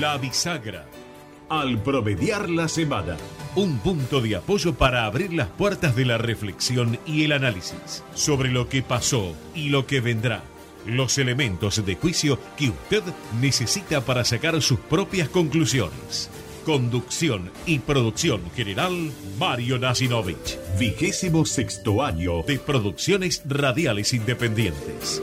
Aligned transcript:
La 0.00 0.18
bisagra. 0.18 0.84
Al 1.48 1.78
promediar 1.78 2.50
la 2.50 2.68
semana. 2.68 3.16
Un 3.54 3.78
punto 3.78 4.20
de 4.20 4.36
apoyo 4.36 4.74
para 4.74 5.06
abrir 5.06 5.32
las 5.32 5.48
puertas 5.48 5.96
de 5.96 6.04
la 6.04 6.18
reflexión 6.18 6.98
y 7.06 7.24
el 7.24 7.32
análisis 7.32 8.02
sobre 8.14 8.50
lo 8.50 8.68
que 8.68 8.82
pasó 8.82 9.34
y 9.54 9.70
lo 9.70 9.86
que 9.86 10.00
vendrá. 10.00 10.42
Los 10.84 11.16
elementos 11.16 11.86
de 11.86 11.94
juicio 11.94 12.38
que 12.58 12.70
usted 12.70 13.02
necesita 13.40 14.02
para 14.02 14.24
sacar 14.24 14.60
sus 14.60 14.80
propias 14.80 15.30
conclusiones. 15.30 16.28
Conducción 16.66 17.50
y 17.64 17.78
producción 17.78 18.42
general, 18.54 19.12
Mario 19.38 19.78
Nasinovich. 19.78 20.58
Vigésimo 20.78 21.46
sexto 21.46 22.02
año 22.02 22.42
de 22.42 22.58
producciones 22.58 23.42
radiales 23.46 24.12
independientes. 24.12 25.22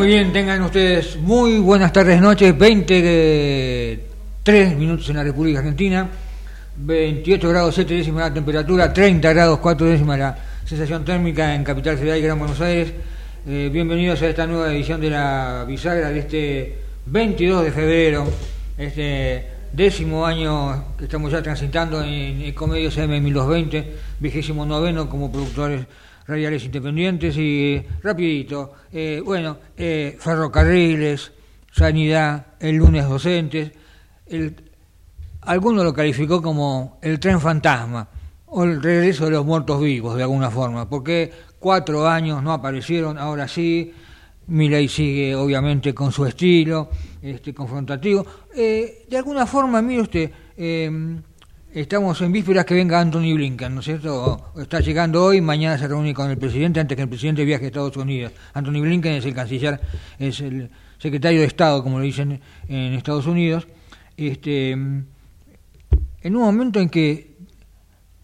Muy 0.00 0.08
bien, 0.08 0.32
tengan 0.32 0.62
ustedes 0.62 1.18
muy 1.18 1.58
buenas 1.58 1.92
tardes, 1.92 2.22
noches, 2.22 2.56
23 2.56 4.78
minutos 4.78 5.10
en 5.10 5.16
la 5.16 5.22
República 5.22 5.58
Argentina, 5.58 6.08
28 6.78 7.48
grados 7.50 7.74
7 7.74 7.92
décimas 7.92 8.30
la 8.30 8.32
temperatura, 8.32 8.94
30 8.94 9.30
grados 9.30 9.58
4 9.58 9.86
décimas 9.86 10.18
la 10.18 10.38
sensación 10.64 11.04
térmica 11.04 11.54
en 11.54 11.64
Capital 11.64 11.98
Ciudad 11.98 12.16
y 12.16 12.22
Gran 12.22 12.38
Buenos 12.38 12.58
Aires. 12.62 12.94
Eh, 13.46 13.68
bienvenidos 13.70 14.22
a 14.22 14.28
esta 14.30 14.46
nueva 14.46 14.72
edición 14.72 15.02
de 15.02 15.10
la 15.10 15.66
bisagra 15.68 16.08
de 16.08 16.20
este 16.20 16.78
22 17.04 17.64
de 17.64 17.70
febrero, 17.70 18.26
este 18.78 19.48
décimo 19.70 20.24
año 20.24 20.94
que 20.96 21.04
estamos 21.04 21.30
ya 21.30 21.42
transitando 21.42 22.02
en 22.02 22.40
Ecomedios 22.40 22.96
M 22.96 23.20
1220, 23.20 23.96
vigésimo 24.18 24.64
noveno 24.64 25.10
como 25.10 25.30
productores 25.30 25.84
radiales 26.30 26.64
independientes 26.64 27.36
y 27.36 27.82
rapidito, 28.02 28.72
eh, 28.92 29.20
bueno, 29.24 29.58
eh, 29.76 30.16
ferrocarriles, 30.18 31.32
sanidad, 31.72 32.54
el 32.60 32.76
lunes 32.76 33.08
docentes, 33.08 33.72
el, 34.26 34.54
alguno 35.42 35.82
lo 35.82 35.92
calificó 35.92 36.40
como 36.40 36.98
el 37.02 37.18
tren 37.18 37.40
fantasma 37.40 38.08
o 38.46 38.64
el 38.64 38.82
regreso 38.82 39.24
de 39.24 39.32
los 39.32 39.44
muertos 39.44 39.80
vivos 39.80 40.16
de 40.16 40.22
alguna 40.22 40.50
forma, 40.50 40.88
porque 40.88 41.32
cuatro 41.58 42.08
años 42.08 42.42
no 42.42 42.52
aparecieron, 42.52 43.18
ahora 43.18 43.48
sí, 43.48 43.92
Milei 44.46 44.88
sigue 44.88 45.34
obviamente 45.34 45.92
con 45.94 46.10
su 46.10 46.26
estilo 46.26 46.90
este, 47.22 47.52
confrontativo. 47.54 48.24
Eh, 48.54 49.06
de 49.08 49.16
alguna 49.16 49.46
forma, 49.46 49.80
mire 49.82 50.02
usted, 50.02 50.30
Estamos 51.72 52.20
en 52.20 52.32
vísperas 52.32 52.64
que 52.64 52.74
venga 52.74 52.98
Anthony 52.98 53.32
Blinken, 53.32 53.72
¿no 53.72 53.78
es 53.78 53.86
cierto? 53.86 54.52
Está 54.56 54.80
llegando 54.80 55.22
hoy, 55.22 55.40
mañana 55.40 55.78
se 55.78 55.86
reúne 55.86 56.12
con 56.12 56.28
el 56.28 56.36
presidente 56.36 56.80
antes 56.80 56.96
que 56.96 57.02
el 57.02 57.08
presidente 57.08 57.44
viaje 57.44 57.66
a 57.66 57.68
Estados 57.68 57.96
Unidos. 57.96 58.32
Anthony 58.54 58.80
Blinken 58.80 59.12
es 59.12 59.24
el 59.24 59.34
canciller, 59.34 59.80
es 60.18 60.40
el 60.40 60.68
secretario 60.98 61.38
de 61.38 61.46
Estado, 61.46 61.80
como 61.84 62.00
lo 62.00 62.04
dicen 62.04 62.40
en 62.66 62.94
Estados 62.94 63.28
Unidos. 63.28 63.68
Este, 64.16 64.72
en 64.72 65.06
un 66.24 66.42
momento 66.42 66.80
en 66.80 66.88
que, 66.88 67.36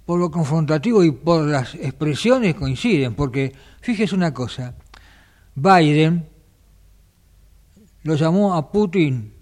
por 0.04 0.18
lo 0.18 0.28
confrontativo 0.28 1.04
y 1.04 1.12
por 1.12 1.46
las 1.46 1.76
expresiones 1.76 2.56
coinciden, 2.56 3.14
porque 3.14 3.52
fíjese 3.80 4.16
una 4.16 4.34
cosa, 4.34 4.74
Biden 5.54 6.26
lo 8.02 8.16
llamó 8.16 8.54
a 8.54 8.72
Putin 8.72 9.32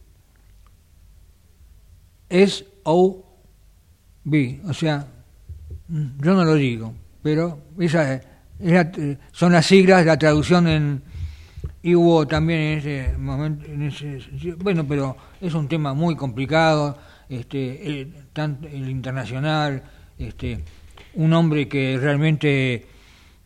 es 2.28 2.66
o 2.82 3.23
vi, 4.24 4.60
o 4.66 4.72
sea, 4.72 5.06
yo 5.88 6.34
no 6.34 6.44
lo 6.44 6.54
digo, 6.54 6.94
pero 7.22 7.60
esa, 7.78 8.20
son 9.32 9.52
las 9.52 9.66
siglas, 9.66 10.04
la 10.04 10.18
traducción 10.18 10.68
en 10.68 11.02
y 11.84 11.94
hubo 11.94 12.26
también 12.26 12.60
en 12.60 12.78
ese 12.78 13.18
momento, 13.18 13.66
en 13.66 13.82
ese, 13.82 14.18
bueno, 14.58 14.86
pero 14.88 15.18
es 15.38 15.52
un 15.52 15.68
tema 15.68 15.92
muy 15.92 16.16
complicado, 16.16 16.96
este, 17.28 17.86
el, 17.86 18.14
tanto 18.32 18.66
el 18.68 18.88
internacional, 18.88 19.82
este, 20.18 20.64
un 21.12 21.34
hombre 21.34 21.68
que 21.68 21.98
realmente 22.00 22.86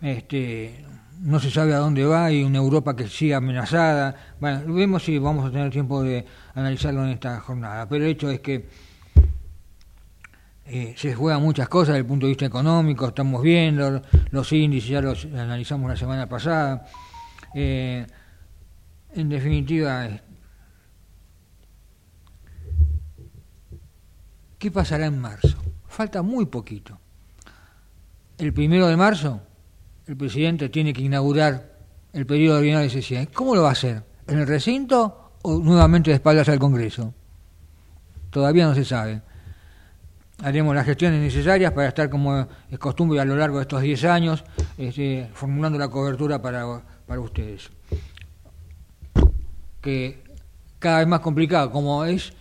este, 0.00 0.84
no 1.20 1.40
se 1.40 1.50
sabe 1.50 1.74
a 1.74 1.78
dónde 1.78 2.04
va 2.04 2.30
y 2.30 2.44
una 2.44 2.58
Europa 2.58 2.94
que 2.94 3.08
sigue 3.08 3.34
amenazada. 3.34 4.14
Bueno, 4.40 4.72
vemos 4.72 5.02
si 5.02 5.18
vamos 5.18 5.48
a 5.48 5.50
tener 5.50 5.72
tiempo 5.72 6.04
de 6.04 6.24
analizarlo 6.54 7.02
en 7.02 7.10
esta 7.10 7.40
jornada, 7.40 7.88
pero 7.88 8.04
el 8.04 8.12
hecho 8.12 8.30
es 8.30 8.38
que 8.38 8.66
eh, 10.70 10.94
se 10.98 11.14
juegan 11.14 11.40
muchas 11.40 11.66
cosas 11.66 11.88
desde 11.88 12.00
el 12.00 12.06
punto 12.06 12.26
de 12.26 12.30
vista 12.32 12.44
económico, 12.44 13.08
estamos 13.08 13.42
viendo 13.42 14.02
los 14.30 14.52
índices, 14.52 14.90
ya 14.90 15.00
los 15.00 15.24
analizamos 15.24 15.88
la 15.88 15.96
semana 15.96 16.28
pasada. 16.28 16.86
Eh, 17.54 18.06
en 19.14 19.28
definitiva, 19.30 20.06
¿qué 24.58 24.70
pasará 24.70 25.06
en 25.06 25.18
marzo? 25.18 25.56
Falta 25.86 26.20
muy 26.20 26.44
poquito. 26.44 26.98
El 28.36 28.52
primero 28.52 28.88
de 28.88 28.96
marzo, 28.98 29.40
el 30.06 30.18
presidente 30.18 30.68
tiene 30.68 30.92
que 30.92 31.00
inaugurar 31.00 31.78
el 32.12 32.26
periodo 32.26 32.58
ordinario 32.58 32.84
de 32.84 32.90
sesión. 32.90 33.26
¿Cómo 33.32 33.54
lo 33.54 33.62
va 33.62 33.70
a 33.70 33.72
hacer? 33.72 34.02
¿En 34.26 34.38
el 34.38 34.46
recinto 34.46 35.32
o 35.40 35.58
nuevamente 35.60 36.10
de 36.10 36.16
espaldas 36.16 36.50
al 36.50 36.58
Congreso? 36.58 37.14
Todavía 38.28 38.66
no 38.66 38.74
se 38.74 38.84
sabe 38.84 39.22
haremos 40.42 40.74
las 40.74 40.86
gestiones 40.86 41.20
necesarias 41.20 41.72
para 41.72 41.88
estar 41.88 42.08
como 42.08 42.46
es 42.70 42.78
costumbre 42.78 43.20
a 43.20 43.24
lo 43.24 43.36
largo 43.36 43.58
de 43.58 43.62
estos 43.62 43.82
10 43.82 44.04
años, 44.04 44.44
este, 44.76 45.28
formulando 45.32 45.78
la 45.78 45.88
cobertura 45.88 46.40
para, 46.40 46.82
para 47.06 47.20
ustedes. 47.20 47.70
Que 49.80 50.22
cada 50.78 50.98
vez 50.98 51.08
más 51.08 51.20
complicado, 51.20 51.70
como 51.70 52.04
es 52.04 52.32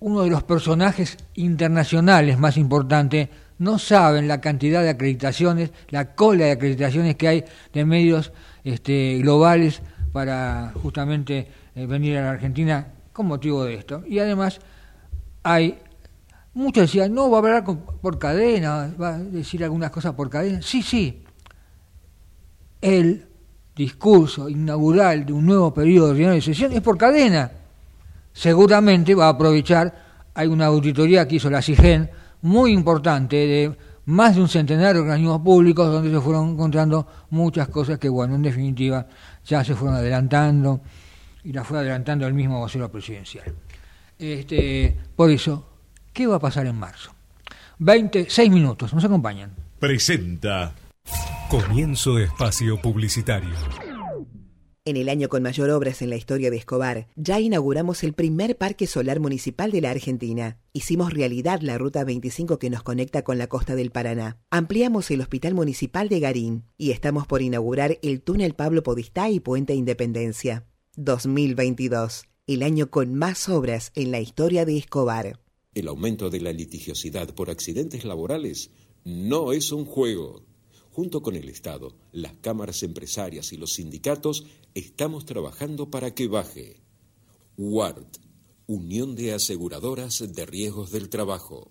uno 0.00 0.22
de 0.22 0.30
los 0.30 0.42
personajes 0.42 1.16
internacionales 1.34 2.38
más 2.38 2.56
importantes, 2.56 3.28
no 3.58 3.78
saben 3.78 4.26
la 4.26 4.40
cantidad 4.40 4.82
de 4.82 4.90
acreditaciones, 4.90 5.70
la 5.90 6.14
cola 6.14 6.46
de 6.46 6.50
acreditaciones 6.52 7.14
que 7.16 7.28
hay 7.28 7.44
de 7.72 7.84
medios 7.84 8.32
este, 8.64 9.18
globales 9.18 9.82
para 10.12 10.72
justamente 10.82 11.46
eh, 11.74 11.86
venir 11.86 12.18
a 12.18 12.22
la 12.22 12.30
Argentina 12.32 12.88
con 13.12 13.26
motivo 13.26 13.64
de 13.64 13.74
esto. 13.74 14.02
Y 14.06 14.18
además 14.18 14.60
hay 15.44 15.78
Muchos 16.54 16.82
decían, 16.82 17.14
no, 17.14 17.30
va 17.30 17.38
a 17.38 17.40
hablar 17.40 17.64
por 17.64 18.18
cadena, 18.18 18.94
va 19.00 19.14
a 19.14 19.18
decir 19.18 19.64
algunas 19.64 19.90
cosas 19.90 20.14
por 20.14 20.28
cadena. 20.28 20.60
Sí, 20.60 20.82
sí. 20.82 21.24
El 22.80 23.26
discurso 23.74 24.48
inaugural 24.48 25.24
de 25.24 25.32
un 25.32 25.46
nuevo 25.46 25.72
periodo 25.72 26.12
de 26.12 26.40
sesión 26.42 26.72
es 26.72 26.82
por 26.82 26.98
cadena. 26.98 27.50
Seguramente 28.32 29.14
va 29.14 29.26
a 29.26 29.30
aprovechar, 29.30 29.94
hay 30.34 30.48
una 30.48 30.66
auditoría 30.66 31.26
que 31.26 31.36
hizo 31.36 31.48
la 31.48 31.62
CIGEN 31.62 32.10
muy 32.42 32.72
importante 32.72 33.36
de 33.36 33.76
más 34.04 34.34
de 34.34 34.42
un 34.42 34.48
centenar 34.48 34.94
de 34.94 35.00
organismos 35.00 35.40
públicos 35.40 35.90
donde 35.90 36.10
se 36.10 36.20
fueron 36.20 36.50
encontrando 36.50 37.06
muchas 37.30 37.68
cosas 37.68 37.98
que, 37.98 38.08
bueno, 38.08 38.34
en 38.34 38.42
definitiva 38.42 39.06
ya 39.44 39.64
se 39.64 39.74
fueron 39.74 39.96
adelantando 39.96 40.80
y 41.44 41.52
las 41.52 41.66
fue 41.66 41.78
adelantando 41.78 42.26
el 42.26 42.34
mismo 42.34 42.58
vocero 42.58 42.90
presidencial. 42.90 43.54
Este, 44.18 44.98
por 45.16 45.30
eso 45.30 45.71
¿Qué 46.12 46.26
va 46.26 46.36
a 46.36 46.40
pasar 46.40 46.66
en 46.66 46.76
marzo? 46.76 47.14
26 47.78 48.50
minutos, 48.50 48.92
nos 48.92 49.04
acompañan. 49.04 49.54
Presenta. 49.78 50.74
Comienzo 51.48 52.18
espacio 52.18 52.80
publicitario. 52.80 53.50
En 54.84 54.96
el 54.96 55.08
año 55.08 55.28
con 55.28 55.42
mayor 55.42 55.70
obras 55.70 56.02
en 56.02 56.10
la 56.10 56.16
historia 56.16 56.50
de 56.50 56.56
Escobar, 56.56 57.06
ya 57.14 57.38
inauguramos 57.40 58.02
el 58.02 58.14
primer 58.14 58.58
parque 58.58 58.86
solar 58.86 59.20
municipal 59.20 59.70
de 59.70 59.80
la 59.80 59.90
Argentina. 59.90 60.58
Hicimos 60.72 61.14
realidad 61.14 61.60
la 61.62 61.78
Ruta 61.78 62.04
25 62.04 62.58
que 62.58 62.68
nos 62.68 62.82
conecta 62.82 63.22
con 63.22 63.38
la 63.38 63.46
costa 63.46 63.74
del 63.76 63.90
Paraná. 63.90 64.38
Ampliamos 64.50 65.10
el 65.12 65.20
Hospital 65.20 65.54
Municipal 65.54 66.08
de 66.08 66.20
Garín 66.20 66.64
y 66.76 66.90
estamos 66.90 67.26
por 67.26 67.42
inaugurar 67.42 67.98
el 68.02 68.22
túnel 68.22 68.54
Pablo 68.54 68.82
Podistá 68.82 69.30
y 69.30 69.40
Puente 69.40 69.74
Independencia. 69.74 70.66
2022, 70.96 72.24
el 72.48 72.62
año 72.64 72.90
con 72.90 73.14
más 73.14 73.48
obras 73.48 73.92
en 73.94 74.10
la 74.10 74.18
historia 74.18 74.64
de 74.66 74.76
Escobar. 74.76 75.41
El 75.74 75.88
aumento 75.88 76.28
de 76.28 76.40
la 76.40 76.52
litigiosidad 76.52 77.34
por 77.34 77.48
accidentes 77.48 78.04
laborales 78.04 78.70
no 79.04 79.52
es 79.52 79.72
un 79.72 79.86
juego. 79.86 80.42
Junto 80.90 81.22
con 81.22 81.34
el 81.34 81.48
Estado, 81.48 81.96
las 82.12 82.34
cámaras 82.34 82.82
empresarias 82.82 83.54
y 83.54 83.56
los 83.56 83.72
sindicatos 83.74 84.44
estamos 84.74 85.24
trabajando 85.24 85.90
para 85.90 86.14
que 86.14 86.28
baje. 86.28 86.82
WART, 87.56 88.18
Unión 88.66 89.14
de 89.14 89.32
Aseguradoras 89.32 90.22
de 90.34 90.44
Riesgos 90.44 90.90
del 90.90 91.08
Trabajo. 91.08 91.70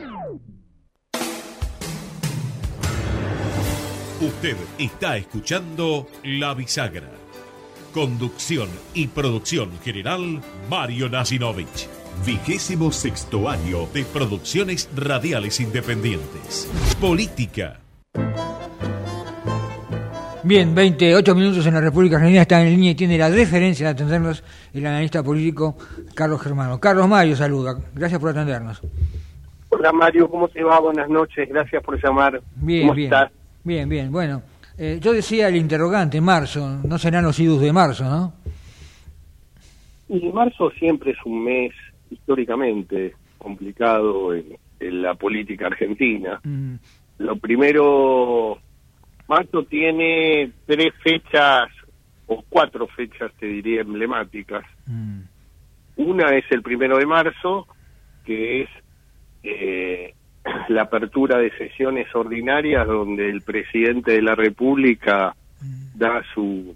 Usted 4.21 4.55
está 4.77 5.17
escuchando 5.17 6.05
La 6.23 6.53
Bisagra. 6.53 7.09
Conducción 7.91 8.69
y 8.93 9.07
producción 9.07 9.71
general, 9.83 10.41
Mario 10.69 11.09
Nasinovich. 11.09 11.89
Vigésimo 12.23 12.91
sexto 12.91 13.49
año 13.49 13.87
de 13.91 14.03
producciones 14.03 14.89
radiales 14.95 15.59
independientes. 15.59 16.71
Política. 17.01 17.79
Bien, 20.43 20.75
28 20.75 21.33
minutos 21.33 21.65
en 21.65 21.73
la 21.73 21.81
República 21.81 22.17
Argentina 22.17 22.43
está 22.43 22.61
en 22.61 22.69
línea 22.69 22.91
y 22.91 22.95
tiene 22.95 23.17
la 23.17 23.31
deferencia 23.31 23.87
de 23.87 23.91
atendernos 23.93 24.43
el 24.71 24.85
analista 24.85 25.23
político 25.23 25.77
Carlos 26.13 26.41
Germano. 26.41 26.79
Carlos 26.79 27.07
Mario, 27.07 27.35
saluda. 27.35 27.75
Gracias 27.95 28.19
por 28.19 28.29
atendernos. 28.29 28.81
Hola 29.69 29.91
Mario, 29.91 30.29
¿cómo 30.29 30.47
te 30.47 30.63
va? 30.63 30.79
Buenas 30.79 31.09
noches, 31.09 31.49
gracias 31.49 31.81
por 31.81 31.99
llamar. 32.03 32.39
Bien, 32.57 32.81
¿Cómo 32.83 32.93
bien. 32.93 33.11
estás? 33.11 33.31
Bien, 33.63 33.87
bien. 33.87 34.11
Bueno, 34.11 34.41
eh, 34.77 34.99
yo 35.01 35.13
decía 35.13 35.47
el 35.47 35.55
interrogante, 35.55 36.19
marzo, 36.21 36.79
no 36.83 36.97
serán 36.97 37.23
los 37.23 37.39
idus 37.39 37.61
de 37.61 37.71
marzo, 37.73 38.03
¿no? 38.05 38.33
Y 40.09 40.29
marzo 40.31 40.71
siempre 40.71 41.11
es 41.11 41.17
un 41.25 41.43
mes 41.43 41.71
históricamente 42.09 43.13
complicado 43.37 44.33
en, 44.33 44.57
en 44.79 45.01
la 45.01 45.13
política 45.15 45.67
argentina. 45.67 46.39
Mm, 46.43 46.75
Lo 47.19 47.35
primero, 47.37 48.57
marzo 49.27 49.63
tiene 49.63 50.51
tres 50.65 50.91
fechas 51.03 51.69
o 52.27 52.43
cuatro 52.49 52.87
fechas, 52.87 53.31
te 53.39 53.45
diría, 53.45 53.81
emblemáticas. 53.81 54.65
mm, 54.87 55.19
Una 55.97 56.35
es 56.35 56.45
el 56.51 56.61
primero 56.61 56.97
de 56.97 57.05
marzo, 57.05 57.67
que 58.25 58.63
es 58.63 58.69
eh, 59.43 60.13
la 60.69 60.83
apertura 60.83 61.37
de 61.37 61.51
sesiones 61.57 62.07
ordinarias 62.15 62.87
donde 62.87 63.29
el 63.29 63.41
presidente 63.41 64.11
de 64.13 64.21
la 64.21 64.35
República 64.35 65.35
da 65.95 66.23
su 66.33 66.75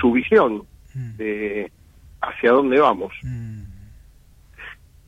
su 0.00 0.12
visión 0.12 0.62
mm, 0.94 1.16
de 1.16 1.72
hacia 2.20 2.52
dónde 2.52 2.78
vamos. 2.80 3.12
mm. 3.22 3.62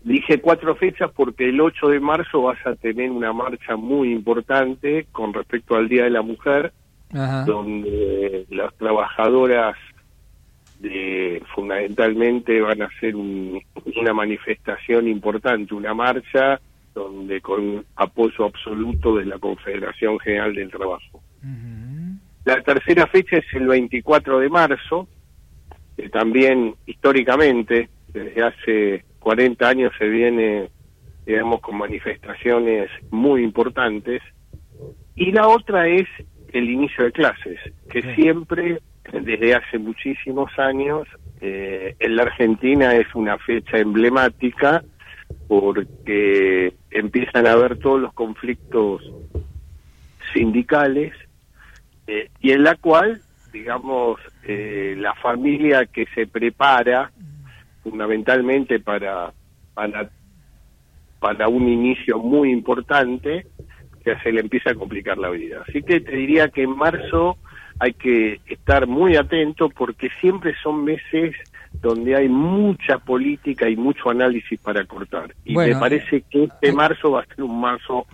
Dije 0.02 0.40
cuatro 0.40 0.75
fechas 0.76 1.10
porque 1.14 1.48
el 1.50 1.60
8 1.60 1.88
de 1.88 2.00
marzo 2.00 2.42
vas 2.42 2.58
a 2.66 2.75
tener 2.75 3.10
una 3.10 3.32
marcha 3.34 3.76
muy 3.76 4.10
importante 4.12 5.06
con 5.12 5.32
respecto 5.34 5.76
al 5.76 5.88
Día 5.90 6.04
de 6.04 6.10
la 6.10 6.22
Mujer, 6.22 6.72
Ajá. 7.12 7.44
donde 7.44 8.46
las 8.48 8.75
trabajadoras 8.76 9.76
de, 10.78 11.43
fundamentalmente 11.54 12.60
van 12.62 12.81
a 12.81 12.86
hacer 12.86 13.14
un- 13.14 13.60
una 13.96 14.14
manifestación 14.14 15.06
importante, 15.06 15.75
una 15.75 15.93
marcha 15.93 16.58
donde 16.94 17.40
con 17.40 17.84
apoyo 17.96 18.44
absoluto 18.44 19.16
de 19.16 19.26
la 19.26 19.38
Confederación 19.38 20.19
General 20.19 20.54
del 20.54 20.70
Trabajo. 20.70 21.22
La 22.44 22.62
tercera 22.62 23.06
fecha 23.06 23.37
es 23.37 23.44
el 23.52 23.66
24 23.66 24.40
de 24.40 24.48
marzo, 24.48 25.08
que 25.96 26.08
también 26.08 26.75
históricamente, 26.87 27.88
desde 28.08 28.42
hace 28.42 29.04
40 29.20 29.69
años 29.69 29.92
se 29.98 30.08
viene, 30.08 30.70
digamos, 31.26 31.60
con 31.60 31.76
manifestaciones 31.76 32.90
muy 33.10 33.44
importantes. 33.44 34.22
Y 35.14 35.32
la 35.32 35.48
otra 35.48 35.86
es 35.86 36.08
el 36.52 36.69
inicio 36.69 37.04
de 37.04 37.12
clases, 37.12 37.60
que 37.90 38.14
siempre, 38.14 38.81
desde 39.12 39.54
hace 39.54 39.78
muchísimos 39.78 40.50
años, 40.58 41.06
eh, 41.40 41.94
en 41.98 42.16
la 42.16 42.22
Argentina 42.22 42.94
es 42.94 43.14
una 43.14 43.38
fecha 43.38 43.78
emblemática 43.78 44.82
porque 45.49 46.75
empiezan 46.91 47.47
a 47.47 47.53
haber 47.53 47.79
todos 47.79 48.00
los 48.00 48.12
conflictos 48.12 49.03
sindicales 50.32 51.12
eh, 52.06 52.31
y 52.41 52.53
en 52.53 52.65
la 52.65 52.77
cual, 52.77 53.21
digamos, 53.53 54.21
eh, 54.44 54.94
la 54.99 55.15
familia 55.15 55.87
que 55.87 56.06
se 56.15 56.27
prepara 56.27 57.11
fundamentalmente 57.82 58.81
para, 58.81 59.32
para, 59.75 60.11
para 61.19 61.49
un 61.49 61.69
inicio 61.69 62.19
muy 62.19 62.50
importante, 62.50 63.47
que 64.05 64.17
se 64.19 64.32
le 64.32 64.41
empieza 64.41 64.71
a 64.71 64.75
complicar 64.75 65.19
la 65.19 65.31
vida. 65.31 65.62
Así 65.69 65.82
que 65.82 66.00
te 66.00 66.12
diría 66.12 66.49
que 66.49 66.62
en 66.62 66.77
marzo 66.77 67.37
hay 67.79 67.93
que 67.94 68.41
estar 68.47 68.87
muy 68.87 69.17
atento 69.17 69.69
porque 69.69 70.11
siempre 70.21 70.55
son 70.62 70.85
meses 70.85 71.35
donde 71.81 72.15
hay 72.17 72.29
mucha 72.29 72.99
política 72.99 73.69
y 73.69 73.77
mucho 73.77 74.11
análisis 74.11 74.59
para 74.61 74.85
cortar. 74.85 75.35
Y 75.44 75.55
Bueno, 75.55 75.75
me 75.75 75.81
parece 75.81 76.23
que 76.31 76.44
este 76.44 76.69
eh, 76.69 76.73
marzo 76.73 77.12
va 77.12 77.23
a 77.23 77.27
ser 77.27 77.43
un 77.43 77.61
marzo 77.61 78.06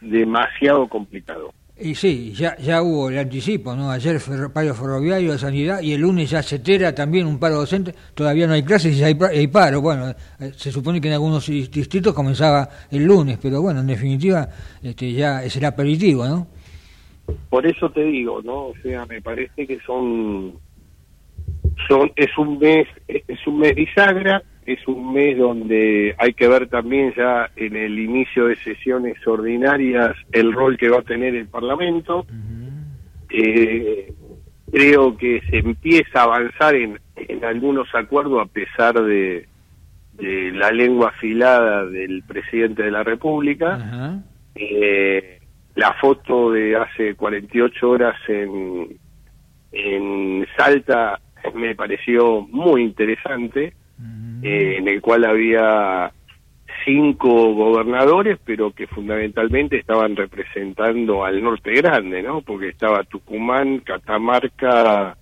demasiado 0.00 0.86
complicado. 0.88 1.52
Y 1.76 1.96
sí, 1.96 2.32
ya, 2.32 2.56
ya 2.58 2.82
hubo 2.82 3.10
el 3.10 3.18
anticipo, 3.18 3.74
¿no? 3.74 3.90
Ayer 3.90 4.16
fer- 4.20 4.52
paro 4.52 4.74
ferroviario 4.74 5.32
de 5.32 5.38
sanidad 5.38 5.80
y 5.82 5.92
el 5.92 6.02
lunes 6.02 6.30
ya 6.30 6.40
se 6.40 6.60
tera 6.60 6.94
también 6.94 7.26
un 7.26 7.38
paro 7.40 7.56
docente. 7.56 7.92
Todavía 8.14 8.46
no 8.46 8.52
hay 8.52 8.62
clases 8.62 8.96
y 8.96 9.02
hay, 9.02 9.18
hay 9.32 9.48
paro. 9.48 9.80
Bueno, 9.80 10.10
eh, 10.38 10.52
se 10.56 10.70
supone 10.70 11.00
que 11.00 11.08
en 11.08 11.14
algunos 11.14 11.48
dis- 11.48 11.68
distritos 11.68 12.14
comenzaba 12.14 12.68
el 12.92 13.04
lunes, 13.04 13.38
pero 13.42 13.60
bueno, 13.60 13.80
en 13.80 13.88
definitiva 13.88 14.48
este, 14.84 15.12
ya 15.12 15.42
es 15.42 15.56
el 15.56 15.64
aperitivo, 15.64 16.24
¿no? 16.28 16.46
Por 17.50 17.66
eso 17.66 17.90
te 17.90 18.04
digo, 18.04 18.40
¿no? 18.44 18.66
O 18.66 18.74
sea, 18.80 19.04
me 19.06 19.20
parece 19.20 19.66
que 19.66 19.80
son 19.80 20.52
son 21.88 22.12
es 22.16 22.36
un 22.38 22.58
mes 22.58 22.86
es 23.08 23.46
un 23.46 23.58
mes 23.58 23.74
bisagra, 23.74 24.42
es 24.66 24.86
un 24.88 25.12
mes 25.12 25.36
donde 25.36 26.14
hay 26.18 26.32
que 26.34 26.48
ver 26.48 26.68
también 26.68 27.12
ya 27.16 27.50
en 27.56 27.76
el 27.76 27.98
inicio 27.98 28.46
de 28.46 28.56
sesiones 28.56 29.16
ordinarias 29.26 30.16
el 30.32 30.52
rol 30.52 30.76
que 30.76 30.88
va 30.88 30.98
a 30.98 31.02
tener 31.02 31.34
el 31.34 31.48
Parlamento. 31.48 32.26
Eh, 33.30 34.12
creo 34.70 35.16
que 35.16 35.40
se 35.50 35.58
empieza 35.58 36.20
a 36.20 36.24
avanzar 36.24 36.74
en, 36.74 36.98
en 37.16 37.44
algunos 37.44 37.92
acuerdos 37.94 38.42
a 38.42 38.50
pesar 38.50 38.94
de, 38.94 39.46
de 40.14 40.52
la 40.52 40.70
lengua 40.70 41.08
afilada 41.10 41.86
del 41.86 42.22
presidente 42.22 42.82
de 42.84 42.90
la 42.90 43.02
República. 43.02 44.22
Eh, 44.54 45.40
la 45.74 45.92
foto 45.94 46.52
de 46.52 46.76
hace 46.76 47.16
48 47.16 47.90
horas 47.90 48.16
en, 48.28 48.96
en 49.72 50.46
Salta 50.56 51.20
me 51.54 51.74
pareció 51.74 52.42
muy 52.50 52.82
interesante, 52.82 53.74
eh, 54.44 54.76
en 54.78 54.88
el 54.88 55.00
cual 55.00 55.24
había 55.24 56.12
cinco 56.84 57.54
gobernadores, 57.54 58.38
pero 58.44 58.72
que 58.72 58.86
fundamentalmente 58.86 59.76
estaban 59.78 60.16
representando 60.16 61.24
al 61.24 61.42
norte 61.42 61.72
grande, 61.74 62.22
¿no? 62.22 62.42
Porque 62.42 62.68
estaba 62.68 63.04
Tucumán, 63.04 63.78
Catamarca, 63.78 65.16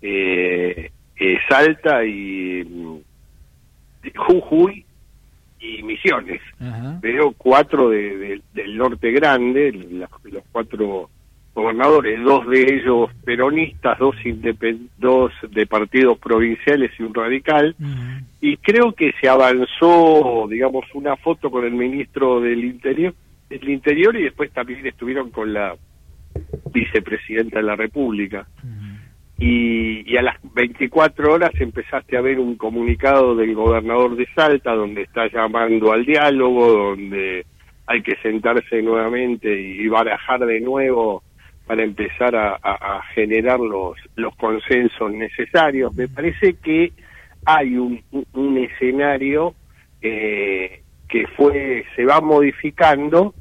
eh, 0.00 0.90
eh, 1.16 1.38
Salta 1.48 2.04
y 2.04 2.62
mm, 2.64 2.96
Jujuy 4.16 4.84
y 5.60 5.82
Misiones. 5.82 6.40
Veo 7.00 7.32
cuatro 7.36 7.90
de, 7.90 8.16
de- 8.16 8.42
del 8.54 8.76
norte 8.76 9.10
grande, 9.10 9.72
los 9.72 10.44
cuatro 10.52 11.10
gobernadores, 11.58 12.22
dos 12.22 12.46
de 12.46 12.62
ellos 12.62 13.10
peronistas, 13.24 13.98
dos, 13.98 14.14
dos 14.96 15.32
de 15.50 15.66
partidos 15.66 16.18
provinciales 16.18 16.92
y 16.98 17.02
un 17.02 17.12
radical, 17.12 17.74
y 18.40 18.56
creo 18.58 18.92
que 18.92 19.12
se 19.20 19.28
avanzó, 19.28 20.46
digamos, 20.48 20.84
una 20.94 21.16
foto 21.16 21.50
con 21.50 21.64
el 21.64 21.72
ministro 21.72 22.40
del 22.40 22.64
Interior, 22.64 23.12
del 23.50 23.68
Interior 23.68 24.16
y 24.16 24.24
después 24.24 24.52
también 24.52 24.86
estuvieron 24.86 25.30
con 25.30 25.52
la 25.52 25.74
vicepresidenta 26.72 27.58
de 27.58 27.64
la 27.64 27.76
República. 27.76 28.46
Y, 29.40 30.10
y 30.12 30.16
a 30.16 30.22
las 30.22 30.36
24 30.54 31.32
horas 31.32 31.52
empezaste 31.60 32.16
a 32.16 32.20
ver 32.20 32.40
un 32.40 32.56
comunicado 32.56 33.36
del 33.36 33.54
gobernador 33.54 34.16
de 34.16 34.26
Salta 34.34 34.74
donde 34.74 35.02
está 35.02 35.28
llamando 35.28 35.92
al 35.92 36.04
diálogo, 36.04 36.72
donde 36.72 37.46
hay 37.86 38.02
que 38.02 38.16
sentarse 38.22 38.82
nuevamente 38.82 39.48
y 39.60 39.88
barajar 39.88 40.44
de 40.44 40.60
nuevo 40.60 41.22
para 41.68 41.84
empezar 41.84 42.34
a, 42.34 43.02
generar 43.14 43.60
los, 43.60 43.98
los 44.16 44.34
consensos 44.36 45.12
necesarios. 45.12 45.94
Me 45.94 46.08
parece 46.08 46.54
que 46.54 46.92
hay 47.44 47.76
un, 47.76 48.02
escenario 48.56 49.54
eh, 50.00 50.80
que 51.06 51.26
fue 51.36 51.84
se 51.94 52.06
va 52.06 52.22
modificando 52.22 53.34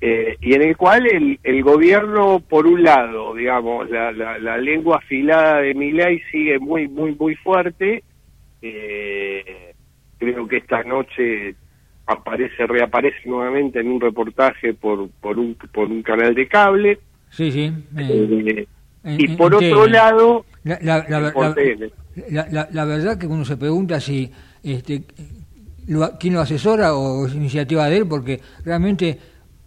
eh, 0.00 0.36
y 0.40 0.54
en 0.54 0.62
el 0.62 0.76
cual 0.76 1.38
el, 1.44 1.62
gobierno, 1.62 2.40
por 2.40 2.66
un 2.66 2.82
lado, 2.82 3.36
digamos, 3.36 3.88
la, 3.88 4.10
la, 4.10 4.58
lengua 4.58 4.96
afilada 4.96 5.60
de 5.60 5.72
Milay 5.74 6.20
sigue 6.32 6.58
muy, 6.58 6.88
muy, 6.88 7.14
muy 7.14 7.36
fuerte. 7.36 8.02
Eh, 8.62 9.74
creo 10.18 10.48
que 10.48 10.56
esta 10.56 10.82
noche 10.82 11.54
aparece, 12.04 12.66
reaparece 12.66 13.18
nuevamente 13.26 13.78
en 13.78 13.92
un 13.92 14.00
reportaje 14.00 14.74
por, 14.74 15.08
por, 15.20 15.38
un, 15.38 15.54
por 15.72 15.86
un 15.86 16.02
canal 16.02 16.34
de 16.34 16.48
cable. 16.48 16.98
Sí, 17.30 17.52
sí. 17.52 17.72
Eh, 17.96 18.66
y 19.18 19.28
por 19.36 19.54
otro 19.54 19.86
lado, 19.86 20.44
la, 20.64 20.78
la, 20.82 21.06
la, 21.08 22.68
la, 22.70 22.84
verdad 22.84 23.16
que 23.16 23.26
uno 23.26 23.44
se 23.44 23.56
pregunta 23.56 23.98
si 24.00 24.30
este, 24.62 25.04
quién 26.18 26.34
lo 26.34 26.40
asesora 26.40 26.94
o 26.94 27.26
es 27.26 27.34
iniciativa 27.34 27.88
de 27.88 27.96
él, 27.96 28.06
porque 28.06 28.40
realmente 28.64 29.18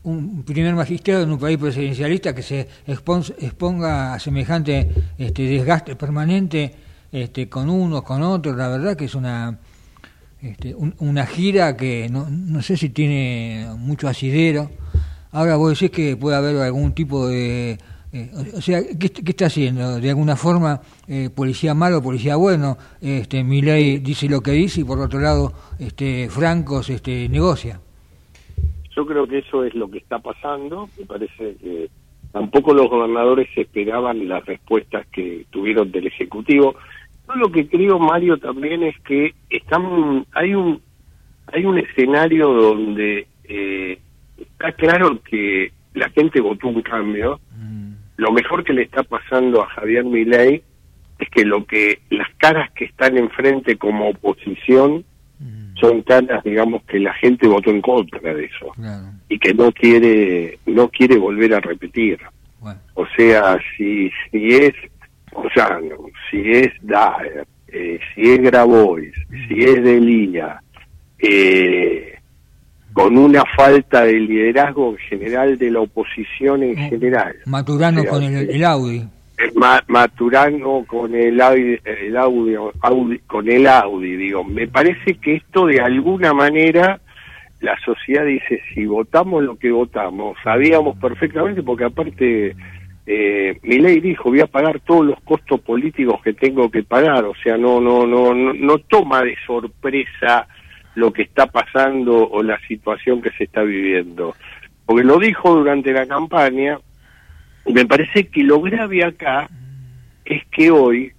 un 0.03 0.43
primer 0.43 0.75
magistrado 0.75 1.24
en 1.24 1.32
un 1.32 1.39
país 1.39 1.58
presidencialista 1.58 2.36
que 2.36 2.41
se 2.41 2.67
exponga 2.86 4.13
a 4.13 4.20
semejante 4.20 4.89
este, 5.17 5.43
desgaste 5.43 5.96
permanente 5.96 6.75
este, 7.12 7.48
con 7.48 7.70
unos, 7.70 8.03
con 8.03 8.22
otros, 8.22 8.55
la 8.55 8.67
verdad 8.67 8.98
que 8.98 9.05
es 9.05 9.15
una 9.15 9.58
este, 10.41 10.75
una 10.75 11.25
gira 11.25 11.77
que 11.77 12.10
no, 12.10 12.27
no 12.29 12.62
sé 12.62 12.75
si 12.75 12.89
tiene 12.89 13.67
mucho 13.77 14.10
asidero. 14.10 14.70
Ahora 15.34 15.58
vos 15.58 15.78
decís 15.78 15.92
que 15.92 16.16
puede 16.16 16.38
haber 16.38 16.56
algún 16.58 16.94
tipo 16.94 17.28
de... 17.28 17.78
Eh, 18.13 18.30
o 18.56 18.62
sea, 18.62 18.80
¿qué, 19.00 19.12
está 19.25 19.48
haciendo? 19.48 20.00
De 20.00 20.10
alguna 20.10 20.36
forma, 20.36 20.80
eh, 21.08 21.30
policía 21.36 21.74
malo, 21.74 22.02
policía 22.02 22.36
bueno. 22.36 22.78
Este, 23.02 23.44
mi 23.44 23.62
ley 23.62 23.98
dice 23.98 24.30
lo 24.30 24.42
que 24.42 24.52
dice 24.52 24.82
y 24.82 24.84
por 24.84 25.00
otro 25.00 25.20
lado, 25.20 25.52
este, 25.80 26.30
Francos 26.30 26.92
este, 26.92 27.28
negocia. 27.28 27.80
Yo 28.96 29.06
creo 29.06 29.28
que 29.28 29.40
eso 29.40 29.63
es 29.63 29.74
lo 29.74 29.90
que 29.90 29.98
está 29.98 30.20
pasando. 30.20 30.88
Me 31.00 31.06
parece 31.06 31.56
que 31.56 31.90
tampoco 32.32 32.75
los 32.75 32.88
gobernadores 32.88 33.50
esperaban 33.56 34.28
las 34.28 34.46
respuestas 34.46 35.08
que 35.08 35.48
tuvieron 35.50 35.92
del 35.92 36.06
Ejecutivo. 36.06 36.75
Yo 37.28 37.36
lo 37.36 37.52
que 37.52 37.68
creo, 37.68 37.98
Mario, 37.98 38.38
también 38.38 38.84
es 38.84 39.00
que 39.00 39.34
están, 39.50 40.28
hay 40.34 40.54
un 40.54 40.80
hay 41.52 41.66
un 41.66 41.78
escenario 41.78 42.54
donde 42.54 43.28
eh, 43.44 44.00
está 44.63 44.72
claro 44.72 45.22
que 45.24 45.74
la 45.93 46.10
gente 46.10 46.39
votó 46.39 46.70
un 46.70 46.82
cambio. 46.82 47.39
Mm. 47.58 47.93
Lo 48.17 48.32
mejor 48.32 48.63
que 48.63 48.74
le 48.74 48.84
está 48.84 49.03
pasando 49.03 49.62
a 49.62 49.67
Javier 49.67 50.05
Milei 50.05 50.63
es 51.20 51.29
que 51.29 51.43
lo 51.43 51.65
que 51.65 52.00
las 52.10 52.29
caras 52.38 52.72
que 52.72 52.86
están 52.86 53.17
enfrente 53.17 53.75
como 53.77 54.10
oposición 54.10 55.03
mm. 55.39 55.75
son 55.75 56.01
caras, 56.03 56.43
digamos, 56.46 56.84
que 56.84 57.00
la 57.00 57.13
gente 57.15 57.48
votó 57.48 57.72
en 57.72 57.82
contra 57.82 58.34
de 58.34 58.46
eso 58.46 58.72
y 59.27 59.38
que 59.38 59.53
no 59.53 59.72
quiere 59.74 60.60
no 60.65 60.88
quiere 60.89 61.17
volver 61.17 61.53
a 61.55 61.60
repetir. 61.60 62.20
O 62.93 63.05
sea, 63.17 63.60
si 63.75 64.10
si 64.32 64.48
es 64.55 64.74
o 65.34 65.50
sea, 65.53 65.79
si 66.29 66.51
es 66.51 66.72
Daer, 66.82 67.46
eh, 67.67 68.00
si 68.13 68.32
es 68.32 68.39
Grabois, 68.39 69.13
si 69.48 69.63
es 69.63 69.84
Delía, 69.84 70.62
eh, 71.20 72.12
con 72.94 73.18
una 73.18 73.44
falta 73.58 74.06
de 74.06 74.14
liderazgo 74.14 74.96
general 75.10 75.58
de 75.58 75.72
la 75.72 75.82
oposición 75.82 76.64
en 76.64 76.78
eh, 76.78 76.90
general. 76.90 77.36
Maturano 77.46 78.06
con 78.06 78.24
el, 78.24 78.64
Audi. 78.64 79.06
Maturano 79.88 80.86
con 80.86 81.16
el, 81.16 81.42
el 81.42 82.18
audio, 82.18 82.72
con 83.28 83.50
el 83.50 83.68
Audi, 83.68 84.16
digo. 84.16 84.44
Me 84.44 84.68
parece 84.68 85.16
que 85.16 85.36
esto 85.36 85.66
de 85.66 85.82
alguna 85.82 86.34
manera 86.34 87.00
la 87.62 87.78
sociedad 87.84 88.26
dice, 88.26 88.62
si 88.74 88.86
votamos 88.86 89.42
lo 89.42 89.56
que 89.58 89.72
votamos, 89.72 90.38
sabíamos 90.44 90.98
perfectamente, 90.98 91.64
porque 91.64 91.86
aparte 91.86 92.56
eh, 93.06 93.58
mi 93.64 93.80
ley 93.80 94.00
dijo 94.00 94.30
voy 94.30 94.40
a 94.40 94.48
pagar 94.48 94.80
todos 94.82 95.06
los 95.06 95.20
costos 95.22 95.60
políticos 95.60 96.22
que 96.24 96.34
tengo 96.34 96.72
que 96.72 96.84
pagar 96.84 97.26
o 97.26 97.34
sea 97.44 97.58
no 97.58 97.82
no 97.82 98.08
no 98.08 98.34
no, 98.34 98.78
toma 98.80 99.22
de 99.24 99.36
sorpresa 99.46 100.48
lo 100.96 101.12
que 101.12 101.24
está 101.24 101.48
pasando 101.48 102.30
o 102.30 102.44
la 102.44 102.60
situación 102.68 103.22
que 103.22 103.32
se 103.32 103.46
está 103.46 103.64
viviendo. 103.64 104.36
Porque 104.86 105.04
lo 105.04 105.18
dijo 105.18 105.56
durante 105.56 105.92
la 105.92 106.06
campaña 106.06 106.80
y 107.66 107.74
me 107.74 107.86
parece 107.86 108.28
que 108.28 108.44
lo 108.44 108.62
grave 108.62 109.04
acá 109.04 109.50
es 110.26 110.44
que 110.48 110.72
hoy 110.72 111.12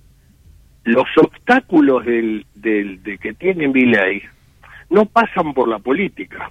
los 0.84 1.06
obstáculos 1.16 2.04
del, 2.04 2.46
del 2.54 3.02
de 3.02 3.18
que 3.18 3.32
tiene 3.34 3.68
mi 3.68 3.86
ley 3.86 4.22
no 4.90 5.06
pasan 5.06 5.54
por 5.54 5.68
la 5.68 5.78
política. 5.78 6.50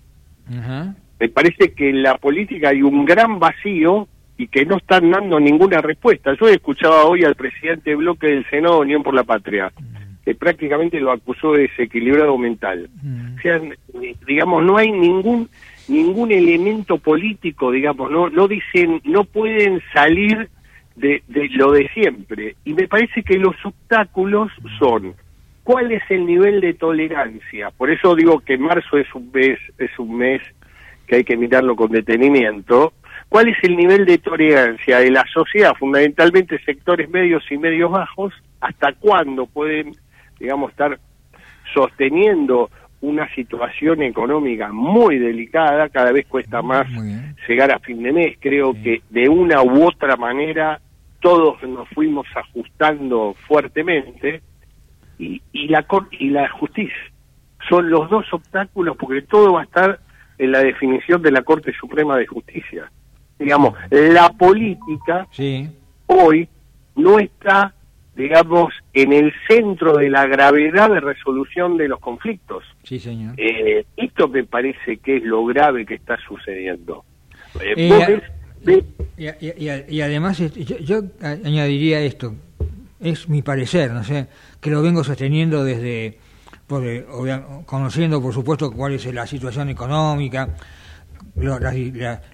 Me 1.20 1.30
parece 1.30 1.74
que 1.74 1.90
en 1.90 2.04
la 2.04 2.18
política 2.18 2.70
hay 2.70 2.82
un 2.82 3.06
gran 3.06 3.40
vacío 3.40 4.08
y 4.38 4.48
que 4.48 4.66
no 4.66 4.78
están 4.78 5.10
dando 5.12 5.40
ninguna 5.40 5.82
respuesta. 5.82 6.34
Yo 6.40 6.48
he 6.48 6.54
escuchado 6.54 7.08
hoy 7.08 7.24
al 7.24 7.36
presidente 7.36 7.96
bloque 7.96 8.28
del 8.28 8.50
Senado 8.50 8.80
Unión 8.80 9.04
por 9.04 9.14
la 9.14 9.24
Patria, 9.24 9.72
que 10.24 10.36
prácticamente 10.36 11.00
lo 11.00 11.12
acusó 11.12 11.54
de 11.54 11.64
desequilibrado 11.64 12.38
mental. 12.38 12.90
O 13.38 13.42
sea, 13.42 13.62
digamos, 14.26 14.64
no 14.64 14.78
hay 14.78 14.92
ningún 14.92 15.50
ningún 15.90 16.32
elemento 16.32 16.98
político, 16.98 17.72
digamos, 17.72 18.10
no 18.10 18.30
no 18.30 18.48
dicen, 18.48 19.02
no 19.04 19.26
pueden 19.26 19.82
salir 19.94 20.50
de, 20.96 21.24
de 21.28 21.50
lo 21.50 21.72
de 21.72 21.90
siempre. 21.90 22.56
Y 22.64 22.74
me 22.74 22.88
parece 22.88 23.24
que 23.24 23.38
los 23.38 23.56
obstáculos 23.66 24.52
son 24.80 25.14
cuál 25.64 25.92
es 25.92 26.04
el 26.10 26.26
nivel 26.26 26.62
de 26.62 26.74
tolerancia. 26.74 27.72
Por 27.72 27.92
eso 27.92 28.16
digo 28.16 28.40
que 28.40 28.58
marzo 28.58 28.98
es 28.98 29.14
un 29.14 29.30
mes 29.34 29.60
es 29.78 29.92
un 30.00 30.18
mes 30.18 30.42
que 31.06 31.18
hay 31.18 31.24
que 31.26 31.36
mirarlo 31.36 31.76
con 31.76 31.92
detenimiento 31.92 32.94
cuál 33.34 33.48
es 33.48 33.58
el 33.64 33.76
nivel 33.76 34.06
de 34.06 34.20
tolerancia 34.20 35.00
de 35.00 35.10
la 35.10 35.26
sociedad, 35.34 35.74
fundamentalmente 35.74 36.64
sectores 36.64 37.10
medios 37.10 37.44
y 37.50 37.58
medios 37.58 37.90
bajos, 37.90 38.32
hasta 38.62 38.94
cuándo 38.94 39.48
pueden, 39.48 39.96
digamos, 40.44 40.72
estar 40.72 41.00
sosteniendo 41.74 42.70
una 43.00 43.34
situación 43.34 44.02
económica 44.02 44.74
muy 44.74 45.18
delicada, 45.18 45.88
cada 45.88 46.12
vez 46.12 46.26
cuesta 46.28 46.62
más 46.62 46.86
llegar 47.48 47.72
a 47.72 47.80
fin 47.80 48.04
de 48.04 48.12
mes, 48.12 48.38
creo 48.42 48.74
que 48.74 49.02
de 49.10 49.30
una 49.30 49.64
u 49.64 49.88
otra 49.88 50.18
manera 50.18 50.82
todos 51.22 51.64
nos 51.64 51.88
fuimos 51.90 52.28
ajustando 52.36 53.36
fuertemente 53.48 54.42
y, 55.18 55.42
y 55.54 55.70
la 55.70 55.86
y 56.12 56.30
la 56.30 56.50
justicia. 56.50 57.12
Son 57.70 57.90
los 57.90 58.10
dos 58.10 58.26
obstáculos 58.34 58.98
porque 58.98 59.22
todo 59.22 59.54
va 59.54 59.62
a 59.62 59.64
estar 59.64 60.00
en 60.38 60.52
la 60.52 60.60
definición 60.60 61.22
de 61.22 61.32
la 61.32 61.44
Corte 61.44 61.72
Suprema 61.80 62.18
de 62.18 62.28
Justicia. 62.28 62.92
Digamos, 63.40 63.76
la 63.90 64.30
política 64.34 65.26
hoy 66.08 66.50
no 66.98 67.18
está, 67.20 67.74
digamos, 68.16 68.74
en 68.94 69.12
el 69.14 69.34
centro 69.48 69.98
de 69.98 70.10
la 70.10 70.28
gravedad 70.28 70.90
de 70.90 71.00
resolución 71.00 71.78
de 71.78 71.88
los 71.88 72.00
conflictos. 72.00 72.64
Sí, 72.84 73.00
señor. 73.00 73.34
Eh, 73.38 73.86
esto 73.98 74.28
me 74.28 74.44
parece 74.44 74.98
que 74.98 75.18
es 75.18 75.24
lo 75.24 75.46
grave 75.46 75.86
que 75.86 75.96
está 75.96 76.18
sucediendo. 76.28 77.04
Eh, 77.60 78.22
eh, 78.66 79.86
y, 79.90 80.02
además, 80.02 80.40
este, 80.40 80.64
yo, 80.64 81.02
añadiría 81.22 82.02
esto, 82.02 82.36
es 83.00 83.28
mi 83.30 83.42
parecer, 83.42 83.92
no 83.92 84.04
sé, 84.04 84.28
que 84.62 84.70
lo 84.70 84.82
vengo 84.82 85.04
sosteniendo 85.04 85.64
desde, 85.64 86.18
conociendo 87.66 88.22
por 88.22 88.34
supuesto 88.34 88.72
cuál 88.72 88.94
es 88.94 89.06
la 89.14 89.28
situación 89.28 89.70
económica, 89.70 90.50
las, 91.36 91.76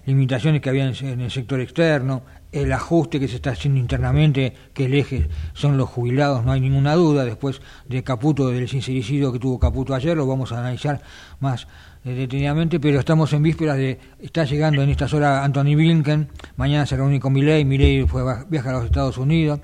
limitaciones 0.06 0.60
que 0.60 0.68
había 0.68 0.86
en, 0.88 1.20
el 1.20 1.30
sector 1.30 1.60
externo, 1.60 2.22
el 2.52 2.72
ajuste 2.72 3.20
que 3.20 3.28
se 3.28 3.36
está 3.36 3.50
haciendo 3.50 3.78
internamente, 3.78 4.54
que 4.74 4.86
el 4.86 4.94
eje 4.94 5.28
son 5.52 5.76
los 5.76 5.88
jubilados, 5.88 6.44
no 6.44 6.52
hay 6.52 6.60
ninguna 6.60 6.94
duda. 6.94 7.24
Después 7.24 7.60
de 7.88 8.02
Caputo, 8.02 8.48
del 8.48 8.68
sincericidio 8.68 9.32
que 9.32 9.38
tuvo 9.38 9.58
Caputo 9.58 9.94
ayer, 9.94 10.16
lo 10.16 10.26
vamos 10.26 10.52
a 10.52 10.58
analizar 10.58 11.00
más 11.38 11.66
eh, 12.04 12.10
detenidamente, 12.14 12.80
pero 12.80 12.98
estamos 12.98 13.32
en 13.32 13.42
vísperas 13.42 13.76
de. 13.76 13.98
Está 14.20 14.44
llegando 14.44 14.82
en 14.82 14.90
estas 14.90 15.12
horas 15.14 15.44
Anthony 15.44 15.76
Blinken, 15.76 16.28
mañana 16.56 16.86
se 16.86 16.96
reúne 16.96 17.20
con 17.20 17.32
Milley, 17.32 17.64
Milley 17.64 18.06
fue, 18.06 18.22
viaja 18.48 18.70
a 18.70 18.72
los 18.72 18.84
Estados 18.86 19.18
Unidos. 19.18 19.60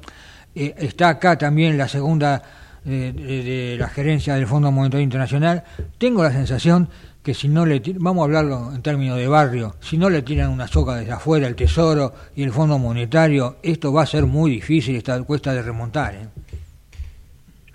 Eh, 0.55 0.75
está 0.79 1.09
acá 1.09 1.37
también 1.37 1.77
la 1.77 1.89
segunda 1.89 2.43
eh, 2.85 3.13
de 3.13 3.77
la 3.79 3.89
gerencia 3.89 4.37
del 4.37 4.47
Fondo 4.47 4.71
Monetario 4.71 5.03
Internacional. 5.03 5.65
Tengo 5.99 6.23
la 6.23 6.31
sensación 6.31 6.89
que 7.27 7.35
si 7.35 7.49
no 7.49 7.67
le 7.67 7.83
vamos 7.99 8.23
a 8.23 8.25
hablarlo 8.27 8.73
en 8.73 8.83
términos 8.83 9.19
de 9.19 9.27
barrio, 9.27 9.73
si 9.81 9.99
no 9.99 10.09
le 10.09 10.23
tiran 10.23 10.49
una 10.49 10.69
soca 10.69 10.95
desde 10.95 11.11
afuera 11.11 11.49
el 11.49 11.57
Tesoro 11.57 12.13
y 12.37 12.45
el 12.45 12.53
Fondo 12.53 12.79
Monetario, 12.79 13.57
esto 13.65 13.93
va 13.93 14.03
a 14.03 14.07
ser 14.07 14.27
muy 14.27 14.49
difícil, 14.49 14.95
esta 14.95 15.21
cuesta 15.25 15.53
de 15.53 15.61
remontar. 15.61 16.15
¿eh? 16.15 16.29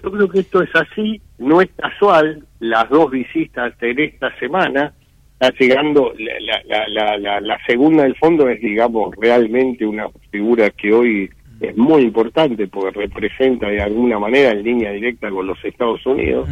Yo 0.01 0.09
creo 0.09 0.29
que 0.29 0.39
esto 0.39 0.61
es 0.61 0.69
así, 0.73 1.19
no 1.37 1.59
es 1.59 1.69
casual, 1.75 2.45
las 2.61 2.89
dos 2.89 3.11
visitas 3.11 3.77
de 3.79 4.05
esta 4.05 4.33
semana, 4.39 4.93
está 5.33 5.53
llegando, 5.59 6.13
la, 6.17 6.87
la, 6.87 7.17
la, 7.17 7.41
la, 7.41 7.57
segunda 7.67 8.03
del 8.03 8.15
fondo 8.15 8.47
es, 8.47 8.61
digamos, 8.61 9.13
realmente 9.17 9.85
una 9.85 10.07
figura 10.29 10.69
que 10.69 10.93
hoy 10.93 11.29
es 11.59 11.75
muy 11.75 12.03
importante 12.03 12.69
porque 12.69 13.01
representa 13.01 13.67
de 13.67 13.81
alguna 13.81 14.17
manera 14.17 14.51
en 14.51 14.63
línea 14.63 14.91
directa 14.91 15.29
con 15.29 15.45
los 15.45 15.61
Estados 15.65 16.05
Unidos 16.05 16.47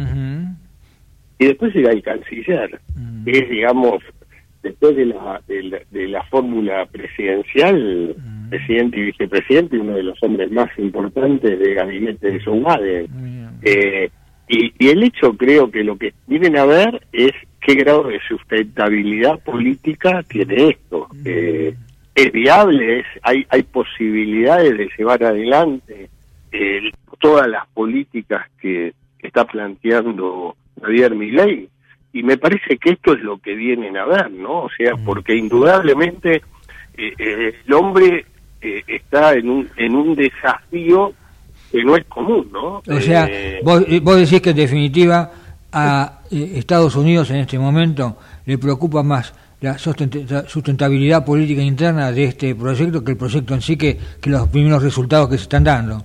y 1.40 1.46
después 1.46 1.74
llega 1.74 1.90
el 1.90 2.02
canciller, 2.02 2.80
mm. 2.94 3.24
que 3.24 3.30
es, 3.30 3.50
digamos, 3.50 4.04
después 4.62 4.94
de 4.94 5.06
la, 5.06 5.42
de 5.48 6.08
la, 6.08 6.22
fórmula 6.24 6.86
presidencial, 6.86 8.14
presidente 8.50 8.98
y 8.98 9.02
vicepresidente, 9.04 9.78
uno 9.78 9.94
de 9.94 10.02
los 10.02 10.22
hombres 10.22 10.52
más 10.52 10.70
importantes 10.78 11.58
del 11.58 11.74
gabinete 11.74 12.30
de 12.30 12.44
Joe 12.44 13.08
eh, 13.62 14.10
y, 14.48 14.72
y, 14.78 14.88
el 14.88 15.02
hecho 15.02 15.36
creo 15.36 15.70
que 15.70 15.82
lo 15.82 15.96
que 15.96 16.12
vienen 16.26 16.56
a 16.58 16.64
ver 16.64 17.00
es 17.12 17.32
qué 17.60 17.74
grado 17.74 18.04
de 18.04 18.20
sustentabilidad 18.28 19.38
política 19.40 20.22
tiene 20.24 20.70
esto. 20.70 21.08
Eh, 21.24 21.74
es 22.14 22.32
viable, 22.32 23.00
es, 23.00 23.06
hay, 23.22 23.46
hay 23.48 23.62
posibilidades 23.62 24.76
de 24.76 24.90
llevar 24.96 25.24
adelante 25.24 26.10
eh, 26.52 26.90
todas 27.18 27.48
las 27.48 27.66
políticas 27.68 28.46
que, 28.60 28.92
está 29.22 29.44
planteando 29.44 30.56
Javier 30.80 31.14
Milei 31.14 31.68
y 32.12 32.22
me 32.22 32.36
parece 32.36 32.76
que 32.78 32.90
esto 32.90 33.14
es 33.14 33.20
lo 33.22 33.38
que 33.38 33.54
vienen 33.54 33.96
a 33.96 34.04
ver, 34.04 34.30
¿no? 34.30 34.62
O 34.62 34.70
sea, 34.76 34.94
porque 35.04 35.36
indudablemente 35.36 36.42
eh, 36.96 37.14
eh, 37.18 37.54
el 37.66 37.72
hombre 37.72 38.26
está 38.60 39.32
en 39.34 39.48
un, 39.48 39.68
en 39.76 39.94
un 39.94 40.14
desafío 40.14 41.14
que 41.70 41.82
no 41.84 41.96
es 41.96 42.04
común, 42.06 42.48
¿no? 42.52 42.82
O 42.86 43.00
sea, 43.00 43.28
vos, 43.62 43.84
vos 44.02 44.16
decís 44.16 44.40
que 44.40 44.50
en 44.50 44.56
definitiva 44.56 45.30
a 45.72 46.20
Estados 46.30 46.96
Unidos 46.96 47.30
en 47.30 47.36
este 47.36 47.58
momento 47.58 48.18
le 48.46 48.58
preocupa 48.58 49.02
más 49.02 49.34
la 49.60 49.76
sustentabilidad 49.78 51.24
política 51.24 51.62
interna 51.62 52.10
de 52.12 52.24
este 52.24 52.54
proyecto 52.54 53.04
que 53.04 53.12
el 53.12 53.18
proyecto 53.18 53.54
en 53.54 53.60
sí, 53.60 53.76
que, 53.76 53.98
que 54.20 54.30
los 54.30 54.48
primeros 54.48 54.82
resultados 54.82 55.28
que 55.28 55.36
se 55.36 55.42
están 55.42 55.64
dando. 55.64 56.02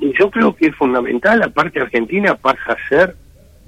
Y 0.00 0.12
yo 0.18 0.30
creo 0.30 0.54
que 0.54 0.68
es 0.68 0.76
fundamental, 0.76 1.42
aparte 1.42 1.80
Argentina 1.80 2.34
pasa 2.36 2.72
a 2.72 2.88
ser 2.88 3.16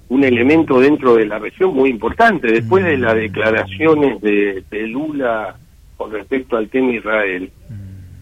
un 0.09 0.25
elemento 0.25 0.81
dentro 0.81 1.17
de 1.17 1.27
la 1.27 1.39
región 1.39 1.75
muy 1.75 1.91
importante. 1.91 2.51
Después 2.51 2.85
de 2.85 2.97
las 2.97 3.15
declaraciones 3.15 4.21
de, 4.21 4.87
Lula 4.89 5.57
con 5.97 6.13
respecto 6.13 6.57
al 6.57 6.69
tema 6.69 6.93
Israel, 6.93 7.51
mm. 7.69 7.75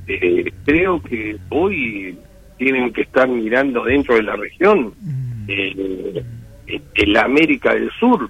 eh, 0.08 0.52
creo 0.64 1.00
que 1.02 1.36
hoy 1.50 2.18
tienen 2.58 2.92
que 2.92 3.02
estar 3.02 3.28
mirando 3.28 3.84
dentro 3.84 4.16
de 4.16 4.22
la 4.22 4.36
región 4.36 4.92
mm. 5.00 5.44
eh, 5.48 6.24
en 6.66 7.12
la 7.12 7.22
América 7.22 7.74
del 7.74 7.90
Sur, 7.92 8.28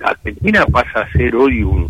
Argentina 0.00 0.66
pasa 0.66 1.02
a 1.02 1.12
ser 1.12 1.36
hoy 1.36 1.62
un, 1.62 1.86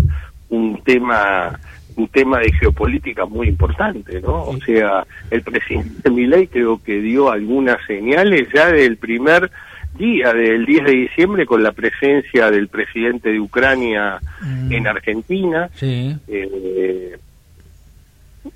un 0.51 0.83
tema 0.85 1.59
un 1.97 2.07
tema 2.07 2.39
de 2.39 2.53
geopolítica 2.53 3.27
muy 3.27 3.49
importante, 3.49 4.21
¿no? 4.21 4.45
O 4.45 4.57
sea, 4.65 5.05
el 5.33 5.43
presidente 5.43 6.09
Milei 6.09 6.47
creo 6.47 6.81
que 6.81 7.01
dio 7.01 7.29
algunas 7.29 7.85
señales 7.87 8.49
ya 8.55 8.71
del 8.71 8.97
primer 8.99 9.51
día, 9.99 10.33
del 10.33 10.65
10 10.65 10.85
de 10.85 10.93
diciembre, 10.93 11.45
con 11.45 11.63
la 11.63 11.73
presencia 11.73 12.51
del 12.51 12.69
presidente 12.69 13.31
de 13.31 13.41
Ucrania 13.41 14.19
mm. 14.41 14.73
en 14.73 14.87
Argentina, 14.87 15.69
eh, 15.83 17.19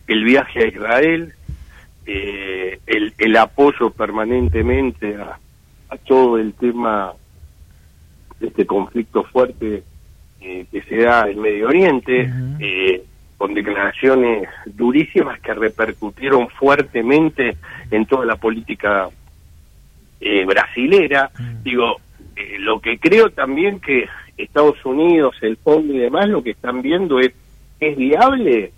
el 0.06 0.24
viaje 0.24 0.64
a 0.64 0.68
Israel, 0.68 1.32
eh, 2.06 2.78
el, 2.86 3.12
el 3.18 3.36
apoyo 3.36 3.90
permanentemente 3.90 5.16
a, 5.16 5.38
a 5.88 5.96
todo 5.98 6.38
el 6.38 6.54
tema 6.54 7.12
este 8.40 8.66
conflicto 8.66 9.24
fuerte 9.24 9.82
eh, 10.40 10.66
que 10.70 10.82
se 10.82 10.96
da 10.96 11.28
en 11.28 11.40
Medio 11.40 11.68
Oriente, 11.68 12.30
eh, 12.58 13.04
con 13.36 13.54
declaraciones 13.54 14.48
durísimas 14.66 15.40
que 15.40 15.54
repercutieron 15.54 16.48
fuertemente 16.48 17.56
en 17.90 18.06
toda 18.06 18.24
la 18.24 18.36
política 18.36 19.08
eh, 20.22 20.44
brasilera. 20.44 21.30
Digo, 21.62 21.96
lo 22.60 22.80
que 22.80 22.98
creo 22.98 23.30
también 23.30 23.80
que 23.80 24.06
Estados 24.36 24.84
Unidos, 24.84 25.36
el 25.42 25.56
fondo 25.56 25.92
y 25.92 25.98
demás, 25.98 26.28
lo 26.28 26.42
que 26.42 26.50
están 26.50 26.80
viendo 26.82 27.18
es, 27.20 27.32
¿es 27.80 27.96
viable 27.96 28.72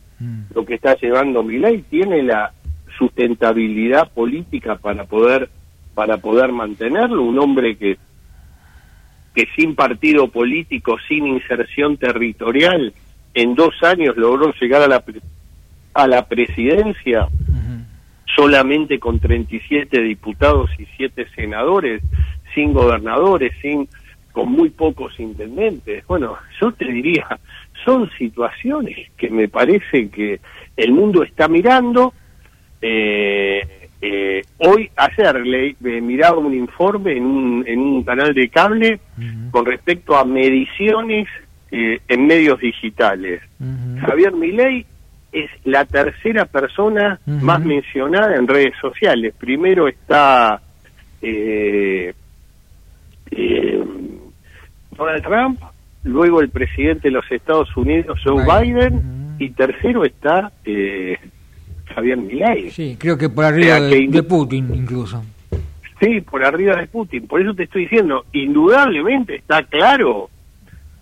lo 0.55 0.65
que 0.65 0.75
está 0.75 0.97
llevando 0.97 1.43
Milei? 1.43 1.83
¿Tiene 1.83 2.23
la 2.23 2.53
sustentabilidad 2.99 4.11
política 4.13 4.77
para 4.77 5.05
poder 5.05 5.51
para 5.95 6.17
poder 6.17 6.51
mantenerlo? 6.53 7.23
Un 7.23 7.39
hombre 7.39 7.77
que 7.77 7.99
que 9.35 9.47
sin 9.57 9.75
partido 9.75 10.29
político, 10.29 10.97
sin 11.09 11.27
inserción 11.27 11.97
territorial, 11.97 12.95
en 13.35 13.55
dos 13.57 13.75
años 13.83 14.17
logró 14.17 14.55
llegar 14.61 14.83
a 14.83 14.87
la, 14.87 15.03
a 15.92 16.07
la 16.07 16.27
presidencia 16.27 17.27
solamente 18.35 18.99
con 18.99 19.20
37 19.20 20.01
diputados 20.03 20.70
y 20.79 20.87
7 20.97 21.27
senadores, 21.35 22.03
sin 22.55 22.73
gobernadores, 22.73 23.53
sin 23.61 23.88
con 24.33 24.51
muy 24.51 24.70
pocos 24.70 25.18
intendentes. 25.20 26.05
Bueno, 26.07 26.37
yo 26.61 26.73
te 26.73 26.87
diría, 26.87 27.38
son 27.85 28.11
situaciones 28.18 29.11
que 29.16 29.31
me 29.31 29.49
parece 29.49 30.09
que 30.09 30.40
el 30.77 30.92
mundo 30.92 31.23
está 31.23 31.47
mirando. 31.47 32.12
Eh, 32.83 33.88
eh, 34.03 34.42
hoy, 34.59 34.90
ayer, 34.97 35.47
le, 35.47 35.77
miraba 36.01 36.38
un 36.38 36.53
informe 36.53 37.16
en 37.16 37.25
un, 37.25 37.64
en 37.66 37.79
un 37.79 38.03
canal 38.03 38.35
de 38.35 38.49
cable 38.49 39.01
con 39.53 39.64
respecto 39.64 40.16
a 40.16 40.25
mediciones 40.25 41.29
eh, 41.70 42.01
en 42.09 42.27
medios 42.27 42.59
digitales. 42.61 43.40
Javier 44.01 44.33
Milei 44.33 44.85
es 45.35 45.51
la 45.64 45.85
tercera 45.85 46.44
persona 46.44 47.18
más 47.27 47.61
mencionada 47.61 48.37
en 48.37 48.47
redes 48.47 48.75
sociales. 48.81 49.35
Primero 49.37 49.88
está 49.88 50.62
eh, 51.20 52.14
eh, 53.33 53.85
Donald 54.97 55.23
Trump, 55.25 55.61
luego 56.05 56.40
el 56.40 56.51
presidente 56.51 57.09
de 57.09 57.12
los 57.12 57.31
Estados 57.33 57.77
Unidos, 57.77 58.20
Joe 58.25 58.44
Biden, 58.44 59.37
y 59.40 59.51
tercero 59.51 60.05
está 60.05 60.53
eh, 60.64 61.18
Javier 61.92 62.18
Milei. 62.18 62.70
Sí, 62.70 62.97
creo 62.97 63.18
que 63.18 63.29
por 63.29 63.44
arriba 63.44 63.81
de, 63.81 64.23
Putin 64.23 64.73
incluso. 64.73 65.25
Sí, 66.01 66.20
por 66.20 66.44
arriba 66.44 66.77
de 66.77 66.87
Putin. 66.87 67.27
Por 67.27 67.42
eso 67.42 67.55
te 67.55 67.64
estoy 67.64 67.83
diciendo, 67.83 68.25
indudablemente 68.33 69.35
está 69.35 69.64
claro 69.64 70.31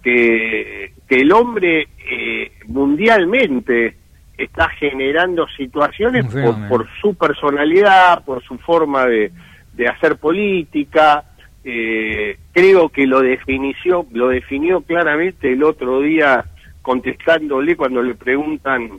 que, 0.03 0.95
que 1.07 1.16
el 1.16 1.33
hombre 1.33 1.88
eh, 2.11 2.53
mundialmente 2.68 4.02
está 4.44 4.68
generando 4.70 5.46
situaciones 5.57 6.26
por, 6.68 6.87
su 7.00 7.14
personalidad, 7.14 8.24
por 8.24 8.42
su 8.42 8.59
forma 8.59 9.07
de, 9.07 9.33
de 9.74 9.88
hacer 9.88 10.16
política. 10.16 11.24
Eh, 11.64 12.38
creo 12.52 12.88
que 12.88 13.07
lo 13.07 13.20
definió, 13.20 14.07
lo 14.12 14.28
definió 14.28 14.81
claramente 14.81 15.52
el 15.52 15.62
otro 15.62 16.00
día 16.00 16.44
contestándole 16.83 17.76
cuando 17.76 18.02
le 18.02 18.14
preguntan 18.14 18.90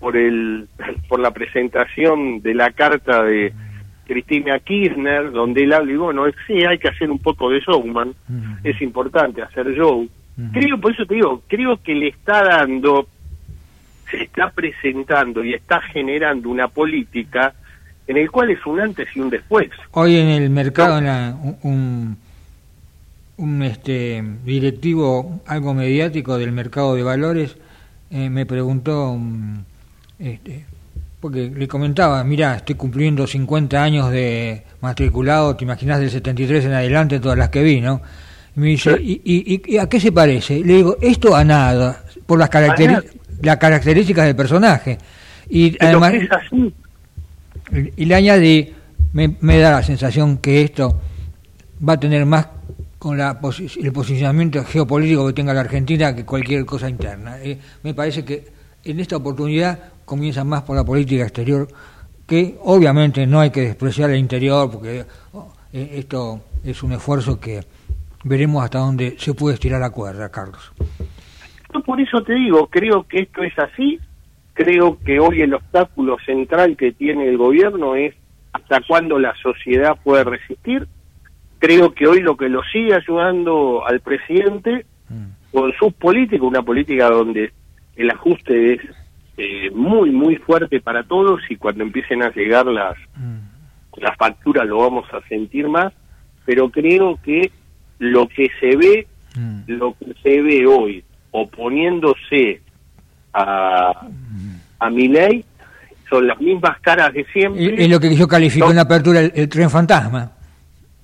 por 0.00 0.16
el 0.16 0.66
por 1.08 1.20
la 1.20 1.30
presentación 1.30 2.40
de 2.42 2.54
la 2.54 2.70
carta 2.70 3.22
de 3.22 3.52
Cristina 4.10 4.58
Kirchner, 4.58 5.30
donde 5.30 5.62
él 5.62 5.72
habla 5.72 5.92
y 5.92 5.96
bueno, 5.96 6.24
sí, 6.44 6.64
hay 6.64 6.78
que 6.78 6.88
hacer 6.88 7.08
un 7.08 7.20
poco 7.20 7.48
de 7.48 7.60
showman, 7.60 8.12
es 8.64 8.82
importante 8.82 9.40
hacer 9.40 9.72
show. 9.72 10.08
Creo, 10.52 10.80
por 10.80 10.92
eso 10.92 11.06
te 11.06 11.14
digo, 11.14 11.42
creo 11.46 11.80
que 11.80 11.94
le 11.94 12.08
está 12.08 12.42
dando, 12.42 13.06
se 14.10 14.22
está 14.22 14.50
presentando 14.50 15.44
y 15.44 15.54
está 15.54 15.80
generando 15.80 16.48
una 16.48 16.68
política 16.68 17.54
en 18.06 18.16
el 18.16 18.30
cual 18.30 18.50
es 18.50 18.64
un 18.66 18.80
antes 18.80 19.08
y 19.14 19.20
un 19.20 19.30
después. 19.30 19.70
Hoy 19.92 20.16
en 20.16 20.28
el 20.28 20.50
mercado, 20.50 20.98
un, 21.62 22.16
un 23.36 23.62
este 23.62 24.22
directivo 24.44 25.40
algo 25.46 25.74
mediático 25.74 26.36
del 26.36 26.52
mercado 26.52 26.94
de 26.94 27.02
valores 27.02 27.56
eh, 28.10 28.28
me 28.28 28.44
preguntó 28.44 29.16
este, 30.18 30.66
porque 31.20 31.50
le 31.54 31.68
comentaba, 31.68 32.24
mira, 32.24 32.56
estoy 32.56 32.74
cumpliendo 32.74 33.26
50 33.26 33.82
años 33.82 34.10
de 34.10 34.64
matriculado, 34.80 35.54
te 35.54 35.64
imaginas 35.64 36.00
del 36.00 36.10
73 36.10 36.64
en 36.64 36.72
adelante, 36.72 37.20
todas 37.20 37.38
las 37.38 37.50
que 37.50 37.62
vi, 37.62 37.80
¿no? 37.80 38.00
Y 38.56 38.60
me 38.60 38.66
dice, 38.68 38.96
¿y, 39.00 39.76
a 39.76 39.88
qué 39.88 40.00
se 40.00 40.10
parece? 40.10 40.60
Le 40.60 40.74
digo, 40.74 40.96
esto 41.00 41.36
a 41.36 41.44
nada, 41.44 42.02
por 42.26 42.38
las, 42.38 42.50
las 43.42 43.56
características 43.56 44.26
del 44.26 44.36
personaje. 44.36 44.98
Y 45.48 45.76
además, 45.82 46.14
y 47.96 48.04
le 48.04 48.14
añadí, 48.14 48.74
me, 49.12 49.36
me, 49.40 49.58
da 49.58 49.72
la 49.72 49.82
sensación 49.82 50.38
que 50.38 50.62
esto 50.62 51.00
va 51.86 51.94
a 51.94 52.00
tener 52.00 52.26
más 52.26 52.46
con 52.98 53.16
la 53.16 53.40
el 53.82 53.92
posicionamiento 53.92 54.62
geopolítico 54.62 55.26
que 55.26 55.32
tenga 55.32 55.54
la 55.54 55.62
Argentina 55.62 56.14
que 56.14 56.24
cualquier 56.24 56.66
cosa 56.66 56.88
interna. 56.88 57.38
Eh, 57.42 57.58
me 57.82 57.94
parece 57.94 58.24
que 58.24 58.46
en 58.84 59.00
esta 59.00 59.16
oportunidad 59.16 59.78
comienza 60.04 60.44
más 60.44 60.62
por 60.62 60.76
la 60.76 60.84
política 60.84 61.22
exterior, 61.22 61.66
que 62.26 62.58
obviamente 62.62 63.26
no 63.26 63.40
hay 63.40 63.50
que 63.50 63.62
despreciar 63.62 64.10
el 64.10 64.18
interior, 64.18 64.70
porque 64.70 65.06
oh, 65.32 65.50
eh, 65.72 65.92
esto 65.94 66.42
es 66.62 66.82
un 66.82 66.92
esfuerzo 66.92 67.40
que 67.40 67.64
veremos 68.24 68.62
hasta 68.62 68.80
dónde 68.80 69.16
se 69.18 69.32
puede 69.32 69.54
estirar 69.54 69.80
la 69.80 69.90
cuerda, 69.90 70.28
Carlos. 70.28 70.72
Por 71.78 72.00
eso 72.00 72.22
te 72.22 72.34
digo, 72.34 72.66
creo 72.66 73.04
que 73.04 73.20
esto 73.20 73.42
es 73.42 73.56
así, 73.58 73.98
creo 74.54 74.98
que 75.04 75.20
hoy 75.20 75.42
el 75.42 75.54
obstáculo 75.54 76.18
central 76.24 76.76
que 76.76 76.92
tiene 76.92 77.28
el 77.28 77.38
gobierno 77.38 77.94
es 77.94 78.14
hasta 78.52 78.80
cuándo 78.86 79.18
la 79.18 79.34
sociedad 79.36 79.98
puede 80.02 80.24
resistir. 80.24 80.86
Creo 81.58 81.94
que 81.94 82.06
hoy 82.06 82.20
lo 82.20 82.36
que 82.36 82.48
lo 82.48 82.62
sigue 82.64 82.94
ayudando 82.94 83.86
al 83.86 84.00
presidente 84.00 84.86
mm. 85.08 85.52
con 85.52 85.72
sus 85.74 85.92
políticas, 85.94 86.46
una 86.46 86.62
política 86.62 87.08
donde 87.08 87.52
el 87.96 88.10
ajuste 88.10 88.74
es 88.74 88.80
eh, 89.36 89.70
muy, 89.70 90.10
muy 90.10 90.36
fuerte 90.36 90.80
para 90.80 91.04
todos 91.04 91.40
y 91.48 91.56
cuando 91.56 91.84
empiecen 91.84 92.22
a 92.22 92.32
llegar 92.32 92.66
las, 92.66 92.96
mm. 93.16 94.00
las 94.00 94.16
facturas 94.16 94.66
lo 94.66 94.78
vamos 94.78 95.06
a 95.12 95.26
sentir 95.28 95.68
más, 95.68 95.92
pero 96.44 96.70
creo 96.70 97.18
que 97.22 97.52
lo 97.98 98.26
que 98.26 98.48
se 98.58 98.76
ve, 98.76 99.06
mm. 99.36 99.62
lo 99.68 99.94
que 99.98 100.14
se 100.22 100.42
ve 100.42 100.66
hoy 100.66 101.04
oponiéndose 101.30 102.60
a, 103.32 104.06
a 104.78 104.90
mi 104.90 105.08
ley 105.08 105.44
son 106.10 106.26
las 106.26 106.40
mismas 106.40 106.78
caras 106.80 107.14
de 107.14 107.24
siempre. 107.32 107.82
Es 107.82 107.88
lo 107.88 108.00
que 108.00 108.14
yo 108.14 108.26
califico 108.26 108.68
en 108.68 108.76
la 108.76 108.82
apertura 108.82 109.20
el, 109.20 109.48
tren 109.48 109.70
fantasma. 109.70 110.32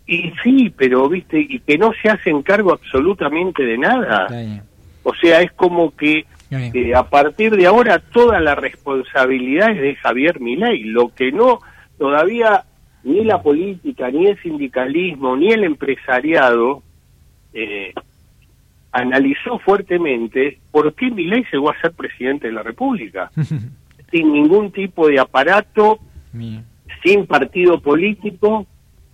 Y 0.07 0.33
sí, 0.43 0.73
pero 0.77 1.09
viste, 1.09 1.39
y 1.39 1.61
que 1.61 1.79
no 1.79 1.93
se 2.03 2.09
hacen 2.11 2.43
cargo 2.43 2.73
absolutamente 2.73 3.62
de 3.62 3.79
nada. 3.79 4.27
O 5.05 5.15
sea, 5.15 5.41
es 5.41 5.53
como 5.53 5.95
que 5.97 6.27
eh, 6.51 6.95
a 6.95 7.05
partir 7.05 7.57
de 7.57 7.67
ahora 7.67 7.99
toda 7.99 8.41
la 8.41 8.55
responsabilidad 8.55 9.71
es 9.71 9.81
de 9.81 9.97
Javier 9.97 10.41
Milei. 10.41 10.85
Lo 10.85 11.12
que 11.15 11.33
no, 11.33 11.61
todavía 11.99 12.65
ni 13.05 13.25
la 13.25 13.41
política, 13.41 14.11
ni 14.11 14.27
el 14.27 14.41
sindicalismo, 14.43 15.37
ni 15.37 15.53
el 15.53 15.65
empresariado 15.65 16.83
eh, 17.53 17.93
analizó 18.97 19.59
fuertemente 19.59 20.59
por 20.71 20.95
qué 20.95 21.11
Milei 21.11 21.45
llegó 21.53 21.71
a 21.71 21.81
ser 21.81 21.93
presidente 21.93 22.47
de 22.47 22.55
la 22.55 22.63
República, 22.63 23.31
sin 24.11 24.33
ningún 24.33 24.73
tipo 24.73 25.09
de 25.09 25.21
aparato, 25.21 25.99
sin 27.05 27.27
partido 27.27 27.81
político, 27.81 28.67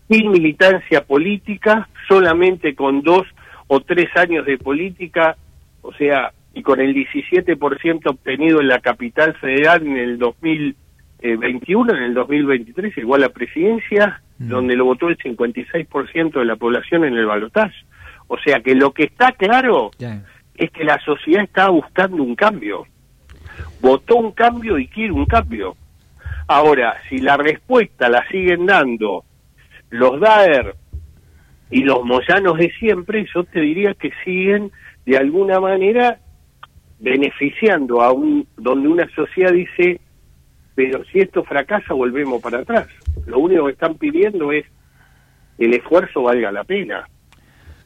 sin 0.08 0.30
militancia 0.30 1.04
política, 1.04 1.88
solamente 2.08 2.74
con 2.74 3.02
dos 3.02 3.26
o 3.66 3.80
tres 3.80 4.08
años 4.16 4.46
de 4.46 4.58
política, 4.58 5.36
o 5.82 5.92
sea, 5.94 6.32
y 6.54 6.62
con 6.62 6.80
el 6.80 6.94
17% 6.94 8.06
obtenido 8.06 8.60
en 8.60 8.68
la 8.68 8.80
capital 8.80 9.34
federal 9.34 9.86
en 9.86 9.96
el 9.96 10.18
2021, 10.18 11.96
en 11.96 12.02
el 12.02 12.14
2023 12.14 12.98
igual 12.98 13.24
a 13.24 13.30
presidencia, 13.30 14.20
mm. 14.38 14.48
donde 14.48 14.76
lo 14.76 14.84
votó 14.84 15.08
el 15.08 15.18
56% 15.18 16.32
de 16.32 16.44
la 16.44 16.56
población 16.56 17.04
en 17.04 17.14
el 17.14 17.26
balotaje. 17.26 17.74
O 18.32 18.38
sea 18.38 18.60
que 18.60 18.74
lo 18.74 18.92
que 18.92 19.04
está 19.04 19.32
claro 19.32 19.90
es 20.54 20.70
que 20.70 20.84
la 20.84 20.98
sociedad 21.00 21.44
está 21.44 21.68
buscando 21.68 22.22
un 22.22 22.34
cambio. 22.34 22.86
Votó 23.82 24.16
un 24.16 24.32
cambio 24.32 24.78
y 24.78 24.88
quiere 24.88 25.12
un 25.12 25.26
cambio. 25.26 25.76
Ahora, 26.48 26.96
si 27.10 27.18
la 27.18 27.36
respuesta 27.36 28.08
la 28.08 28.26
siguen 28.28 28.64
dando 28.64 29.24
los 29.90 30.18
DAER 30.18 30.74
y 31.70 31.82
los 31.82 32.06
moyanos 32.06 32.56
de 32.56 32.72
siempre, 32.78 33.26
yo 33.34 33.44
te 33.44 33.60
diría 33.60 33.92
que 33.92 34.12
siguen 34.24 34.72
de 35.04 35.18
alguna 35.18 35.60
manera 35.60 36.18
beneficiando 37.00 38.00
a 38.00 38.12
un 38.12 38.48
donde 38.56 38.88
una 38.88 39.10
sociedad 39.14 39.52
dice, 39.52 40.00
pero 40.74 41.04
si 41.04 41.18
esto 41.18 41.44
fracasa 41.44 41.92
volvemos 41.92 42.40
para 42.40 42.60
atrás. 42.60 42.86
Lo 43.26 43.40
único 43.40 43.66
que 43.66 43.72
están 43.72 43.96
pidiendo 43.96 44.52
es 44.52 44.64
que 45.58 45.66
el 45.66 45.74
esfuerzo 45.74 46.22
valga 46.22 46.50
la 46.50 46.64
pena. 46.64 47.06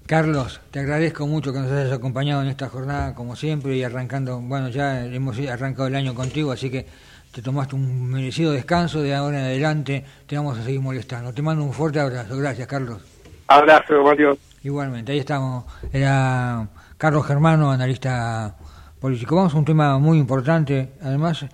Carlos, 0.06 0.60
te 0.70 0.78
agradezco 0.78 1.26
mucho 1.26 1.52
que 1.52 1.58
nos 1.58 1.70
hayas 1.72 1.92
acompañado 1.92 2.40
en 2.40 2.46
esta 2.46 2.68
jornada, 2.68 3.12
como 3.12 3.34
siempre, 3.34 3.76
y 3.76 3.82
arrancando, 3.82 4.40
bueno, 4.40 4.68
ya 4.68 5.04
hemos 5.04 5.36
arrancado 5.40 5.88
el 5.88 5.96
año 5.96 6.14
contigo, 6.14 6.52
así 6.52 6.70
que 6.70 6.86
te 7.32 7.42
tomaste 7.42 7.74
un 7.74 8.08
merecido 8.08 8.52
descanso, 8.52 9.02
de 9.02 9.16
ahora 9.16 9.40
en 9.40 9.44
adelante 9.46 10.04
te 10.28 10.36
vamos 10.36 10.58
a 10.58 10.62
seguir 10.62 10.80
molestando. 10.80 11.32
Te 11.32 11.42
mando 11.42 11.64
un 11.64 11.72
fuerte 11.72 11.98
abrazo, 11.98 12.36
gracias 12.36 12.68
Carlos. 12.68 13.02
Abrazo, 13.48 14.04
Mario. 14.04 14.38
Igualmente, 14.62 15.10
ahí 15.10 15.18
estamos, 15.18 15.64
era 15.92 16.68
Carlos 16.96 17.26
Germano, 17.26 17.72
analista 17.72 18.54
político. 19.00 19.34
Vamos 19.34 19.54
a 19.54 19.58
un 19.58 19.64
tema 19.64 19.98
muy 19.98 20.18
importante, 20.18 20.92
además, 21.02 21.44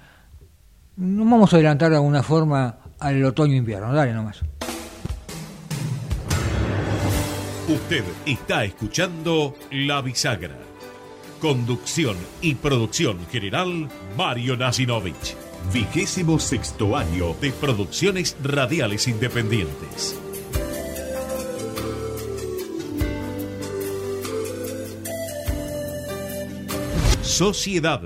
nos 0.97 1.31
vamos 1.31 1.51
a 1.55 1.57
adelantar 1.57 1.89
de 1.89 1.97
alguna 1.97 2.23
forma 2.23 2.77
al 2.99 3.25
otoño-invierno, 3.25 3.95
dale 3.95 4.13
nomás. 4.13 4.43
Usted 7.73 8.05
está 8.27 8.65
escuchando 8.65 9.55
La 9.71 10.03
Bisagra. 10.03 10.59
Conducción 11.41 12.19
y 12.43 12.55
producción 12.55 13.27
general, 13.31 13.89
Mario 14.15 14.59
Nasinovich. 14.59 15.35
Vigésimo 15.73 16.39
sexto 16.39 16.95
año 16.95 17.35
de 17.41 17.51
producciones 17.51 18.37
radiales 18.43 19.09
independientes. 19.09 20.21
Sociedad. 27.23 28.03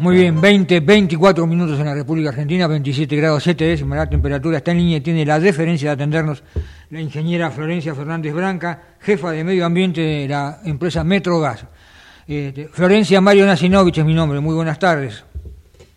Muy 0.00 0.16
bien, 0.16 0.40
20, 0.40 0.80
24 0.80 1.46
minutos 1.46 1.78
en 1.78 1.84
la 1.84 1.92
República 1.92 2.30
Argentina, 2.30 2.66
27 2.66 3.14
grados 3.16 3.42
7 3.42 3.64
décimas, 3.66 3.98
la 3.98 4.08
temperatura 4.08 4.56
está 4.56 4.70
en 4.70 4.78
línea 4.78 4.96
y 4.96 5.02
tiene 5.02 5.26
la 5.26 5.38
deferencia 5.38 5.90
de 5.90 5.92
atendernos 5.92 6.42
la 6.90 7.00
ingeniera 7.00 7.50
Florencia 7.50 7.94
Fernández 7.94 8.34
Branca, 8.34 8.80
jefa 8.98 9.30
de 9.30 9.44
medio 9.44 9.64
ambiente 9.64 10.00
de 10.00 10.28
la 10.28 10.58
empresa 10.64 11.04
Metrogas. 11.04 11.64
Este, 12.26 12.68
Florencia 12.68 13.20
Mario 13.20 13.46
Nasinovich 13.46 13.98
es 13.98 14.04
mi 14.04 14.14
nombre, 14.14 14.40
muy 14.40 14.54
buenas 14.54 14.78
tardes. 14.78 15.24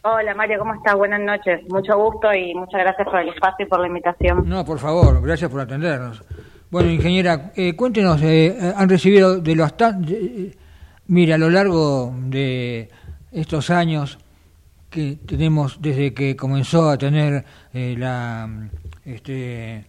Hola 0.03 0.35
Mario, 0.35 0.59
¿cómo 0.59 0.75
estás? 0.75 0.95
Buenas 0.95 1.21
noches, 1.21 1.61
mucho 1.69 1.97
gusto 1.97 2.31
y 2.33 2.53
muchas 2.53 2.81
gracias 2.81 3.07
por 3.07 3.19
el 3.19 3.29
espacio 3.29 3.65
y 3.65 3.69
por 3.69 3.79
la 3.79 3.87
invitación. 3.87 4.47
No, 4.47 4.63
por 4.63 4.77
favor, 4.77 5.19
gracias 5.21 5.49
por 5.49 5.61
atendernos. 5.61 6.23
Bueno, 6.69 6.91
ingeniera, 6.91 7.51
eh, 7.55 7.75
cuéntenos, 7.75 8.21
eh, 8.21 8.73
han 8.75 8.89
recibido 8.89 9.39
de 9.39 9.55
los... 9.55 9.73
Eh, 10.09 10.55
mira, 11.07 11.35
a 11.35 11.37
lo 11.37 11.49
largo 11.49 12.13
de 12.17 12.89
estos 13.31 13.69
años 13.69 14.19
que 14.89 15.17
tenemos 15.25 15.81
desde 15.81 16.13
que 16.13 16.35
comenzó 16.35 16.89
a 16.89 16.97
tener 16.97 17.43
la 17.73 18.47
este, 19.05 19.85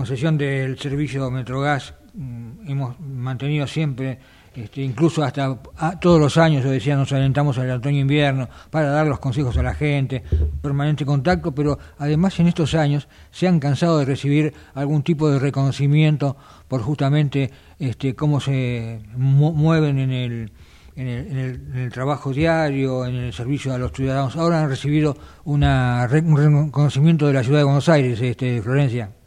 concesión 0.00 0.38
del 0.38 0.78
servicio 0.78 1.30
Metrogas 1.30 1.92
mm, 2.14 2.70
hemos 2.70 2.98
mantenido 3.00 3.66
siempre, 3.66 4.18
este, 4.54 4.80
incluso 4.80 5.22
hasta 5.22 5.58
todos 6.00 6.18
los 6.18 6.38
años, 6.38 6.64
yo 6.64 6.70
decía, 6.70 6.96
nos 6.96 7.12
alentamos 7.12 7.58
al 7.58 7.70
otoño-invierno 7.70 8.48
para 8.70 8.88
dar 8.88 9.06
los 9.06 9.18
consejos 9.18 9.58
a 9.58 9.62
la 9.62 9.74
gente, 9.74 10.22
permanente 10.62 11.04
contacto, 11.04 11.54
pero 11.54 11.78
además 11.98 12.40
en 12.40 12.46
estos 12.46 12.74
años 12.74 13.08
se 13.30 13.46
han 13.46 13.60
cansado 13.60 13.98
de 13.98 14.06
recibir 14.06 14.54
algún 14.72 15.02
tipo 15.02 15.30
de 15.30 15.38
reconocimiento 15.38 16.34
por 16.66 16.80
justamente 16.80 17.50
este, 17.78 18.14
cómo 18.14 18.40
se 18.40 19.02
mueven 19.18 19.98
en 19.98 20.12
el, 20.12 20.52
en 20.96 21.08
el, 21.08 21.26
en, 21.26 21.76
el, 21.76 21.92
trabajo 21.92 22.32
diario, 22.32 23.04
en 23.04 23.16
el 23.16 23.34
servicio 23.34 23.74
a 23.74 23.76
los 23.76 23.92
ciudadanos. 23.92 24.34
Ahora 24.36 24.62
han 24.62 24.70
recibido 24.70 25.14
una, 25.44 26.08
un 26.24 26.68
reconocimiento 26.68 27.26
de 27.26 27.34
la 27.34 27.44
ciudad 27.44 27.58
de 27.58 27.64
Buenos 27.64 27.90
Aires, 27.90 28.18
este, 28.22 28.62
Florencia. 28.62 29.19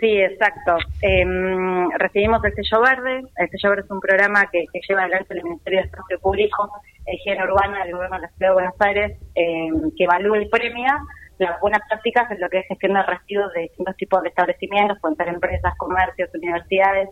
Sí, 0.00 0.20
exacto. 0.20 0.78
Em, 1.00 1.88
recibimos 1.90 2.44
el 2.44 2.54
sello 2.54 2.82
verde. 2.82 3.22
El 3.36 3.50
sello 3.50 3.70
verde 3.70 3.84
es 3.84 3.90
un 3.90 4.00
programa 4.00 4.50
que, 4.50 4.66
lleva 4.88 5.02
adelante 5.02 5.34
el 5.34 5.44
Ministerio 5.44 5.80
de 5.80 5.86
Espacio 5.86 6.18
Público, 6.18 6.70
Higiene 7.06 7.44
Urbana 7.44 7.84
del 7.84 7.92
Gobierno 7.92 8.16
de 8.16 8.22
la 8.22 8.28
Ciudad 8.30 8.50
de 8.50 8.54
Buenos 8.54 8.74
Aires, 8.80 9.18
em, 9.34 9.90
que 9.96 10.04
evalúa 10.04 10.42
y 10.42 10.48
premia 10.48 10.98
las 11.38 11.60
buenas 11.60 11.82
prácticas 11.88 12.30
en 12.30 12.40
lo 12.40 12.48
que 12.48 12.60
es 12.60 12.66
gestión 12.66 12.94
de 12.94 13.02
residuos 13.02 13.52
de 13.52 13.62
distintos 13.62 13.96
tipos 13.96 14.22
de 14.22 14.30
establecimientos, 14.30 14.98
pueden 15.00 15.16
ser 15.16 15.28
empresas, 15.28 15.74
comercios, 15.76 16.30
universidades. 16.34 17.10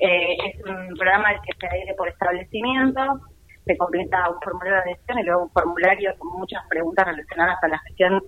Eh, 0.00 0.36
es 0.46 0.64
un 0.66 0.88
programa 0.96 1.28
que 1.42 1.52
se 1.58 1.66
adhiere 1.66 1.94
por 1.94 2.08
establecimiento, 2.08 3.20
se 3.64 3.76
completa 3.76 4.28
un 4.30 4.40
formulario 4.40 4.74
de 4.74 4.90
adhesión 4.90 5.18
y 5.20 5.22
luego 5.22 5.44
un 5.44 5.50
formulario 5.50 6.12
con 6.18 6.40
muchas 6.40 6.62
preguntas 6.68 7.06
relacionadas 7.06 7.62
a 7.62 7.68
la 7.68 7.78
gestión 7.78 8.20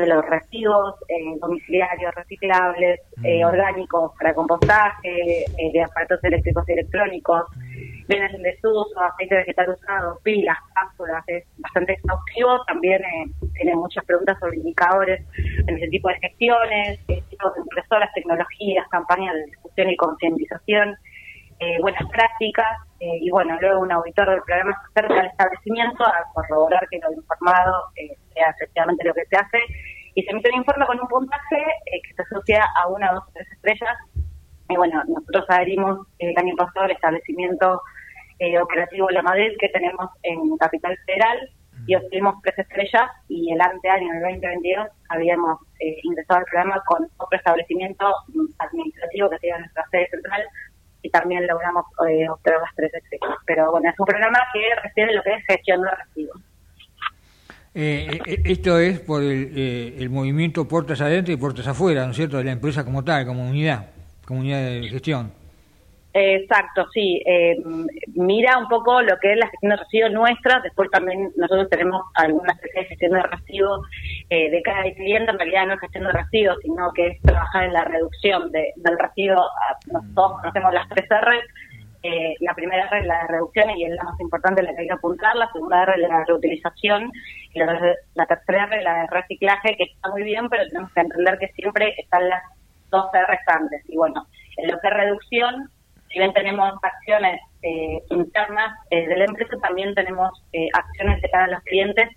de 0.00 0.06
los 0.06 0.24
residuos 0.26 0.94
eh, 1.08 1.36
domiciliarios 1.40 2.14
reciclables, 2.14 3.00
eh, 3.22 3.44
mm. 3.44 3.46
orgánicos 3.46 4.12
para 4.18 4.34
compostaje, 4.34 5.42
eh, 5.42 5.70
de 5.72 5.82
aparatos 5.82 6.18
eléctricos 6.24 6.68
y 6.68 6.72
electrónicos, 6.72 7.44
bienes 8.08 8.34
en 8.34 8.42
desuso, 8.42 8.98
aceite 9.00 9.36
vegetal 9.36 9.70
usado, 9.70 10.18
pilas, 10.24 10.56
cápsulas, 10.74 11.22
es 11.28 11.44
bastante 11.58 11.92
exhaustivo. 11.92 12.64
También 12.64 13.02
tiene 13.54 13.76
muchas 13.76 14.04
preguntas 14.04 14.38
sobre 14.40 14.56
indicadores 14.56 15.22
en 15.66 15.76
ese 15.76 15.88
tipo 15.88 16.08
de 16.08 16.18
gestiones, 16.18 16.98
tipos 17.06 17.54
de 17.54 17.60
impresoras, 17.60 18.12
tecnologías, 18.14 18.88
campañas 18.88 19.34
de 19.34 19.44
discusión 19.44 19.90
y 19.90 19.96
concientización. 19.96 20.96
buenas 21.82 22.08
prácticas 22.10 22.78
y 22.98 23.30
bueno, 23.30 23.56
luego 23.60 23.80
un 23.80 23.92
auditor 23.92 24.30
del 24.30 24.42
programa 24.42 24.72
se 24.72 25.00
acerca 25.00 25.20
al 25.20 25.26
establecimiento 25.26 26.04
a 26.04 26.24
corroborar 26.34 26.86
que 26.90 26.98
lo 26.98 27.12
informado 27.12 27.74
sea 28.34 28.50
efectivamente 28.50 29.04
lo 29.04 29.14
que 29.14 29.24
se 29.26 29.36
hace 29.36 29.58
y 30.14 30.22
se 30.22 30.30
emite 30.30 30.50
un 30.50 30.58
informe 30.58 30.86
con 30.86 31.00
un 31.00 31.08
puntaje 31.08 31.56
eh, 31.86 32.00
que 32.02 32.14
se 32.14 32.22
asocia 32.22 32.64
a 32.82 32.88
una, 32.88 33.12
dos 33.12 33.24
o 33.26 33.30
tres 33.32 33.50
estrellas. 33.52 33.96
Y 34.68 34.76
bueno, 34.76 35.02
nosotros 35.08 35.44
adherimos 35.48 36.06
el 36.18 36.36
año 36.36 36.54
pasado 36.56 36.86
al 36.86 36.92
establecimiento 36.92 37.82
eh, 38.38 38.58
operativo 38.58 39.10
La 39.10 39.22
Madrid 39.22 39.52
que 39.58 39.68
tenemos 39.68 40.10
en 40.22 40.56
Capital 40.56 40.96
Federal 41.06 41.38
y 41.86 41.94
obtuvimos 41.94 42.34
tres 42.42 42.58
estrellas 42.58 43.10
y 43.28 43.52
el 43.52 43.60
anteaño, 43.60 44.12
el 44.12 44.20
2022, 44.20 44.88
habíamos 45.08 45.58
eh, 45.80 45.96
ingresado 46.02 46.40
al 46.40 46.44
programa 46.46 46.82
con 46.86 47.08
otro 47.16 47.38
establecimiento 47.38 48.06
administrativo 48.58 49.30
que 49.30 49.38
tiene 49.38 49.60
nuestra 49.60 49.86
sede 49.90 50.08
central 50.10 50.42
y 51.02 51.10
también 51.10 51.46
logramos 51.46 51.84
eh, 52.08 52.28
obtener 52.28 52.60
las 52.60 52.74
tres 52.76 52.94
estrellas. 52.94 53.36
Pero 53.46 53.70
bueno, 53.72 53.88
es 53.90 53.98
un 53.98 54.06
programa 54.06 54.38
que 54.52 54.74
refiere 54.82 55.14
lo 55.14 55.22
que 55.22 55.34
es 55.34 55.44
gestión 55.46 55.82
de 55.82 55.90
residuos. 55.90 56.42
Eh, 57.72 58.20
eh, 58.26 58.42
esto 58.46 58.78
es 58.78 58.98
por 59.00 59.22
el, 59.22 59.96
el, 59.98 60.10
movimiento 60.10 60.66
puertas 60.66 61.00
adentro 61.00 61.32
y 61.32 61.36
puertas 61.36 61.66
afuera, 61.68 62.04
¿no 62.04 62.10
es 62.10 62.16
cierto?, 62.16 62.38
de 62.38 62.44
la 62.44 62.52
empresa 62.52 62.84
como 62.84 63.04
tal, 63.04 63.24
como 63.24 63.48
unidad, 63.48 63.90
como 64.26 64.40
unidad 64.40 64.60
de 64.60 64.88
gestión. 64.88 65.40
Exacto, 66.12 66.88
sí. 66.92 67.22
Eh, 67.24 67.56
mira 68.14 68.58
un 68.58 68.66
poco 68.66 69.00
lo 69.00 69.16
que 69.18 69.32
es 69.32 69.38
la 69.38 69.48
gestión 69.48 69.70
de 69.70 69.76
residuos 69.76 70.12
nuestra. 70.12 70.60
Después 70.60 70.90
también 70.90 71.30
nosotros 71.36 71.68
tenemos 71.70 72.02
alguna 72.14 72.52
especie 72.52 72.80
de 72.80 72.88
gestión 72.88 73.12
de 73.12 73.22
residuos 73.22 73.86
eh, 74.28 74.50
de 74.50 74.62
cada 74.62 74.82
cliente. 74.94 75.30
En 75.30 75.38
realidad 75.38 75.66
no 75.66 75.74
es 75.74 75.80
gestión 75.80 76.04
de 76.04 76.12
residuos, 76.12 76.58
sino 76.62 76.92
que 76.92 77.06
es 77.08 77.22
trabajar 77.22 77.64
en 77.64 77.72
la 77.72 77.84
reducción 77.84 78.50
de, 78.50 78.72
del 78.76 78.98
residuo. 78.98 79.44
Nosotros 79.86 80.40
conocemos 80.40 80.74
las 80.74 80.88
tres 80.88 81.08
R. 81.08 81.40
Eh, 82.02 82.34
la 82.40 82.54
primera 82.54 82.86
R 82.86 83.00
es 83.00 83.06
la 83.06 83.22
de 83.22 83.28
reducción 83.28 83.70
y 83.70 83.84
es 83.84 83.90
la 83.90 84.04
más 84.04 84.20
importante, 84.20 84.62
la 84.62 84.74
que 84.74 84.82
hay 84.82 84.86
que 84.86 84.92
apuntar. 84.94 85.36
La 85.36 85.50
segunda 85.52 85.82
R 85.82 85.94
es 85.94 86.08
la 86.08 86.18
de 86.18 86.24
reutilización. 86.26 87.12
Y 87.52 87.58
la, 87.58 88.26
tercera 88.26 88.64
R 88.64 88.78
es 88.78 88.84
la 88.84 89.02
de 89.02 89.06
reciclaje, 89.08 89.76
que 89.76 89.84
está 89.84 90.10
muy 90.10 90.22
bien, 90.22 90.48
pero 90.48 90.66
tenemos 90.68 90.92
que 90.92 91.00
entender 91.00 91.38
que 91.38 91.48
siempre 91.48 91.94
están 91.98 92.28
las 92.28 92.42
dos 92.90 93.06
R 93.12 93.38
antes. 93.46 93.82
Y 93.88 93.96
bueno, 93.96 94.26
en 94.56 94.70
lo 94.70 94.78
que 94.78 94.88
es 94.88 94.94
reducción 94.94 95.70
si 96.10 96.18
bien 96.18 96.32
tenemos 96.32 96.72
acciones 96.82 97.40
eh, 97.62 98.02
internas 98.10 98.76
eh, 98.90 99.06
de 99.06 99.16
la 99.16 99.24
empresa, 99.26 99.56
también 99.62 99.94
tenemos 99.94 100.30
eh, 100.52 100.68
acciones 100.72 101.22
de 101.22 101.30
cara 101.30 101.44
a 101.44 101.48
los 101.48 101.62
clientes. 101.62 102.08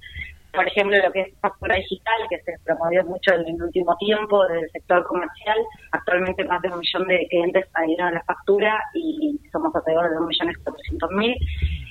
Por 0.53 0.67
ejemplo, 0.67 0.97
lo 0.97 1.11
que 1.11 1.21
es 1.21 1.39
factura 1.39 1.75
digital, 1.75 2.21
que 2.29 2.39
se 2.43 2.53
promovió 2.63 3.03
mucho 3.05 3.33
en 3.33 3.47
el 3.47 3.61
último 3.61 3.95
tiempo 3.97 4.45
del 4.47 4.69
sector 4.71 5.03
comercial. 5.05 5.57
Actualmente 5.91 6.43
más 6.45 6.61
de 6.61 6.69
un 6.69 6.79
millón 6.79 7.07
de 7.07 7.27
clientes 7.27 7.65
adhirieron 7.73 8.07
a 8.07 8.11
la 8.11 8.23
factura 8.23 8.79
y 8.93 9.39
somos 9.51 9.73
alrededor 9.75 10.09
de 10.09 10.17
2.400.000. 10.17 11.37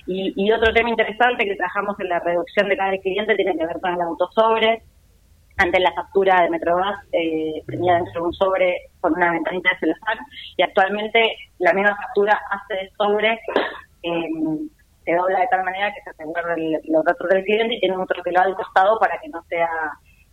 Y, 0.07 0.33
y 0.37 0.53
otro 0.53 0.73
tema 0.73 0.91
interesante 0.91 1.45
que 1.45 1.57
trabajamos 1.57 1.99
en 2.01 2.09
la 2.09 2.21
reducción 2.21 2.69
de 2.69 2.77
cada 2.77 2.97
cliente 2.99 3.35
tiene 3.35 3.57
que 3.57 3.67
ver 3.67 3.81
con 3.81 3.95
el 3.95 4.01
autosobre 4.01 4.83
antes 5.59 5.81
la 5.81 5.93
factura 5.93 6.43
de 6.43 6.51
Metrogas 6.51 6.99
eh, 7.13 7.63
tenía 7.67 7.95
dentro 7.95 8.23
de 8.23 8.27
un 8.29 8.33
sobre 8.33 8.91
con 9.01 9.15
una 9.15 9.33
ventanita 9.33 9.71
de 9.71 9.79
celofán 9.79 10.19
y 10.57 10.63
actualmente 10.63 11.37
la 11.59 11.73
misma 11.73 11.97
factura 11.97 12.41
hace 12.51 12.75
de 12.75 12.91
sobre, 12.97 13.41
eh, 14.03 14.29
se 15.05 15.15
dobla 15.15 15.41
de 15.41 15.47
tal 15.49 15.65
manera 15.65 15.93
que 15.95 16.03
se 16.03 16.11
asegura 16.11 16.57
los 16.85 17.05
datos 17.05 17.29
del 17.29 17.45
cliente 17.45 17.75
y 17.75 17.81
tiene 17.81 17.97
otro 17.97 18.23
que 18.23 18.31
al 18.37 18.55
costado 18.55 18.99
para 18.99 19.19
que 19.19 19.29
no 19.29 19.43
sea 19.49 19.69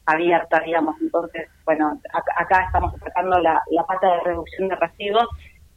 abierta, 0.06 0.60
digamos. 0.66 0.96
Entonces, 1.02 1.48
bueno, 1.66 2.00
acá, 2.14 2.64
estamos 2.66 2.94
sacando 3.04 3.40
la, 3.40 3.62
la 3.72 3.84
pata 3.84 4.08
de 4.08 4.20
reducción 4.26 4.70
de 4.70 4.76
residuos 4.76 5.28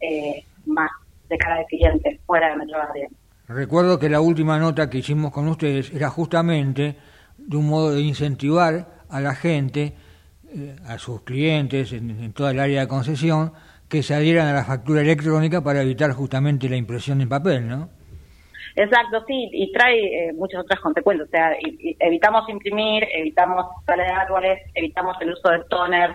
eh, 0.00 0.44
más 0.66 0.90
de 1.28 1.38
cara 1.38 1.56
al 1.56 1.66
cliente, 1.66 2.20
fuera 2.26 2.50
de 2.50 2.56
Metrogas. 2.56 2.90
Recuerdo 3.48 3.98
que 3.98 4.08
la 4.08 4.20
última 4.20 4.58
nota 4.58 4.88
que 4.88 4.98
hicimos 4.98 5.32
con 5.32 5.48
ustedes 5.48 5.92
era 5.92 6.08
justamente 6.08 6.96
de 7.36 7.56
un 7.56 7.68
modo 7.68 7.92
de 7.92 8.00
incentivar 8.00 8.86
a 9.08 9.20
la 9.20 9.34
gente, 9.34 9.94
eh, 10.48 10.76
a 10.86 10.98
sus 10.98 11.22
clientes 11.22 11.92
en, 11.92 12.32
toda 12.32 12.52
el 12.52 12.60
área 12.60 12.80
de 12.80 12.88
concesión, 12.88 13.52
que 13.88 14.02
se 14.02 14.14
adhieran 14.14 14.48
a 14.48 14.54
la 14.54 14.64
factura 14.64 15.02
electrónica 15.02 15.62
para 15.62 15.82
evitar 15.82 16.12
justamente 16.12 16.68
la 16.68 16.76
impresión 16.76 17.20
en 17.20 17.28
papel, 17.28 17.68
¿no? 17.68 17.90
Exacto, 18.74 19.24
sí, 19.26 19.48
y 19.52 19.70
trae 19.72 20.28
eh, 20.28 20.32
muchas 20.32 20.60
otras 20.60 20.80
consecuencias. 20.80 21.28
O 21.28 21.30
sea, 21.30 21.56
evitamos 22.00 22.48
imprimir, 22.48 23.06
evitamos 23.12 23.66
de 23.86 24.02
árboles, 24.02 24.60
evitamos 24.74 25.16
el 25.20 25.32
uso 25.32 25.50
de 25.50 25.64
toner 25.64 26.12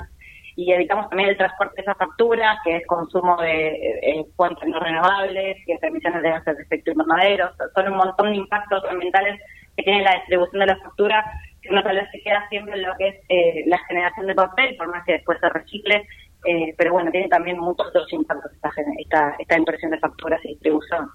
y 0.55 0.71
evitamos 0.71 1.07
también 1.09 1.29
el 1.29 1.37
transporte 1.37 1.75
de 1.75 1.81
esa 1.83 1.95
factura, 1.95 2.59
que 2.63 2.77
es 2.77 2.87
consumo 2.87 3.37
de 3.37 3.67
eh, 4.01 4.25
fuentes 4.35 4.67
no 4.67 4.79
renovables, 4.79 5.57
que 5.65 5.73
es 5.73 5.83
emisiones 5.83 6.23
de 6.23 6.29
gases 6.29 6.57
de 6.57 6.63
efecto 6.63 6.91
invernadero. 6.91 7.51
Son 7.75 7.91
un 7.91 7.97
montón 7.97 8.31
de 8.31 8.37
impactos 8.37 8.83
ambientales 8.89 9.39
que 9.75 9.83
tiene 9.83 10.01
la 10.01 10.15
distribución 10.15 10.61
de 10.61 10.65
la 10.65 10.77
factura 10.77 11.23
no 11.71 11.83
tal 11.83 11.95
vez 11.95 12.09
se 12.11 12.21
queda 12.21 12.47
siempre 12.49 12.75
en 12.75 12.83
lo 12.83 12.95
que 12.97 13.07
es 13.07 13.15
eh, 13.29 13.63
la 13.67 13.77
generación 13.87 14.27
de 14.27 14.35
papel, 14.35 14.75
por 14.77 14.87
más 14.89 15.05
que 15.05 15.13
después 15.13 15.39
se 15.39 15.49
recicle, 15.49 16.07
eh, 16.45 16.73
pero 16.77 16.93
bueno, 16.93 17.11
tiene 17.11 17.27
también 17.27 17.59
muchos 17.59 17.87
otros 17.87 18.11
impactos 18.13 18.51
esta, 18.53 18.71
esta, 18.99 19.35
esta 19.39 19.57
impresión 19.57 19.91
de 19.91 19.99
facturas 19.99 20.39
y 20.45 20.49
distribución. 20.49 21.09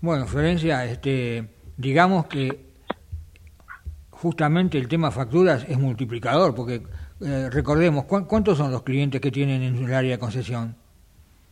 Bueno, 0.00 0.26
Florencia, 0.26 0.84
este, 0.84 1.48
digamos 1.76 2.26
que 2.26 2.70
justamente 4.10 4.78
el 4.78 4.88
tema 4.88 5.10
facturas 5.10 5.66
es 5.68 5.78
multiplicador, 5.78 6.54
porque 6.54 6.82
eh, 7.20 7.48
recordemos, 7.50 8.04
¿cuántos 8.04 8.58
son 8.58 8.70
los 8.70 8.82
clientes 8.82 9.20
que 9.20 9.30
tienen 9.30 9.62
en 9.62 9.76
el 9.76 9.94
área 9.94 10.12
de 10.12 10.18
concesión? 10.18 10.74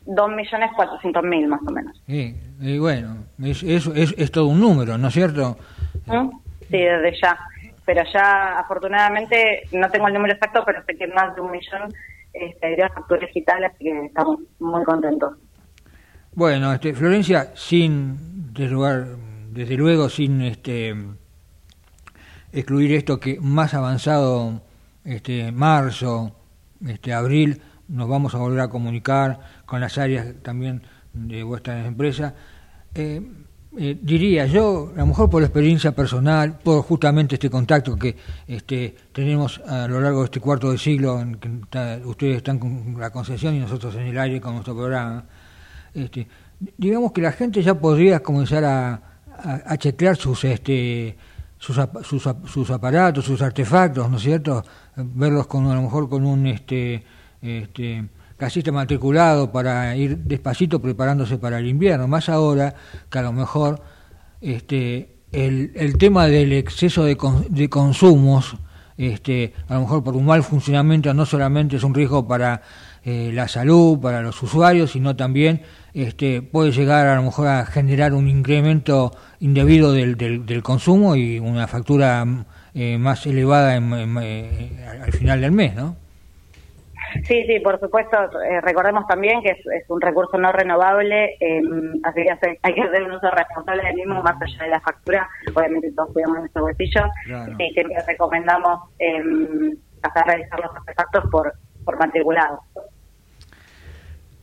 2.400.000 0.07 1.47
más 1.49 1.61
o 1.67 1.71
menos. 1.71 2.03
Sí, 2.07 2.35
y 2.61 2.79
bueno, 2.79 3.17
es, 3.43 3.63
es, 3.63 3.87
es, 4.17 4.31
todo 4.31 4.47
un 4.47 4.61
número, 4.61 4.97
¿no 4.97 5.09
es 5.09 5.15
cierto? 5.15 5.59
¿Mm? 6.07 6.31
Sí, 6.71 6.79
desde 6.79 7.21
ya 7.21 7.39
pero 7.89 8.03
ya 8.13 8.59
afortunadamente 8.59 9.63
no 9.73 9.91
tengo 9.91 10.09
el 10.09 10.13
número 10.13 10.35
exacto, 10.35 10.63
pero 10.67 10.85
sé 10.85 10.95
que 10.95 11.07
más 11.07 11.35
de 11.35 11.41
un 11.41 11.51
millón 11.51 11.91
este, 12.35 12.77
de 12.77 12.87
facturas 12.91 13.23
digitales, 13.29 13.71
así 13.73 13.85
que 13.85 14.05
estamos 14.05 14.41
muy 14.59 14.85
contentos. 14.85 15.39
Bueno, 16.39 16.73
este, 16.73 16.95
Florencia, 16.95 17.51
sin 17.57 18.53
desde 18.53 19.77
luego, 19.77 20.09
sin 20.09 20.41
este 20.43 20.95
excluir 22.53 22.93
esto 22.93 23.19
que 23.19 23.41
más 23.41 23.75
avanzado 23.75 24.63
este 25.05 25.51
marzo, 25.51 26.37
este 26.87 27.13
abril 27.13 27.61
nos 27.89 28.09
vamos 28.09 28.37
a 28.37 28.39
volver 28.39 28.61
a 28.61 28.69
comunicar 28.69 29.65
con 29.67 29.81
las 29.81 29.99
áreas 29.99 30.29
también 30.41 30.85
de 31.13 31.43
vuestra 31.43 31.85
empresa. 31.85 32.37
Eh, 32.95 33.21
eh, 33.77 33.99
diría 34.01 34.47
yo, 34.47 34.93
a 34.95 35.01
lo 35.01 35.07
mejor 35.07 35.29
por 35.29 35.43
experiencia 35.43 35.91
personal, 35.91 36.57
por 36.61 36.85
justamente 36.85 37.35
este 37.35 37.51
contacto 37.51 37.97
que 37.97 38.15
este, 38.47 38.95
tenemos 39.11 39.59
a 39.67 39.89
lo 39.89 40.01
largo 40.01 40.21
de 40.21 40.27
este 40.27 40.39
cuarto 40.39 40.71
de 40.71 40.79
siglo, 40.79 41.21
en 41.21 41.35
que 41.35 42.01
ustedes 42.05 42.37
están 42.37 42.61
con 42.61 42.95
la 42.97 43.11
concesión 43.11 43.57
y 43.57 43.59
nosotros 43.59 43.97
en 43.97 44.03
el 44.03 44.19
aire 44.21 44.41
con 44.41 44.53
nuestro 44.53 44.77
programa, 44.77 45.25
este, 45.95 46.27
digamos 46.77 47.13
que 47.13 47.21
la 47.21 47.33
gente 47.33 47.63
ya 47.63 47.75
podría 47.75 48.21
comenzar 48.21 48.65
a, 48.65 49.03
a, 49.67 49.77
chequear 49.77 50.17
sus, 50.17 50.45
este, 50.45 51.17
sus, 51.59 51.79
sus, 52.03 52.29
sus, 52.47 52.71
aparatos, 52.71 53.25
sus 53.25 53.41
artefactos, 53.43 54.11
¿no 54.11 54.17
es 54.17 54.23
cierto? 54.23 54.65
Verlos 54.97 55.47
con 55.47 55.67
a 55.67 55.75
lo 55.75 55.83
mejor 55.83 56.09
con 56.09 56.25
un 56.25 56.47
este, 56.47 57.05
este 57.41 58.09
casista 58.37 58.71
matriculado 58.73 59.51
para 59.51 59.97
ir 59.97 60.19
despacito 60.19 60.81
preparándose 60.81 61.39
para 61.39 61.59
el 61.59 61.67
invierno, 61.67 62.09
más 62.09 62.29
ahora 62.29 62.75
que 63.11 63.19
a 63.19 63.23
lo 63.23 63.33
mejor 63.33 63.83
este, 64.41 65.17
el, 65.33 65.73
el 65.75 65.99
tema 65.99 66.27
del 66.27 66.53
exceso 66.53 67.05
de, 67.05 67.17
de 67.49 67.69
consumos, 67.69 68.57
este, 68.97 69.55
a 69.69 69.75
lo 69.75 69.83
mejor 69.83 70.03
por 70.03 70.17
un 70.17 70.25
mal 70.25 70.43
funcionamiento 70.43 71.13
no 71.15 71.25
solamente 71.27 71.77
es 71.77 71.85
un 71.85 71.95
riesgo 71.95 72.27
para 72.27 72.63
eh, 73.05 73.31
la 73.33 73.49
salud, 73.49 74.01
para 74.01 74.23
los 74.23 74.43
usuarios, 74.43 74.93
sino 74.93 75.17
también 75.17 75.63
este, 75.95 76.43
puede 76.43 76.73
llegar 76.73 77.07
a 77.07 77.17
lo 77.17 77.23
mejor 77.23 77.49
a 77.49 77.67
generar 77.67 78.13
un 78.15 78.29
incremento 78.29 79.13
indebido 79.41 79.93
del, 79.93 80.17
del, 80.17 80.63
consumo 80.63 81.17
y 81.17 81.39
una 81.39 81.67
factura 81.67 82.25
eh, 82.75 82.99
más 82.99 83.27
elevada 83.27 83.77
eh, 83.77 84.87
al 85.03 85.13
final 85.13 85.41
del 85.41 85.53
mes, 85.53 85.75
¿no? 85.75 85.97
Sí, 87.25 87.45
sí, 87.47 87.61
por 87.61 87.79
supuesto. 87.81 88.17
Eh, 88.43 88.61
recordemos 88.61 89.07
también 89.07 89.43
que 89.43 89.51
es, 89.51 89.89
un 89.89 90.01
recurso 90.01 90.37
no 90.39 90.53
renovable, 90.53 91.37
eh, 91.41 91.63
así 92.05 92.23
que 92.23 92.59
hay 92.63 92.75
que 92.75 92.83
hacer 92.83 93.03
un 93.03 93.13
uso 93.13 93.31
responsable 93.31 93.83
del 93.83 93.97
mismo, 93.97 94.23
más 94.23 94.41
allá 94.41 94.65
de 94.65 94.71
la 94.71 94.81
factura. 94.81 95.29
Obviamente 95.55 95.91
todos 95.93 96.13
cuidamos 96.13 96.41
nuestro 96.41 96.63
bolsillo 96.63 97.05
y 97.59 97.73
siempre 97.73 97.97
recomendamos 98.07 98.91
eh, 98.99 99.23
hacer 100.03 100.25
realizar 100.27 100.61
los 100.61 100.77
artefactos 100.77 101.25
por, 101.31 101.53
por 101.89 101.99
matriculado. 101.99 102.61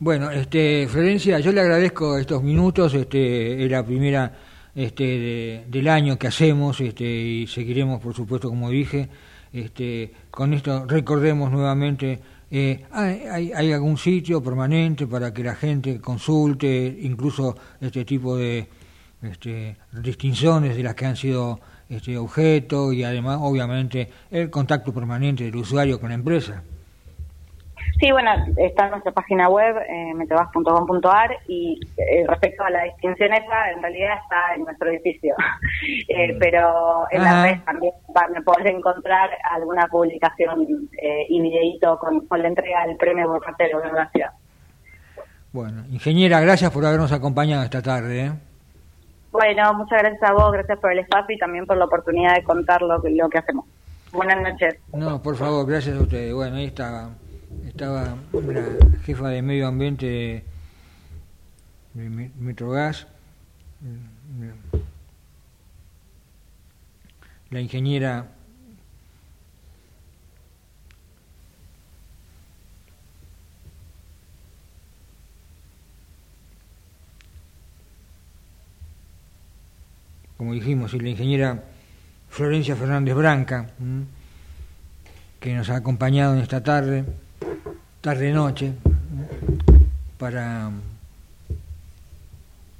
Bueno, 0.00 0.32
este, 0.32 0.88
Florencia, 0.88 1.38
yo 1.38 1.52
le 1.52 1.60
agradezco 1.60 2.18
estos 2.18 2.42
minutos. 2.42 2.92
Este, 2.94 3.64
es 3.64 3.70
la 3.70 3.86
primera 3.86 4.32
este, 4.74 5.64
del 5.68 5.86
año 5.86 6.18
que 6.18 6.26
hacemos 6.26 6.80
este, 6.80 7.04
y 7.04 7.46
seguiremos, 7.46 8.00
por 8.00 8.14
supuesto, 8.14 8.48
como 8.48 8.68
dije. 8.68 9.08
Este, 9.52 10.12
con 10.28 10.54
esto 10.54 10.86
recordemos 10.88 11.52
nuevamente 11.52 12.18
eh, 12.50 12.84
¿hay, 12.90 13.52
¿Hay 13.54 13.72
algún 13.72 13.96
sitio 13.96 14.42
permanente 14.42 15.06
para 15.06 15.32
que 15.32 15.44
la 15.44 15.54
gente 15.54 16.00
consulte 16.00 16.98
incluso 17.02 17.56
este 17.80 18.04
tipo 18.04 18.36
de 18.36 18.66
este, 19.22 19.76
distinciones 19.92 20.76
de 20.76 20.82
las 20.82 20.96
que 20.96 21.06
han 21.06 21.16
sido 21.16 21.60
este 21.88 22.18
objeto 22.18 22.92
y 22.92 23.04
además, 23.04 23.38
obviamente, 23.40 24.10
el 24.32 24.50
contacto 24.50 24.92
permanente 24.92 25.44
del 25.44 25.54
usuario 25.54 26.00
con 26.00 26.08
la 26.08 26.16
empresa? 26.16 26.64
Sí, 27.98 28.12
bueno, 28.12 28.30
está 28.56 28.84
en 28.84 28.90
nuestra 28.90 29.12
página 29.12 29.48
web, 29.48 29.76
eh, 29.88 30.12
y 31.48 31.80
eh, 31.96 32.24
respecto 32.28 32.64
a 32.64 32.70
la 32.70 32.84
distinción 32.84 33.32
esa, 33.32 33.70
en 33.70 33.82
realidad 33.82 34.18
está 34.22 34.54
en 34.54 34.64
nuestro 34.64 34.90
edificio. 34.90 35.34
Eh, 36.08 36.32
mm. 36.32 36.38
pero 36.38 37.06
en 37.10 37.22
la 37.22 37.44
red 37.44 37.60
también 37.64 37.92
me 38.32 38.42
podés 38.42 38.66
encontrar 38.66 39.30
alguna 39.50 39.86
publicación 39.88 40.88
eh, 41.00 41.26
y 41.28 41.40
videíto 41.40 41.98
con, 41.98 42.26
con 42.26 42.42
la 42.42 42.48
entrega 42.48 42.86
del 42.86 42.96
premio 42.96 43.26
por 43.26 43.44
parte 43.44 43.64
de 43.64 43.92
la 43.92 44.08
ciudad. 44.10 44.30
Bueno, 45.52 45.84
ingeniera, 45.90 46.40
gracias 46.40 46.70
por 46.70 46.84
habernos 46.84 47.12
acompañado 47.12 47.64
esta 47.64 47.82
tarde. 47.82 48.26
¿eh? 48.26 48.32
Bueno, 49.32 49.74
muchas 49.74 50.02
gracias 50.02 50.22
a 50.22 50.32
vos, 50.32 50.52
gracias 50.52 50.78
por 50.78 50.92
el 50.92 51.00
espacio 51.00 51.34
y 51.34 51.38
también 51.38 51.66
por 51.66 51.76
la 51.76 51.84
oportunidad 51.84 52.34
de 52.34 52.44
contar 52.44 52.82
lo, 52.82 52.98
lo 52.98 53.28
que 53.28 53.38
hacemos. 53.38 53.66
Buenas 54.12 54.42
noches. 54.42 54.76
No, 54.92 55.20
por 55.20 55.36
favor, 55.36 55.66
gracias 55.66 55.96
a 55.96 56.02
ustedes. 56.02 56.32
Bueno, 56.32 56.56
ahí 56.56 56.66
estaba, 56.66 57.10
estaba 57.66 58.16
la 58.32 58.98
jefa 59.04 59.28
de 59.28 59.42
medio 59.42 59.66
ambiente 59.66 60.06
de, 60.06 60.44
de 61.94 62.30
Metrogas, 62.38 63.06
la 67.50 67.60
ingeniera 67.60 68.28
como 80.36 80.52
dijimos, 80.52 80.94
y 80.94 81.00
la 81.00 81.08
ingeniera 81.08 81.64
Florencia 82.30 82.76
Fernández 82.76 83.14
Branca, 83.14 83.70
que 85.40 85.54
nos 85.54 85.70
ha 85.70 85.76
acompañado 85.76 86.34
en 86.34 86.40
esta 86.40 86.62
tarde, 86.62 87.04
tarde-noche, 88.06 88.72
para 90.16 90.70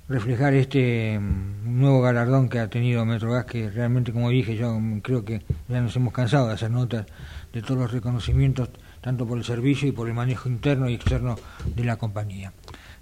reflejar 0.09 0.55
este 0.55 1.19
nuevo 1.65 2.01
galardón 2.01 2.49
que 2.49 2.61
ha 2.61 2.71
tenido 2.71 3.05
Metrogas, 3.05 3.45
que 3.45 3.69
realmente, 3.69 4.13
como 4.13 4.31
dije, 4.31 4.55
yo 4.55 4.81
creo 5.03 5.25
que 5.25 5.43
ya 5.69 5.81
nos 5.81 5.97
hemos 5.97 6.13
cansado 6.13 6.47
de 6.47 6.55
hacer 6.55 6.71
notas 6.71 7.07
de 7.53 7.61
todos 7.61 7.77
los 7.77 7.91
reconocimientos, 7.91 8.69
tanto 9.01 9.27
por 9.27 9.37
el 9.37 9.43
servicio 9.43 9.89
y 9.89 9.91
por 9.91 10.07
el 10.07 10.15
manejo 10.15 10.49
interno 10.49 10.89
y 10.89 10.95
externo 10.95 11.35
de 11.75 11.83
la 11.83 11.97
compañía. 11.97 12.53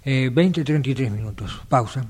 Eh, 0.03 0.31
20-33 0.33 1.11
minutos. 1.11 1.61
Pausa. 1.69 2.07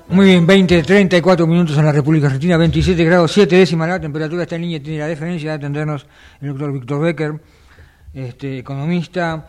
Muy 0.10 0.26
bien, 0.26 0.46
20, 0.46 0.84
34 0.84 1.48
minutos 1.48 1.78
en 1.78 1.86
la 1.86 1.94
República 1.94 2.26
Argentina, 2.26 2.58
27 2.58 3.06
grados 3.06 3.32
7 3.32 3.56
décimas 3.56 3.88
la 3.88 4.02
temperatura 4.02 4.46
en 4.50 4.62
línea, 4.64 4.84
tiene 4.84 5.00
la 5.00 5.08
deferencia 5.08 5.52
de 5.52 5.56
atendernos 5.56 6.06
el 6.42 6.50
doctor 6.50 6.74
Víctor 6.74 7.02
Becker, 7.02 7.42
este, 8.14 8.60
economista, 8.60 9.48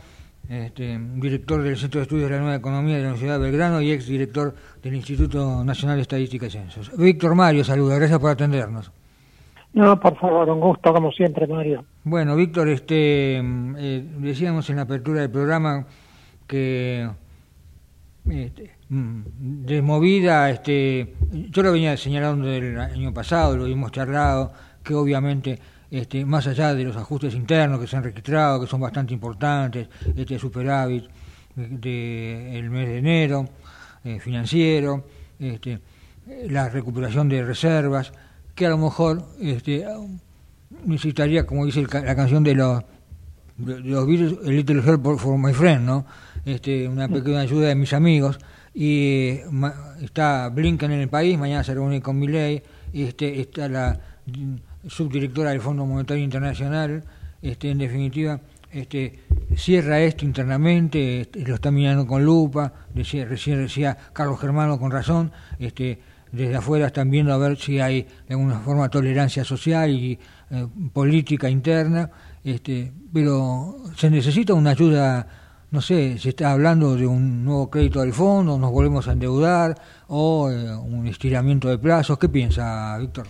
este, 0.49 0.99
director 1.17 1.63
del 1.63 1.77
Centro 1.77 2.01
de 2.01 2.03
Estudios 2.03 2.29
de 2.29 2.37
la 2.37 2.43
Nueva 2.43 2.57
Economía 2.57 2.97
de 2.97 3.03
la 3.03 3.09
Universidad 3.09 3.39
de 3.39 3.45
Belgrano 3.45 3.81
y 3.81 3.93
ex 3.93 4.07
director 4.07 4.55
del 4.83 4.95
Instituto 4.95 5.65
Nacional 5.65 5.97
de 5.97 6.03
Estadística 6.03 6.47
y 6.47 6.51
Censos. 6.51 6.97
Víctor 6.97 7.35
Mario, 7.35 7.65
saluda, 7.65 7.97
gracias 7.97 8.19
por 8.19 8.31
atendernos. 8.31 8.93
No, 9.73 9.99
por 9.99 10.17
favor, 10.17 10.49
un 10.51 10.61
gusto 10.61 10.93
como 10.93 11.11
siempre, 11.11 11.47
Mario. 11.47 11.85
Bueno, 12.05 12.37
Víctor, 12.37 12.69
este, 12.69 13.39
eh, 13.39 14.07
decíamos 14.19 14.71
en 14.71 14.77
la 14.77 14.83
apertura 14.83 15.23
del 15.23 15.31
programa 15.31 15.85
que 16.47 17.09
este, 18.31 18.71
mm, 18.89 19.21
desmovida, 19.67 20.49
este, 20.51 21.15
yo 21.51 21.63
lo 21.63 21.73
venía 21.73 21.97
señalando 21.97 22.47
del 22.47 22.79
año 22.79 23.13
pasado, 23.13 23.57
lo 23.57 23.67
hemos 23.67 23.91
charlado, 23.91 24.53
que 24.83 24.95
obviamente 24.95 25.59
este, 25.95 26.25
más 26.25 26.45
allá 26.49 26.75
de 26.75 26.83
los 26.83 26.97
ajustes 26.97 27.35
internos 27.35 27.79
que 27.79 27.87
se 27.87 27.97
han 27.97 28.03
registrado, 28.03 28.61
que 28.61 28.67
son 28.67 28.81
bastante 28.81 29.15
importantes, 29.15 29.87
este 30.17 30.41
superávit 30.41 31.05
del 31.55 32.69
mes 32.69 32.89
de 32.89 32.99
enero, 32.99 33.49
eh, 34.03 34.19
financiero, 34.19 35.05
este, 35.39 35.79
la 36.49 36.69
recuperación 36.69 37.29
de 37.29 37.45
reservas, 37.45 38.13
que 38.57 38.67
a 38.67 38.71
lo 38.71 38.79
mejor 38.79 39.25
este, 39.41 39.87
necesitaría, 40.85 41.47
como 41.47 41.65
dice 41.65 41.87
la 41.93 42.17
canción 42.17 42.43
de 42.43 42.57
los, 42.57 42.83
de 43.57 43.79
los 43.79 44.05
virus, 44.05 44.39
el 44.45 44.57
Little 44.57 44.83
Help 44.85 45.17
for 45.17 45.39
My 45.39 45.53
Friend, 45.53 45.87
¿no? 45.87 46.07
este, 46.45 46.89
una 46.89 47.07
pequeña 47.07 47.41
ayuda 47.41 47.69
de 47.69 47.77
mis 47.77 47.93
amigos 47.93 48.41
y 48.75 49.39
está 50.03 50.49
Blinken 50.49 50.91
en 50.91 51.03
el 51.03 51.09
país, 51.09 51.39
mañana 51.39 51.63
se 51.63 51.73
reúne 51.73 52.03
con 52.03 52.19
Milley, 52.19 52.65
este, 52.93 53.41
está 53.41 53.69
la 53.69 54.01
subdirectora 54.87 55.51
del 55.51 55.61
Fondo 55.61 55.85
Monetario 55.87 56.23
Internacional, 56.23 57.05
este, 57.43 57.71
en 57.71 57.79
definitiva, 57.79 58.41
este, 58.71 59.21
cierra 59.57 60.01
esto 60.01 60.25
internamente, 60.25 61.23
este, 61.23 61.41
lo 61.47 61.55
está 61.55 61.71
mirando 61.71 62.07
con 62.07 62.25
lupa, 62.25 62.73
decía, 62.93 63.25
recién 63.25 63.63
decía 63.63 63.97
Carlos 64.13 64.41
Germano 64.41 64.79
con 64.79 64.91
razón, 64.91 65.31
este, 65.59 66.01
desde 66.33 66.57
afuera 66.57 66.87
están 66.87 67.11
viendo 67.11 67.33
a 67.33 67.39
ver 67.39 67.57
si 67.57 67.79
hay 67.81 68.03
de 68.03 68.35
alguna 68.35 68.59
forma 68.61 68.89
tolerancia 68.89 69.45
social 69.45 69.91
y 69.91 70.19
eh, 70.51 70.67
política 70.93 71.49
interna, 71.49 72.11
este, 72.43 72.93
pero 73.13 73.77
se 73.97 74.11
necesita 74.11 74.55
una 74.55 74.71
ayuda 74.71 75.27
no 75.75 75.81
sé, 75.81 76.19
se 76.19 76.29
está 76.29 76.53
hablando 76.53 76.95
de 76.95 77.05
un 77.05 77.45
nuevo 77.45 77.69
crédito 77.69 78.01
del 78.01 78.13
fondo, 78.13 78.57
nos 78.57 78.71
volvemos 78.71 79.09
a 79.09 79.13
endeudar 79.13 79.75
o 80.07 80.49
eh, 80.49 80.73
un 80.73 81.09
estiramiento 81.09 81.69
de 81.69 81.79
plazos. 81.79 82.17
¿Qué 82.17 82.29
piensa, 82.29 82.97
Víctor? 82.99 83.27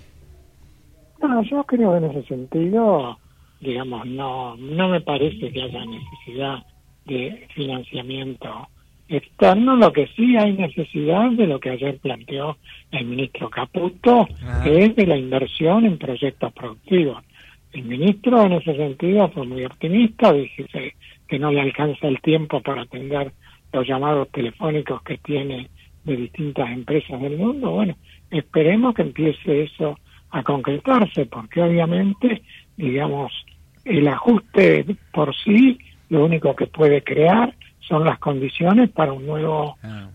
No, 1.28 1.42
yo 1.42 1.64
creo 1.64 1.92
que 1.92 2.04
en 2.04 2.10
ese 2.10 2.28
sentido, 2.28 3.18
digamos, 3.60 4.06
no, 4.06 4.56
no 4.56 4.88
me 4.88 5.00
parece 5.00 5.50
que 5.50 5.62
haya 5.62 5.84
necesidad 5.86 6.62
de 7.06 7.48
financiamiento 7.54 8.68
externo, 9.08 9.76
lo 9.76 9.90
que 9.92 10.06
sí 10.08 10.36
hay 10.36 10.52
necesidad 10.52 11.30
de 11.30 11.46
lo 11.46 11.60
que 11.60 11.70
ayer 11.70 11.98
planteó 11.98 12.58
el 12.90 13.06
ministro 13.06 13.48
Caputo, 13.48 14.28
que 14.62 14.84
es 14.84 14.96
de 14.96 15.06
la 15.06 15.16
inversión 15.16 15.86
en 15.86 15.98
proyectos 15.98 16.52
productivos. 16.52 17.22
El 17.72 17.84
ministro 17.84 18.44
en 18.44 18.52
ese 18.52 18.76
sentido 18.76 19.28
fue 19.30 19.46
muy 19.46 19.64
optimista, 19.64 20.32
dice 20.32 20.94
que 21.26 21.38
no 21.38 21.50
le 21.50 21.62
alcanza 21.62 22.06
el 22.06 22.20
tiempo 22.20 22.60
para 22.60 22.82
atender 22.82 23.32
los 23.72 23.86
llamados 23.86 24.28
telefónicos 24.30 25.02
que 25.02 25.18
tiene 25.18 25.70
de 26.04 26.16
distintas 26.16 26.70
empresas 26.70 27.20
del 27.20 27.38
mundo. 27.38 27.70
Bueno, 27.70 27.96
esperemos 28.30 28.94
que 28.94 29.02
empiece 29.02 29.62
eso 29.62 29.98
a 30.34 30.42
concretarse, 30.42 31.26
porque 31.26 31.62
obviamente, 31.62 32.42
digamos, 32.76 33.32
el 33.84 34.08
ajuste 34.08 34.84
por 35.12 35.32
sí 35.36 35.78
lo 36.10 36.24
único 36.24 36.56
que 36.56 36.66
puede 36.66 37.02
crear 37.02 37.54
son 37.80 38.04
las 38.04 38.18
condiciones 38.18 38.90
para 38.90 39.12
un 39.12 39.26
nuevo 39.26 39.76
ah. 39.84 40.08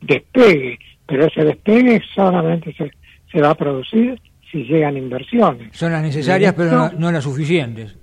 despegue, 0.00 0.78
pero 1.06 1.26
ese 1.26 1.44
despegue 1.44 2.00
solamente 2.14 2.72
se, 2.72 2.90
se 3.30 3.42
va 3.42 3.50
a 3.50 3.54
producir 3.54 4.18
si 4.50 4.64
llegan 4.64 4.96
inversiones. 4.96 5.76
Son 5.76 5.92
las 5.92 6.02
necesarias, 6.02 6.54
pero 6.56 6.70
no, 6.70 6.90
no 6.92 7.12
las 7.12 7.24
suficientes. 7.24 7.94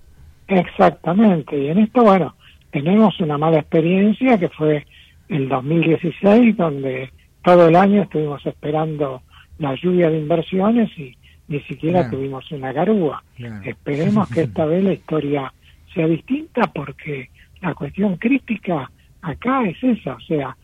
Exactamente, 0.48 1.58
y 1.58 1.70
en 1.70 1.80
esto, 1.80 2.04
bueno, 2.04 2.36
tenemos 2.70 3.20
una 3.20 3.40
mala 3.40 3.58
experiencia 3.58 4.38
que 4.38 4.50
fue 4.50 4.86
el 5.30 5.50
2016, 5.50 6.58
donde 6.58 7.10
todo 7.44 7.70
el 7.70 7.76
año 7.76 8.04
estuvimos 8.04 8.46
esperando 8.46 9.24
la 9.58 9.74
lluvia 9.74 10.12
de 10.12 10.20
inversiones 10.20 10.96
y 11.00 11.18
ni 11.48 11.60
siquiera 11.62 12.02
Claro. 12.02 12.18
tuvimos 12.18 12.52
una 12.52 12.72
garúa. 12.74 13.24
Claro. 13.36 13.62
Esperemos 13.64 14.30
que 14.30 14.42
esta 14.48 14.66
vez 14.66 14.84
la 14.84 14.94
historia 14.94 15.54
sea 15.94 16.08
distinta 16.08 16.64
porque 16.74 17.30
la 17.62 17.74
cuestión 17.74 18.18
crítica 18.18 18.90
acá 19.22 19.64
es 19.68 19.82
esa, 19.84 20.16
o 20.16 20.20
sea, 20.22 20.56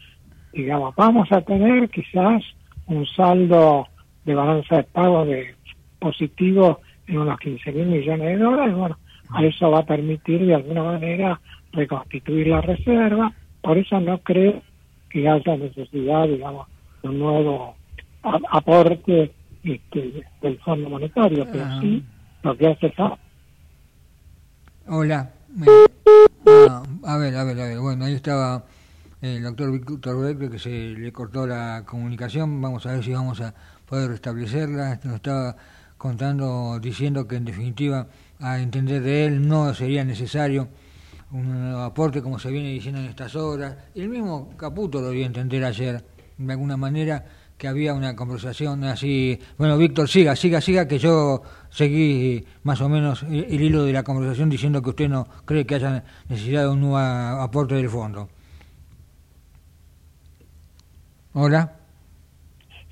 digamos, 0.53 0.93
vamos 0.95 1.31
a 1.31 1.41
tener 1.41 1.89
quizás 1.89 2.43
un 2.87 3.05
saldo 3.07 3.87
de 4.25 4.35
balanza 4.35 4.77
de 4.77 4.83
pago 4.83 5.25
de 5.25 5.55
positivo 5.99 6.81
en 7.07 7.17
unos 7.19 7.39
15 7.39 7.71
mil 7.71 7.87
millones 7.87 8.27
de 8.27 8.37
dólares, 8.37 8.75
bueno, 8.75 8.97
a 9.29 9.43
eso 9.43 9.71
va 9.71 9.79
a 9.79 9.85
permitir 9.85 10.45
de 10.45 10.55
alguna 10.55 10.83
manera 10.83 11.39
reconstituir 11.71 12.47
la 12.47 12.61
reserva, 12.61 13.31
por 13.61 13.77
eso 13.77 13.99
no 13.99 14.17
creo 14.19 14.61
que 15.09 15.27
haya 15.27 15.57
necesidad, 15.57 16.27
digamos, 16.27 16.67
de 17.01 17.09
un 17.09 17.19
nuevo 17.19 17.75
aporte 18.51 19.31
este, 19.63 20.23
del 20.41 20.59
Fondo 20.59 20.89
Monetario, 20.89 21.45
pero 21.51 21.63
Ah. 21.65 21.79
sí 21.81 22.03
lo 22.43 22.57
que 22.57 22.67
hace 22.67 22.91
falta 22.91 23.19
Hola. 24.87 25.31
Eh, 25.65 26.65
ah, 26.69 26.83
a 27.05 27.17
ver, 27.17 27.35
a 27.35 27.43
ver, 27.43 27.59
a 27.61 27.65
ver. 27.65 27.79
Bueno, 27.79 28.05
ahí 28.05 28.13
estaba 28.13 28.65
el 29.21 29.43
doctor 29.43 29.71
Víctor 29.71 30.19
Becker 30.21 30.49
que 30.49 30.59
se 30.59 30.69
le 30.69 31.11
cortó 31.13 31.45
la 31.45 31.83
comunicación. 31.85 32.59
Vamos 32.61 32.85
a 32.85 32.93
ver 32.93 33.03
si 33.03 33.13
vamos 33.13 33.39
a 33.41 33.53
poder 33.85 34.09
restablecerla. 34.09 34.99
Nos 35.03 35.15
estaba 35.15 35.55
contando, 35.97 36.79
diciendo 36.79 37.27
que 37.27 37.35
en 37.35 37.45
definitiva, 37.45 38.07
a 38.39 38.59
entender 38.59 39.01
de 39.03 39.25
él, 39.25 39.47
no 39.47 39.71
sería 39.75 40.03
necesario 40.03 40.67
un 41.31 41.47
nuevo 41.61 41.81
aporte 41.81 42.21
como 42.21 42.39
se 42.39 42.49
viene 42.49 42.69
diciendo 42.69 42.99
en 42.99 43.07
estas 43.07 43.35
horas. 43.35 43.77
El 43.93 44.09
mismo 44.09 44.49
Caputo 44.57 44.99
lo 44.99 45.11
dio 45.11 45.23
a 45.23 45.27
entender 45.27 45.63
ayer, 45.63 46.03
de 46.37 46.51
alguna 46.51 46.75
manera, 46.75 47.23
que 47.61 47.67
había 47.67 47.93
una 47.93 48.15
conversación 48.15 48.83
así. 48.85 49.39
Bueno, 49.55 49.77
Víctor, 49.77 50.09
siga, 50.09 50.35
siga, 50.35 50.59
siga, 50.59 50.87
que 50.87 50.97
yo 50.97 51.43
seguí 51.69 52.43
más 52.63 52.81
o 52.81 52.89
menos 52.89 53.21
el, 53.21 53.43
el 53.43 53.61
hilo 53.61 53.85
de 53.85 53.93
la 53.93 54.01
conversación 54.01 54.49
diciendo 54.49 54.81
que 54.81 54.89
usted 54.89 55.07
no 55.07 55.27
cree 55.45 55.63
que 55.63 55.75
haya 55.75 56.03
necesidad 56.27 56.63
de 56.63 56.69
un 56.69 56.81
nuevo 56.81 56.97
aporte 56.97 57.75
del 57.75 57.87
fondo. 57.87 58.27
Hola. 61.33 61.71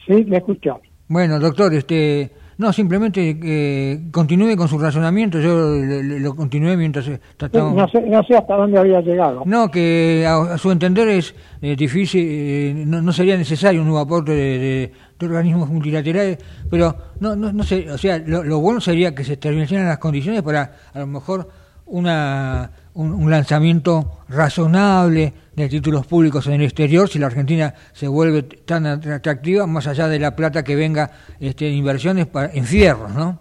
Sí, 0.05 0.23
le 0.25 0.37
escucho. 0.37 0.79
Bueno, 1.07 1.39
doctor, 1.39 1.73
este, 1.73 2.31
no, 2.59 2.71
simplemente 2.71 3.39
que 3.39 4.01
continúe 4.11 4.55
con 4.55 4.67
su 4.67 4.77
razonamiento, 4.77 5.39
yo 5.39 5.71
le- 5.77 6.03
le- 6.03 6.19
lo 6.19 6.35
continué 6.35 6.77
mientras 6.77 7.07
eh, 7.07 7.19
tratamos... 7.37 7.73
No 7.73 7.87
sé, 7.87 8.01
no 8.01 8.21
sé 8.23 8.35
hasta 8.35 8.55
dónde 8.55 8.77
había 8.77 9.01
llegado. 9.01 9.41
No, 9.45 9.71
que 9.71 10.25
a, 10.27 10.53
a 10.53 10.57
su 10.59 10.69
entender 10.69 11.07
es 11.07 11.33
eh, 11.61 11.75
difícil, 11.75 12.21
eh, 12.29 12.83
no, 12.85 13.01
no 13.01 13.11
sería 13.11 13.35
necesario 13.37 13.81
un 13.81 13.87
nuevo 13.87 14.01
aporte 14.03 14.33
de, 14.33 14.59
de- 14.59 14.91
de 15.19 15.25
organismos 15.25 15.69
multilaterales, 15.69 16.37
pero 16.69 16.95
no, 17.19 17.35
no, 17.35 17.51
no 17.51 17.63
sé, 17.63 17.89
o 17.91 17.97
sea, 17.97 18.17
lo, 18.25 18.43
lo 18.43 18.59
bueno 18.59 18.79
sería 18.79 19.15
que 19.15 19.23
se 19.23 19.33
establecieran 19.33 19.87
las 19.87 19.97
condiciones 19.97 20.41
para 20.43 20.71
a 20.93 20.99
lo 20.99 21.07
mejor 21.07 21.49
una, 21.85 22.71
un, 22.93 23.13
un 23.13 23.31
lanzamiento 23.31 24.19
razonable 24.29 25.33
de 25.63 25.69
títulos 25.69 26.05
públicos 26.07 26.45
en 26.47 26.53
el 26.53 26.63
exterior 26.63 27.07
si 27.07 27.19
la 27.19 27.27
Argentina 27.27 27.73
se 27.93 28.07
vuelve 28.07 28.43
tan 28.43 28.85
atractiva, 28.85 29.67
más 29.67 29.87
allá 29.87 30.07
de 30.07 30.19
la 30.19 30.35
plata 30.35 30.63
que 30.63 30.75
venga 30.75 31.11
este, 31.39 31.69
en 31.69 31.75
inversiones 31.75 32.27
para, 32.27 32.53
en 32.53 32.65
fierros, 32.65 33.13
¿no? 33.13 33.39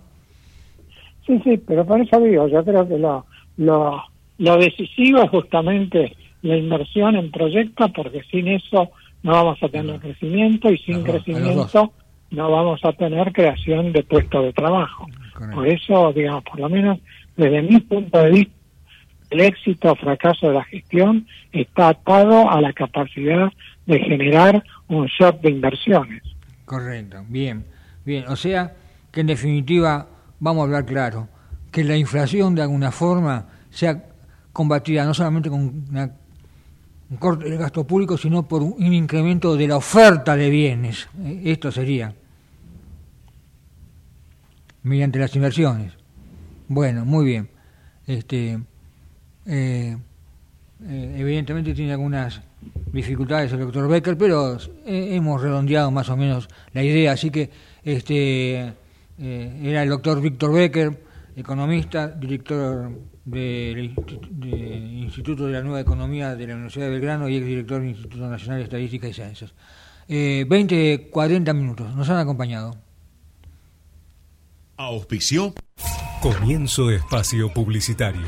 Sí, 1.27 1.41
sí, 1.45 1.61
pero 1.67 1.85
por 1.85 2.01
eso 2.01 2.21
digo, 2.21 2.49
yo 2.49 2.65
creo 2.65 2.89
que 2.89 2.99
lo, 2.99 3.27
lo, 3.59 4.03
lo 4.39 4.57
decisivo 4.57 5.23
es 5.23 5.31
justamente 5.31 6.17
la 6.43 6.57
inversión 6.57 7.17
en 7.17 7.31
proyectos, 7.31 7.91
porque 7.95 8.23
sin 8.31 8.49
eso 8.49 8.91
no 9.23 9.33
vamos 9.33 9.63
a 9.63 9.69
tener 9.69 10.01
crecimiento 10.01 10.71
y 10.71 10.79
sin 10.79 10.97
los 10.97 11.05
crecimiento 11.05 11.93
no 12.31 12.51
vamos 12.51 12.81
a 12.85 12.93
tener 12.93 13.33
creación 13.33 13.93
de 13.93 14.03
puestos 14.03 14.45
de 14.45 14.53
trabajo. 14.53 15.07
Por 15.55 15.67
eso, 15.67 16.13
digamos, 16.13 16.45
por 16.45 16.61
lo 16.61 16.69
menos 16.69 16.99
desde 17.37 17.63
mi 17.63 17.81
punto 17.81 18.23
de 18.23 18.31
vista, 18.31 18.58
el 19.31 19.41
éxito 19.41 19.93
o 19.93 19.97
fracaso 19.97 20.49
de 20.49 20.55
la 20.55 20.65
gestión 20.65 21.27
está 21.53 21.89
atado 21.89 22.51
a 22.51 22.61
la 22.61 22.73
capacidad 22.73 23.53
de 23.87 23.99
generar 24.01 24.63
un 24.89 25.07
shock 25.07 25.41
de 25.41 25.51
inversiones. 25.51 26.23
Correcto, 26.65 27.25
bien, 27.29 27.65
bien. 28.05 28.25
O 28.29 28.37
sea, 28.37 28.75
que 29.11 29.21
en 29.21 29.27
definitiva, 29.29 30.07
vamos 30.41 30.61
a 30.63 30.65
hablar 30.65 30.85
claro, 30.87 31.29
que 31.71 31.85
la 31.85 31.97
inflación 31.97 32.55
de 32.55 32.63
alguna 32.63 32.91
forma 32.91 33.47
sea 33.71 34.05
combatida 34.53 35.05
no 35.05 35.15
solamente 35.15 35.49
con 35.51 35.85
una- 35.91 36.11
un 37.11 37.17
corte 37.17 37.49
del 37.49 37.59
gasto 37.59 37.87
público, 37.87 38.19
sino 38.19 38.47
por 38.47 38.63
un, 38.63 38.93
incremento 38.93 39.57
de 39.57 39.69
la 39.69 39.77
oferta 39.77 40.37
de 40.37 40.51
bienes. 40.51 41.09
Eh, 41.25 41.43
Esto 41.47 41.71
sería, 41.73 42.13
mediante 44.83 45.19
las 45.19 45.35
inversiones. 45.35 45.93
Bueno, 46.69 47.05
muy 47.05 47.25
bien. 47.27 47.49
Este, 48.07 48.59
eh, 49.49 49.97
eh, 50.87 51.15
evidentemente 51.19 51.75
tiene 51.75 51.93
algunas 51.93 52.41
dificultades 52.93 53.53
el 53.53 53.61
doctor 53.61 53.89
Becker, 53.89 54.17
pero 54.17 54.57
eh, 54.87 55.15
hemos 55.17 55.41
redondeado 55.43 55.91
más 55.91 56.09
o 56.11 56.17
menos 56.17 56.49
la 56.73 56.83
idea, 56.83 57.13
así 57.13 57.31
que 57.31 57.51
este 57.83 58.75
era 59.21 59.83
el 59.83 59.89
doctor 59.89 60.21
Víctor 60.21 60.53
Becker, 60.53 61.03
economista, 61.35 62.07
director 62.09 62.91
del 63.25 63.95
Institu- 63.95 64.29
de 64.31 64.49
Instituto 64.77 65.47
de 65.47 65.53
la 65.55 65.63
Nueva 65.63 65.81
Economía 65.81 66.37
de 66.37 66.47
la 66.47 66.55
Universidad 66.55 66.87
de 66.87 66.91
Belgrano 66.93 67.29
y 67.29 67.37
exdirector 67.37 67.81
del 67.81 67.91
Instituto 67.91 68.29
Nacional 68.29 68.59
de 68.59 68.65
Estadística 68.65 69.09
y 69.09 69.13
Ciencias. 69.13 69.53
Eh, 70.07 70.47
20, 70.49 71.09
40 71.11 71.53
minutos, 71.53 71.95
nos 71.97 72.09
han 72.09 72.19
acompañado. 72.19 72.77
Auspició 74.77 75.53
Comienzo 76.21 76.91
espacio 76.91 77.53
publicitario. 77.53 78.23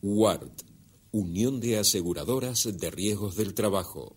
WART, 0.00 0.62
Unión 1.12 1.60
de 1.60 1.76
Aseguradoras 1.76 2.66
de 2.74 2.90
Riesgos 2.90 3.36
del 3.36 3.52
Trabajo. 3.52 4.16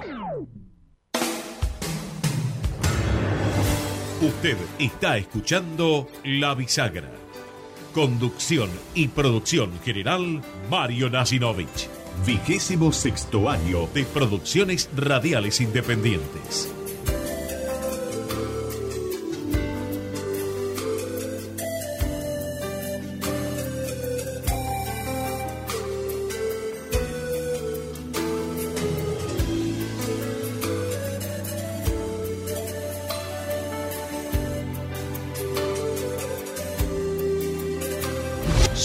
Usted 4.21 4.55
está 4.77 5.17
escuchando 5.17 6.07
La 6.23 6.53
Bisagra. 6.53 7.09
Conducción 7.91 8.69
y 8.93 9.07
producción 9.07 9.71
general, 9.83 10.43
Mario 10.69 11.09
Nasinovich. 11.09 11.89
Vigésimo 12.23 12.91
sexto 12.91 13.49
año 13.49 13.87
de 13.95 14.03
producciones 14.03 14.91
radiales 14.95 15.59
independientes. 15.59 16.71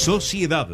Sociedad. 0.06 0.68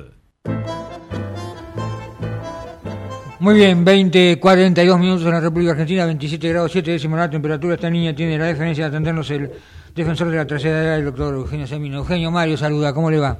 Muy 3.41 3.55
bien, 3.55 3.83
20, 3.83 4.39
42 4.39 4.99
minutos 5.01 5.24
en 5.24 5.30
la 5.33 5.41
República 5.41 5.70
Argentina, 5.72 6.05
27 6.05 6.49
grados 6.51 6.70
7 6.70 6.91
décimos 6.91 7.18
la 7.18 7.30
temperatura. 7.30 7.74
Esta 7.76 7.89
niña 7.89 8.14
tiene 8.14 8.37
la 8.39 8.45
deferencia 8.45 8.85
de 8.85 8.89
atendernos 8.91 9.30
el 9.30 9.51
defensor 9.95 10.28
de 10.28 10.37
la 10.37 10.47
tercera 10.47 10.83
edad, 10.83 10.99
el 10.99 11.07
doctor 11.07 11.33
Eugenio 11.35 11.66
Semino. 11.66 11.97
Eugenio 11.97 12.30
Mario, 12.30 12.59
saluda, 12.59 12.93
¿cómo 12.93 13.11
le 13.11 13.20
va? 13.20 13.39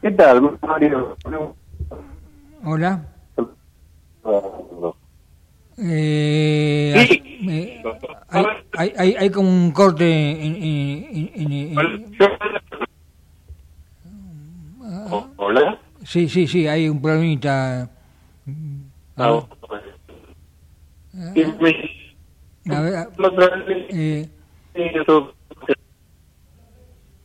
¿Qué 0.00 0.10
tal, 0.12 0.58
Mario? 0.62 1.18
Hola. 2.64 3.04
Eh, 5.78 6.94
eh, 7.46 7.82
hay, 8.30 8.44
hay, 8.78 8.92
hay, 8.96 9.14
hay 9.18 9.30
como 9.30 9.50
un 9.50 9.70
corte 9.72 10.06
en, 10.06 10.56
en- 10.56 11.30
en- 11.34 11.52
en- 11.52 12.16
en- 14.86 15.32
Hola. 15.36 15.78
Sí, 16.04 16.28
sí, 16.28 16.46
sí, 16.46 16.66
hay 16.68 16.88
un 16.88 17.00
problemita. 17.02 17.90
Ah, 19.16 19.42
A 22.68 22.80
ver, 22.80 23.08
eh, 23.90 24.28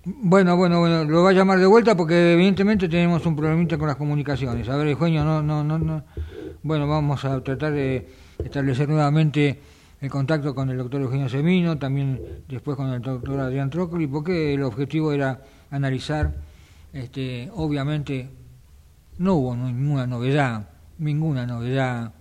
bueno, 0.05 0.57
bueno, 0.57 0.79
bueno, 0.79 1.03
lo 1.03 1.23
va 1.23 1.29
a 1.29 1.33
llamar 1.33 1.59
de 1.59 1.65
vuelta 1.67 1.95
porque 1.95 2.33
evidentemente 2.33 2.87
tenemos 2.89 3.25
un 3.25 3.35
problemita 3.35 3.77
con 3.77 3.87
las 3.87 3.97
comunicaciones. 3.97 4.67
A 4.69 4.75
ver, 4.77 4.87
Eugenio, 4.87 5.23
no, 5.23 5.43
no, 5.43 5.63
no, 5.63 5.77
no. 5.77 6.03
Bueno, 6.63 6.87
vamos 6.87 7.23
a 7.25 7.41
tratar 7.43 7.73
de 7.73 8.07
establecer 8.43 8.87
nuevamente 8.89 9.59
el 9.99 10.09
contacto 10.09 10.55
con 10.55 10.69
el 10.69 10.77
doctor 10.77 11.01
Eugenio 11.01 11.29
Semino, 11.29 11.77
también 11.77 12.19
después 12.47 12.75
con 12.77 12.89
el 12.91 13.01
doctor 13.01 13.39
Adrián 13.39 13.69
Trócoli, 13.69 14.07
porque 14.07 14.53
el 14.55 14.63
objetivo 14.63 15.11
era 15.11 15.41
analizar, 15.69 16.31
este, 16.93 17.49
obviamente, 17.53 18.29
no 19.17 19.35
hubo 19.35 19.55
ninguna 19.55 20.07
novedad, 20.07 20.67
ninguna 20.97 21.45
novedad 21.45 22.11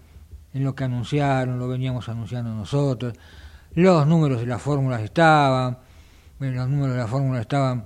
en 0.52 0.64
lo 0.64 0.74
que 0.74 0.84
anunciaron, 0.84 1.58
lo 1.58 1.68
veníamos 1.68 2.08
anunciando 2.08 2.54
nosotros. 2.54 3.14
Los 3.74 4.06
números 4.06 4.40
de 4.40 4.46
las 4.46 4.60
fórmulas 4.60 5.00
estaban, 5.02 5.78
los 6.38 6.68
números 6.68 6.94
de 6.94 7.00
la 7.00 7.06
fórmula 7.06 7.40
estaban, 7.40 7.84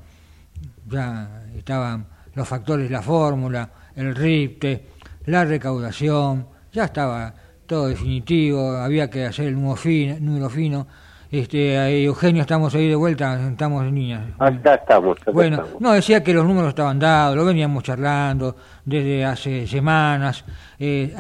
ya 0.88 1.44
estaban 1.56 2.06
los 2.34 2.48
factores 2.48 2.88
de 2.88 2.92
la 2.92 3.02
fórmula, 3.02 3.70
el 3.94 4.14
RIPTE, 4.14 4.86
la 5.26 5.44
recaudación, 5.44 6.46
ya 6.72 6.84
estaba 6.84 7.34
todo 7.66 7.88
definitivo, 7.88 8.76
había 8.76 9.08
que 9.08 9.24
hacer 9.24 9.48
el 9.48 9.54
número 9.54 9.76
fino, 9.76 10.16
número 10.20 10.50
fino. 10.50 10.86
Este, 11.34 11.76
ahí, 11.76 12.04
Eugenio, 12.04 12.42
estamos 12.42 12.72
ahí 12.76 12.88
de 12.88 12.94
vuelta, 12.94 13.48
estamos 13.50 13.84
niñas. 13.90 14.22
Acá 14.38 14.74
estamos. 14.74 15.20
acá 15.20 15.32
Bueno, 15.32 15.56
estamos. 15.56 15.80
no, 15.80 15.92
decía 15.92 16.22
que 16.22 16.32
los 16.32 16.46
números 16.46 16.68
estaban 16.68 17.00
dados, 17.00 17.36
lo 17.36 17.44
veníamos 17.44 17.82
charlando 17.82 18.54
desde 18.84 19.24
hace 19.24 19.66
semanas, 19.66 20.44
eh, 20.78 21.14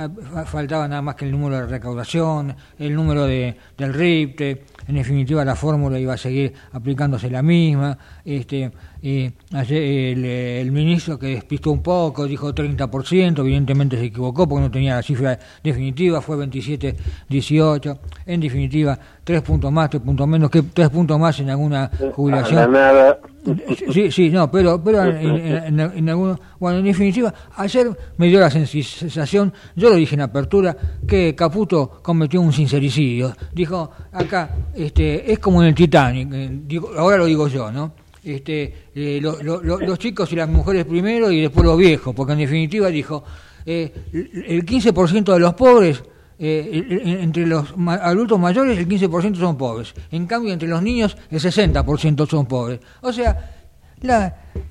faltaba 0.46 0.86
nada 0.86 1.00
más 1.00 1.14
que 1.14 1.24
el 1.24 1.30
número 1.30 1.56
de 1.56 1.66
recaudación, 1.66 2.54
el 2.78 2.94
número 2.94 3.26
de, 3.26 3.56
del 3.78 3.94
RIPTE, 3.94 4.64
en 4.86 4.94
definitiva 4.94 5.44
la 5.44 5.56
fórmula 5.56 5.98
iba 5.98 6.14
a 6.14 6.18
seguir 6.18 6.52
aplicándose 6.72 7.30
la 7.30 7.42
misma, 7.42 7.96
este, 8.24 8.70
eh, 9.02 9.32
el, 9.50 10.24
eh, 10.24 10.60
el 10.60 10.72
ministro 10.72 11.18
que 11.18 11.28
despistó 11.28 11.70
un 11.70 11.82
poco, 11.82 12.26
dijo 12.26 12.54
30%, 12.54 13.38
evidentemente 13.40 13.96
se 13.98 14.04
equivocó 14.04 14.46
porque 14.46 14.62
no 14.62 14.70
tenía 14.70 14.96
la 14.96 15.02
cifra 15.02 15.38
definitiva, 15.62 16.20
fue 16.20 16.36
27, 16.36 16.96
18, 17.28 17.98
en 18.26 18.40
definitiva, 18.40 18.98
tres 19.22 19.42
puntos 19.42 19.72
más, 19.72 19.88
tres 19.88 20.02
puntos 20.02 20.28
menos, 20.28 20.50
que 20.50 20.62
tres 20.62 20.90
puntos 20.90 21.18
más 21.18 21.38
en 21.40 21.50
alguna 21.50 21.90
jubilación. 22.14 22.58
Sí, 23.92 24.10
sí, 24.10 24.30
no, 24.30 24.50
pero, 24.50 24.82
pero 24.82 25.04
en, 25.04 26.08
algunos- 26.08 26.38
bueno, 26.58 26.78
en 26.78 26.84
definitiva, 26.84 27.32
ayer 27.56 27.88
me 28.16 28.28
dio 28.28 28.40
la 28.40 28.50
sensación, 28.50 29.52
yo 29.76 29.90
lo 29.90 29.96
dije 29.96 30.14
en 30.14 30.22
apertura, 30.22 30.76
que 31.06 31.34
Caputo 31.34 32.00
cometió 32.02 32.40
un 32.40 32.52
sincericidio. 32.52 33.34
Dijo, 33.52 33.90
acá, 34.12 34.50
este, 34.74 35.30
es 35.30 35.38
como 35.38 35.62
en 35.62 35.68
el 35.68 35.74
Titanic, 35.74 36.28
eh, 36.32 36.80
ahora 36.96 37.18
lo 37.18 37.26
digo 37.26 37.48
yo, 37.48 37.70
¿no? 37.70 37.92
Este, 38.22 38.72
eh, 38.94 39.18
lo- 39.20 39.42
lo- 39.42 39.60
los 39.60 39.98
chicos 39.98 40.32
y 40.32 40.36
las 40.36 40.48
mujeres 40.48 40.86
primero 40.86 41.30
y 41.30 41.42
después 41.42 41.66
los 41.66 41.76
viejos, 41.76 42.14
porque 42.14 42.32
en 42.32 42.38
definitiva 42.38 42.88
dijo, 42.88 43.22
eh, 43.66 43.92
el 44.48 44.64
15% 44.64 45.34
de 45.34 45.40
los 45.40 45.52
pobres 45.54 46.02
eh, 46.38 47.18
entre 47.20 47.46
los 47.46 47.72
adultos 48.00 48.38
mayores 48.38 48.78
el 48.78 48.88
15% 48.88 49.36
son 49.38 49.56
pobres. 49.56 49.94
En 50.10 50.26
cambio, 50.26 50.52
entre 50.52 50.68
los 50.68 50.82
niños 50.82 51.16
el 51.30 51.40
60% 51.40 52.28
son 52.28 52.46
pobres. 52.46 52.80
O 53.02 53.12
sea, 53.12 53.50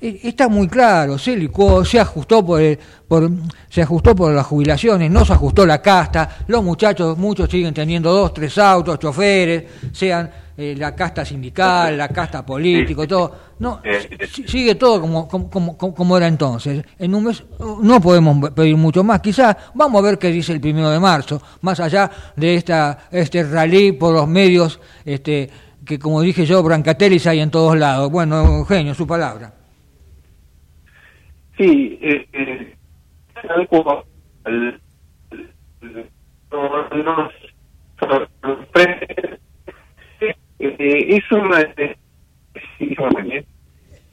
eh, 0.00 0.20
está 0.22 0.48
muy 0.48 0.68
claro, 0.68 1.18
se 1.18 1.36
licuó, 1.36 1.84
se 1.84 1.98
ajustó 1.98 2.44
por, 2.46 2.60
el- 2.60 2.78
por 3.08 3.28
se 3.68 3.82
ajustó 3.82 4.14
por 4.14 4.32
las 4.32 4.46
jubilaciones, 4.46 5.10
no 5.10 5.24
se 5.24 5.32
ajustó 5.32 5.66
la 5.66 5.82
casta, 5.82 6.38
los 6.46 6.62
muchachos, 6.62 7.18
muchos 7.18 7.50
siguen 7.50 7.74
teniendo 7.74 8.12
dos, 8.12 8.32
tres 8.32 8.56
autos, 8.58 8.98
choferes, 8.98 9.64
sean 9.92 10.30
eh, 10.56 10.74
la 10.76 10.94
casta 10.94 11.24
sindical, 11.24 11.96
la 11.98 12.08
casta 12.08 12.44
político, 12.46 13.06
todo. 13.08 13.34
No, 13.58 13.80
si- 14.28 14.46
sigue 14.46 14.74
todo 14.76 15.00
como, 15.00 15.26
como, 15.28 15.48
como, 15.50 15.76
como 15.94 16.16
era 16.16 16.26
entonces. 16.28 16.84
En 16.98 17.14
un 17.14 17.24
mes 17.24 17.42
uh, 17.58 17.80
no 17.82 18.00
podemos 18.00 18.50
pedir 18.50 18.76
mucho 18.76 19.02
más. 19.02 19.20
Quizás 19.20 19.56
vamos 19.74 20.00
a 20.00 20.04
ver 20.06 20.18
qué 20.18 20.28
dice 20.28 20.52
el 20.52 20.60
primero 20.60 20.90
de 20.90 21.00
marzo, 21.00 21.40
más 21.62 21.80
allá 21.80 22.10
de 22.36 22.54
esta 22.54 22.98
este 23.10 23.42
rally 23.44 23.92
por 23.92 24.12
los 24.14 24.28
medios, 24.28 24.80
este 25.04 25.50
que 25.84 25.98
como 25.98 26.22
dije 26.22 26.46
yo, 26.46 26.62
Brancatellis 26.62 27.26
hay 27.26 27.40
en 27.40 27.50
todos 27.50 27.76
lados. 27.76 28.10
Bueno, 28.10 28.42
Eugenio, 28.58 28.94
su 28.94 29.06
palabra. 29.06 29.52
Sí, 31.58 31.98
eh, 32.02 32.26
eh, 32.32 32.76
no- 36.52 36.88
no-. 37.02 37.28
Eh, 40.66 41.16
es 41.16 41.30
una 41.32 41.60
¿eh? 41.60 41.96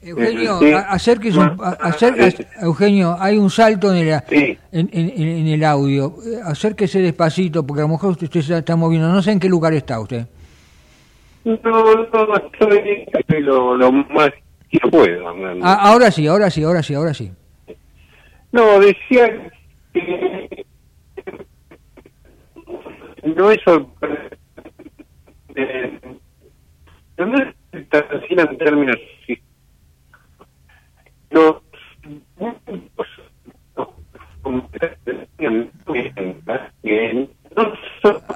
Eugenio, 0.02 0.58
Sí. 0.58 0.72
a- 0.72 0.80
acérquese 0.92 1.38
un- 1.38 1.56
a- 1.62 1.78
acer- 1.80 2.14
a- 2.58 2.64
Eugenio, 2.64 3.16
hay 3.18 3.38
un 3.38 3.48
salto 3.50 3.94
en 3.94 4.08
el, 4.08 4.20
en, 4.30 4.58
en- 4.72 4.90
en- 4.92 5.28
en 5.28 5.46
el 5.46 5.64
audio. 5.64 6.16
Eh, 6.26 6.40
Acérquese 6.44 6.98
despacito, 7.00 7.64
porque 7.64 7.82
a 7.82 7.84
lo 7.84 7.90
mejor 7.92 8.10
usted, 8.10 8.24
usted 8.24 8.40
se 8.42 8.58
está 8.58 8.74
moviendo. 8.76 9.08
No 9.08 9.22
sé 9.22 9.30
en 9.32 9.38
qué 9.40 9.48
lugar 9.48 9.72
está 9.74 10.00
usted. 10.00 10.26
No, 11.44 11.56
no, 11.64 12.02
estoy, 12.36 13.04
estoy 13.12 13.40
lo, 13.42 13.76
lo 13.76 13.92
más 13.92 14.30
que 14.70 14.78
puedo. 14.90 15.28
Ah, 15.62 15.78
ahora 15.90 16.10
sí, 16.10 16.26
ahora 16.26 16.50
sí, 16.50 16.62
ahora 16.64 16.82
sí, 16.82 16.94
ahora 16.94 17.14
sí. 17.14 17.30
No, 18.50 18.80
decía 18.80 19.50
que 19.94 20.66
no 23.36 23.50
es 23.50 23.60
sorprendente. 23.64 24.38
En 27.72 28.58
términos. 28.58 28.96
Los 31.30 31.56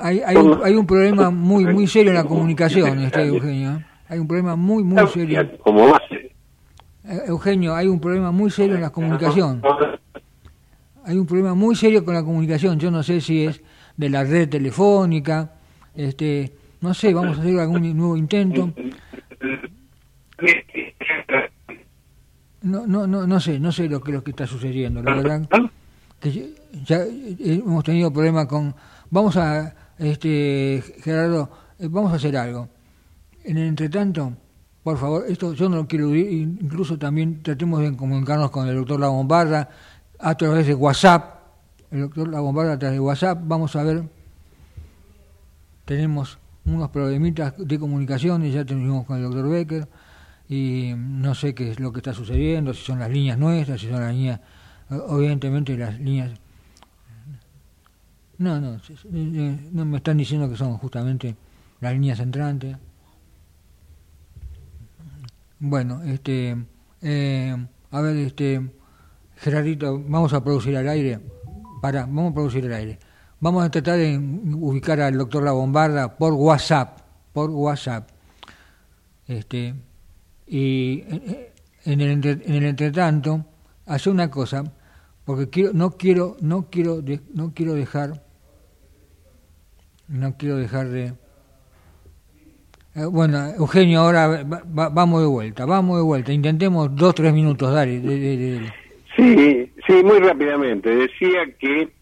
Hay, 0.01 0.21
hay, 0.21 0.37
un, 0.37 0.61
hay 0.63 0.75
un 0.75 0.87
problema 0.87 1.31
muy 1.31 1.65
muy 1.65 1.87
serio 1.87 2.11
en 2.11 2.17
la 2.17 2.25
comunicación, 2.25 3.01
este 3.01 3.27
Eugenio. 3.27 3.77
¿eh? 3.77 3.87
Hay 4.09 4.19
un 4.19 4.29
problema 4.29 4.57
muy 4.57 4.85
muy 4.85 5.07
serio. 5.09 5.51
como 5.59 5.91
base. 5.91 6.33
Eh, 7.05 7.21
Eugenio, 7.27 7.75
hay 7.75 7.89
un 7.89 8.01
problema 8.01 8.31
muy 8.31 8.51
serio 8.51 8.77
en 8.77 8.83
la 8.83 8.91
comunicación. 8.91 9.63
Hay 11.05 11.17
un 11.17 11.27
problema 11.27 11.55
muy 11.55 11.75
serio 11.77 12.05
con 12.05 12.15
la 12.15 12.23
comunicación. 12.25 12.79
Yo 12.79 12.91
no 12.91 13.03
sé 13.03 13.21
si 13.21 13.47
es 13.47 13.63
de 13.97 14.11
la 14.11 14.25
red 14.25 14.49
telefónica, 14.49 15.53
este, 15.95 16.53
no 16.81 16.95
sé, 16.95 17.15
vamos 17.15 17.39
a 17.39 17.41
hacer 17.41 17.59
algún 17.59 17.97
nuevo 17.97 18.17
intento. 18.17 18.73
No, 22.63 22.87
no, 22.87 23.07
no, 23.07 23.27
no 23.27 23.41
sé, 23.41 23.59
no 23.61 23.73
sé 23.73 23.89
lo 23.89 24.01
que 24.01 24.13
lo 24.13 24.25
que 24.25 24.31
está 24.31 24.47
sucediendo. 24.47 25.03
La 25.03 25.15
verdad 25.15 25.49
que 26.21 26.55
ya, 26.85 27.03
eh, 27.03 27.37
hemos 27.39 27.85
tenido 27.85 28.13
problemas 28.13 28.47
con. 28.47 28.75
Vamos 29.11 29.37
a, 29.37 29.75
este, 29.99 30.83
Gerardo, 31.01 31.51
eh, 31.79 31.89
vamos 31.89 32.13
a 32.13 32.17
hacer 32.17 32.37
algo. 32.37 32.69
En 33.45 33.59
el 33.59 33.69
entretanto, 33.69 34.33
por 34.83 34.99
favor, 34.99 35.25
esto 35.29 35.53
yo 35.55 35.69
no 35.69 35.77
lo 35.77 35.87
quiero 35.87 36.15
incluso 36.15 36.99
también 36.99 37.43
tratemos 37.43 37.81
de 37.81 37.97
comunicarnos 37.97 38.51
con 38.51 38.69
el 38.69 38.75
doctor 38.77 39.01
La 39.01 39.09
Bombarda 39.09 39.71
a 40.19 40.35
través 40.37 40.67
de 40.67 40.75
WhatsApp. 40.75 41.37
El 41.91 42.01
doctor 42.01 42.29
La 42.29 42.41
Bombarda 42.41 42.73
a 42.73 42.79
través 42.79 42.97
de 42.97 43.01
WhatsApp, 43.01 43.39
vamos 43.45 43.77
a 43.77 43.83
ver. 43.85 44.03
Tenemos 45.85 46.39
unos 46.67 46.91
problemitas 46.91 47.55
de 47.57 47.79
comunicación 47.79 48.45
y 48.45 48.51
ya 48.51 48.65
tenemos 48.65 49.07
con 49.07 49.17
el 49.17 49.23
doctor 49.23 49.49
Becker 49.49 49.89
y 50.49 50.93
no 50.97 51.35
sé 51.35 51.55
qué 51.55 51.71
es 51.71 51.81
lo 51.81 51.93
que 51.93 52.01
está 52.01 52.13
sucediendo, 52.13 52.75
si 52.75 52.85
son 52.85 52.99
las 52.99 53.11
líneas 53.11 53.39
nuestras, 53.39 53.81
si 53.81 53.89
son 53.89 54.01
las 54.01 54.15
líneas, 54.15 54.41
evidentemente 54.91 55.77
las 55.77 55.99
líneas... 55.99 56.33
No, 58.39 58.61
no, 58.61 58.79
no 59.73 59.85
me 59.87 59.97
están 59.97 60.19
diciendo 60.19 60.49
que 60.51 60.57
son 60.57 60.77
justamente 60.77 61.35
las 61.81 61.93
líneas 61.95 62.21
entrantes. 62.21 62.77
Bueno, 65.59 66.03
este, 66.03 66.55
eh, 67.01 67.57
A 67.91 68.01
ver, 68.03 68.17
este, 68.17 68.71
Gerardito, 69.37 70.03
vamos 70.07 70.33
a 70.33 70.45
producir 70.45 70.77
al 70.77 70.89
aire. 70.89 71.21
Para, 71.81 72.01
vamos 72.03 72.33
a 72.33 72.35
producir 72.35 72.67
al 72.67 72.73
aire. 72.73 72.99
Vamos 73.41 73.65
a 73.65 73.71
tratar 73.71 73.99
de 73.99 74.19
ubicar 74.19 75.01
al 75.01 75.19
doctor 75.19 75.43
La 75.43 75.53
Bombarda 75.53 76.17
por 76.17 76.33
WhatsApp, 76.33 77.01
por 77.33 77.51
WhatsApp. 77.51 78.09
Este, 79.29 79.75
y 80.47 81.01
eh, 81.09 81.53
en 81.85 82.01
el, 82.01 82.11
en 82.25 82.55
el 82.55 82.65
entretanto, 82.65 83.45
hacer 83.87 84.13
una 84.13 84.31
cosa, 84.31 84.65
porque 85.25 85.51
quiero, 85.51 85.73
no 85.75 85.91
quiero, 85.91 86.37
no 86.41 86.69
quiero, 86.71 87.03
no 87.35 87.53
quiero 87.53 87.75
dejar, 87.75 88.23
no 90.09 90.37
quiero 90.37 90.57
dejar 90.57 90.89
de. 90.89 91.13
Eh, 92.95 93.05
Bueno, 93.05 93.49
Eugenio, 93.59 94.01
ahora 94.01 94.29
va- 94.45 94.63
va- 94.67 94.89
vamos 94.89 95.21
de 95.21 95.27
vuelta, 95.27 95.67
vamos 95.67 95.99
de 95.99 96.03
vuelta. 96.05 96.33
Intentemos 96.33 96.95
dos, 96.97 97.15
tres 97.15 97.35
minutos, 97.35 97.71
dale. 97.75 98.73
Sí, 99.17 99.73
sí, 99.87 99.93
muy 100.05 100.19
rápidamente. 100.21 100.89
Decía 100.95 101.41
que 101.59 101.93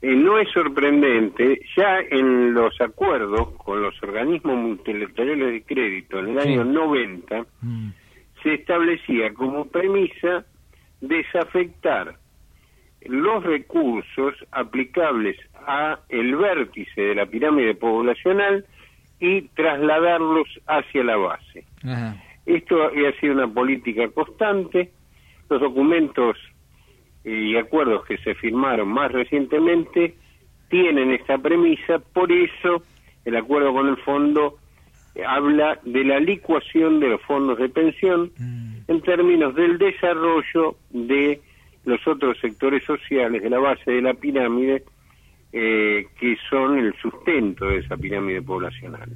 eh, 0.00 0.14
no 0.14 0.38
es 0.38 0.48
sorprendente, 0.50 1.60
ya 1.76 1.98
en 2.10 2.54
los 2.54 2.80
acuerdos 2.80 3.50
con 3.56 3.82
los 3.82 4.00
organismos 4.02 4.56
multilaterales 4.56 5.52
de 5.52 5.62
crédito 5.62 6.18
en 6.20 6.28
el 6.38 6.42
Sí. 6.42 6.48
año 6.50 6.64
90, 6.64 7.44
se 8.42 8.54
establecía 8.54 9.34
como 9.34 9.66
premisa 9.66 10.44
desafectar 11.00 12.14
los 13.02 13.42
recursos 13.44 14.34
aplicables 14.52 15.36
a 15.66 15.98
el 16.08 16.36
vértice 16.36 17.00
de 17.00 17.14
la 17.14 17.26
pirámide 17.26 17.74
poblacional 17.74 18.64
y 19.20 19.42
trasladarlos 19.48 20.48
hacia 20.66 21.04
la 21.04 21.16
base. 21.16 21.64
Ajá. 21.84 22.16
Esto 22.46 22.84
ha 22.84 23.20
sido 23.20 23.34
una 23.34 23.48
política 23.48 24.08
constante. 24.08 24.90
Los 25.50 25.60
documentos 25.60 26.36
y 27.24 27.56
acuerdos 27.56 28.04
que 28.06 28.18
se 28.18 28.34
firmaron 28.34 28.88
más 28.88 29.12
recientemente 29.12 30.14
tienen 30.68 31.12
esta 31.12 31.38
premisa, 31.38 31.98
por 31.98 32.30
eso 32.30 32.82
el 33.24 33.36
acuerdo 33.36 33.72
con 33.72 33.88
el 33.88 33.96
fondo 33.98 34.58
eh, 35.14 35.24
habla 35.24 35.78
de 35.84 36.04
la 36.04 36.20
licuación 36.20 37.00
de 37.00 37.08
los 37.08 37.22
fondos 37.22 37.58
de 37.58 37.68
pensión 37.68 38.30
en 38.86 39.00
términos 39.02 39.54
del 39.54 39.78
desarrollo 39.78 40.76
de 40.90 41.40
los 41.84 42.06
otros 42.06 42.38
sectores 42.40 42.84
sociales 42.84 43.42
de 43.42 43.50
la 43.50 43.58
base 43.58 43.90
de 43.90 44.02
la 44.02 44.14
pirámide 44.14 44.84
eh, 45.52 46.06
que 46.20 46.36
son 46.50 46.78
el 46.78 46.94
sustento 47.00 47.66
de 47.66 47.78
esa 47.78 47.96
pirámide 47.96 48.42
poblacional. 48.42 49.10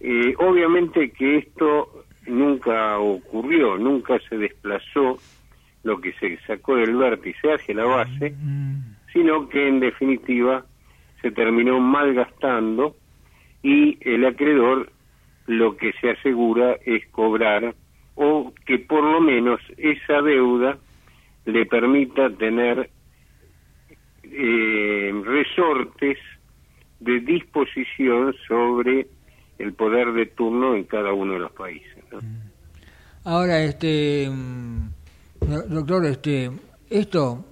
Eh, 0.00 0.34
obviamente 0.38 1.10
que 1.10 1.38
esto 1.38 2.04
nunca 2.26 2.98
ocurrió, 2.98 3.76
nunca 3.76 4.18
se 4.28 4.38
desplazó 4.38 5.18
lo 5.84 6.00
que 6.00 6.12
se 6.14 6.38
sacó 6.46 6.76
del 6.76 6.96
vértice 6.96 7.52
hacia 7.52 7.74
la 7.74 7.84
base, 7.84 8.34
sino 9.12 9.48
que 9.48 9.68
en 9.68 9.80
definitiva 9.80 10.64
se 11.22 11.30
terminó 11.30 11.78
malgastando 11.78 12.96
y 13.62 13.96
el 14.00 14.26
acreedor 14.26 14.90
lo 15.46 15.76
que 15.76 15.92
se 16.00 16.10
asegura 16.10 16.76
es 16.84 17.06
cobrar 17.08 17.74
o 18.14 18.52
que 18.66 18.78
por 18.78 19.04
lo 19.04 19.20
menos 19.20 19.60
esa 19.76 20.22
deuda 20.22 20.78
le 21.44 21.66
permita 21.66 22.30
tener 22.30 22.90
eh, 24.24 25.12
resortes 25.24 26.18
de 27.00 27.20
disposición 27.20 28.34
sobre 28.48 29.06
el 29.58 29.74
poder 29.74 30.12
de 30.12 30.26
turno 30.26 30.74
en 30.74 30.84
cada 30.84 31.12
uno 31.12 31.34
de 31.34 31.38
los 31.40 31.52
países. 31.52 32.04
¿no? 32.10 32.20
Ahora, 33.24 33.62
este, 33.62 34.28
mm, 34.30 34.88
doctor, 35.68 36.06
este, 36.06 36.50
esto 36.90 37.44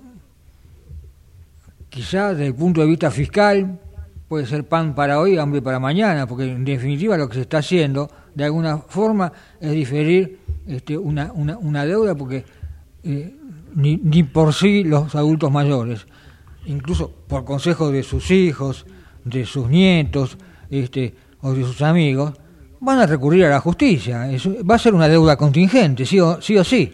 quizá 1.88 2.30
desde 2.30 2.46
el 2.46 2.54
punto 2.54 2.80
de 2.80 2.86
vista 2.86 3.10
fiscal 3.10 3.78
puede 4.28 4.46
ser 4.46 4.64
pan 4.64 4.94
para 4.94 5.20
hoy, 5.20 5.36
hambre 5.36 5.60
para 5.60 5.78
mañana, 5.78 6.26
porque 6.26 6.50
en 6.50 6.64
definitiva 6.64 7.16
lo 7.16 7.28
que 7.28 7.34
se 7.34 7.40
está 7.42 7.58
haciendo 7.58 8.10
de 8.34 8.44
alguna 8.44 8.78
forma 8.78 9.32
es 9.60 9.72
diferir 9.72 10.38
este, 10.66 10.96
una, 10.96 11.32
una, 11.32 11.58
una 11.58 11.84
deuda, 11.84 12.14
porque 12.14 12.44
eh, 13.04 13.34
ni, 13.74 13.96
ni 13.98 14.22
por 14.22 14.54
sí 14.54 14.84
los 14.84 15.14
adultos 15.14 15.52
mayores, 15.52 16.06
incluso 16.64 17.10
por 17.28 17.44
consejo 17.44 17.90
de 17.90 18.02
sus 18.02 18.30
hijos, 18.30 18.86
de 19.24 19.44
sus 19.44 19.68
nietos, 19.68 20.38
este, 20.70 21.14
o 21.42 21.52
de 21.52 21.64
sus 21.64 21.82
amigos, 21.82 22.32
van 22.80 22.98
a 22.98 23.06
recurrir 23.06 23.44
a 23.44 23.50
la 23.50 23.60
justicia. 23.60 24.28
Va 24.68 24.76
a 24.76 24.78
ser 24.78 24.94
una 24.94 25.08
deuda 25.08 25.36
contingente, 25.36 26.06
sí 26.06 26.18
o 26.18 26.40
sí. 26.40 26.56
O 26.56 26.64
sí. 26.64 26.92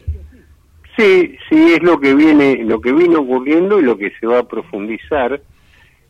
Sí, 0.99 1.39
sí 1.49 1.75
es 1.75 1.83
lo 1.83 1.99
que 2.01 2.13
viene, 2.13 2.65
lo 2.65 2.81
que 2.81 2.93
vino 2.93 3.21
ocurriendo 3.21 3.79
y 3.79 3.83
lo 3.83 3.97
que 3.97 4.11
se 4.19 4.27
va 4.27 4.41
a 4.41 4.49
profundizar. 4.49 5.41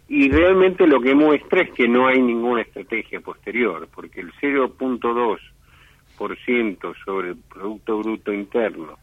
Y 0.09 0.31
realmente 0.31 0.87
lo 0.87 1.03
que 1.03 1.15
muestra 1.15 1.61
es 1.61 1.71
que 1.73 1.87
no 1.87 2.07
hay 2.07 2.23
ninguna 2.23 2.63
estrategia 2.63 3.21
posterior, 3.21 3.87
porque 3.95 4.23
el 4.23 4.33
0.2% 4.41 6.95
sobre 7.05 7.29
el 7.29 7.37
producto 7.37 7.99
bruto 7.99 8.33
interno 8.33 8.97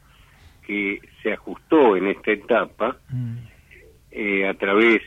que 0.66 1.00
se 1.22 1.34
ajustó 1.34 1.96
en 1.96 2.08
esta 2.08 2.32
etapa 2.32 2.98
eh, 4.10 4.48
a 4.48 4.56
través 4.56 5.04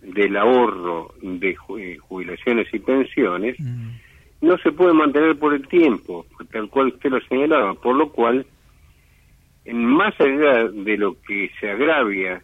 del 0.00 0.34
ahorro 0.38 1.12
de 1.20 1.50
eh, 1.50 1.98
jubilaciones 1.98 2.72
y 2.72 2.78
pensiones 2.78 3.58
no 4.40 4.56
se 4.58 4.72
puede 4.72 4.94
mantener 4.94 5.38
por 5.38 5.52
el 5.52 5.68
tiempo, 5.68 6.24
tal 6.50 6.70
cual 6.70 6.86
usted 6.88 7.10
lo 7.10 7.20
señalaba, 7.20 7.74
por 7.74 7.94
lo 7.94 8.10
cual 8.10 8.46
más 9.70 10.14
allá 10.20 10.68
de 10.68 10.96
lo 10.96 11.20
que 11.22 11.50
se 11.60 11.70
agravia 11.70 12.42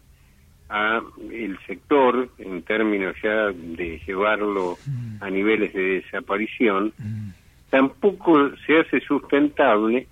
a 0.68 1.00
el 1.32 1.58
sector 1.66 2.28
en 2.38 2.62
términos 2.62 3.16
ya 3.22 3.50
de 3.52 4.00
llevarlo 4.06 4.76
a 5.20 5.30
niveles 5.30 5.72
de 5.72 6.02
desaparición, 6.02 6.92
tampoco 7.70 8.50
se 8.66 8.78
hace 8.80 9.00
sustentable 9.00 10.06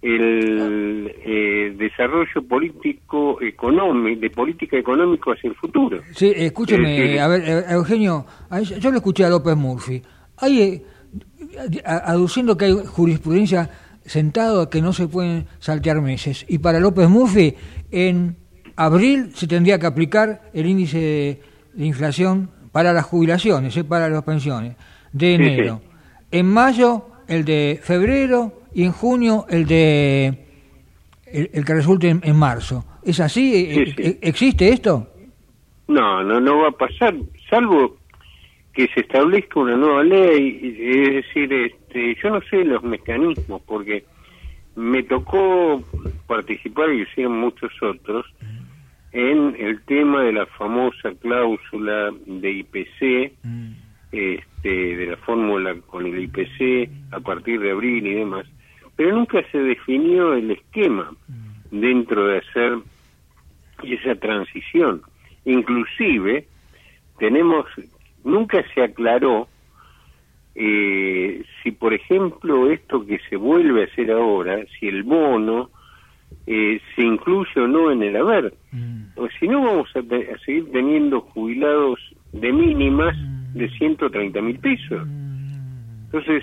el 0.00 1.14
eh, 1.24 1.74
desarrollo 1.78 2.42
político 2.48 3.40
económico 3.40 4.20
de 4.20 4.30
política 4.30 4.76
económica 4.76 5.30
hacia 5.32 5.50
el 5.50 5.54
futuro. 5.54 6.00
Sí, 6.12 6.32
escúcheme, 6.34 7.20
a 7.20 7.28
ver, 7.28 7.42
eh, 7.46 7.64
Eugenio, 7.70 8.26
yo 8.80 8.90
lo 8.90 8.96
escuché 8.96 9.24
a 9.24 9.30
López 9.30 9.56
Murphy. 9.56 10.02
Hay, 10.38 10.60
eh, 10.60 10.82
aduciendo 11.84 12.56
que 12.56 12.64
hay 12.64 12.74
jurisprudencia 12.84 13.70
sentado 14.04 14.68
que 14.70 14.82
no 14.82 14.92
se 14.92 15.08
pueden 15.08 15.46
saltear 15.58 16.00
meses. 16.00 16.44
Y 16.48 16.58
para 16.58 16.80
López 16.80 17.08
Murphy, 17.08 17.54
en 17.90 18.36
abril 18.76 19.32
se 19.34 19.46
tendría 19.46 19.78
que 19.78 19.86
aplicar 19.86 20.42
el 20.54 20.66
índice 20.66 20.98
de, 20.98 21.42
de 21.74 21.86
inflación 21.86 22.50
para 22.72 22.92
las 22.92 23.04
jubilaciones, 23.04 23.76
eh, 23.76 23.84
para 23.84 24.08
las 24.08 24.22
pensiones, 24.22 24.76
de 25.12 25.36
Sí, 25.36 25.42
sí. 25.44 25.48
enero. 25.50 25.80
En 26.30 26.46
mayo, 26.46 27.06
el 27.28 27.44
de 27.44 27.78
febrero, 27.82 28.60
y 28.74 28.84
en 28.84 28.92
junio, 28.92 29.44
el 29.50 29.66
de 29.66 30.46
el, 31.26 31.50
el 31.52 31.64
que 31.64 31.74
resulte 31.74 32.08
en, 32.08 32.20
en 32.24 32.36
marzo. 32.36 32.84
¿Es 33.04 33.20
así? 33.20 33.74
Sí, 33.74 33.84
sí. 33.92 33.94
eh, 34.02 34.18
¿Existe 34.22 34.68
esto? 34.70 35.08
No, 35.88 36.22
no, 36.22 36.40
no 36.40 36.58
va 36.62 36.68
a 36.68 36.72
pasar, 36.72 37.14
salvo 37.50 37.96
que 38.72 38.88
se 38.88 39.00
establezca 39.00 39.60
una 39.60 39.76
nueva 39.76 40.02
ley, 40.02 40.76
es 40.78 41.26
decir, 41.26 41.52
este, 41.52 42.16
yo 42.22 42.30
no 42.30 42.40
sé 42.42 42.64
los 42.64 42.82
mecanismos, 42.82 43.60
porque 43.66 44.04
me 44.76 45.02
tocó 45.02 45.82
participar, 46.26 46.92
y 46.92 47.02
hicieron 47.02 47.38
muchos 47.38 47.70
otros, 47.82 48.26
en 49.12 49.54
el 49.58 49.82
tema 49.82 50.22
de 50.22 50.32
la 50.32 50.46
famosa 50.46 51.12
cláusula 51.20 52.10
de 52.26 52.50
IPC, 52.50 53.32
este, 54.10 54.96
de 54.96 55.06
la 55.06 55.16
fórmula 55.18 55.74
con 55.86 56.06
el 56.06 56.18
IPC 56.18 56.90
a 57.12 57.20
partir 57.20 57.60
de 57.60 57.72
abril 57.72 58.06
y 58.06 58.14
demás, 58.14 58.46
pero 58.96 59.14
nunca 59.14 59.42
se 59.50 59.58
definió 59.58 60.34
el 60.34 60.50
esquema 60.50 61.10
dentro 61.70 62.26
de 62.26 62.38
hacer 62.38 62.78
esa 63.82 64.14
transición. 64.16 65.02
Inclusive, 65.44 66.46
tenemos, 67.18 67.66
nunca 68.24 68.64
se 68.74 68.82
aclaró 68.82 69.48
eh, 70.54 71.42
si, 71.62 71.70
por 71.72 71.94
ejemplo, 71.94 72.70
esto 72.70 73.06
que 73.06 73.18
se 73.30 73.36
vuelve 73.36 73.82
a 73.82 73.84
hacer 73.86 74.10
ahora, 74.10 74.62
si 74.78 74.86
el 74.88 75.02
bono 75.02 75.70
eh, 76.46 76.80
se 76.94 77.02
incluye 77.02 77.50
o 77.60 77.66
no 77.66 77.90
en 77.90 78.02
el 78.02 78.16
haber. 78.16 78.54
O 79.14 79.28
si 79.38 79.48
no, 79.48 79.62
vamos 79.62 79.88
a, 79.94 80.02
te- 80.02 80.30
a 80.32 80.38
seguir 80.38 80.70
teniendo 80.72 81.20
jubilados 81.20 81.98
de 82.32 82.52
mínimas 82.52 83.16
de 83.54 83.68
130 83.70 84.40
mil 84.40 84.58
pesos. 84.58 85.06
Entonces, 86.06 86.42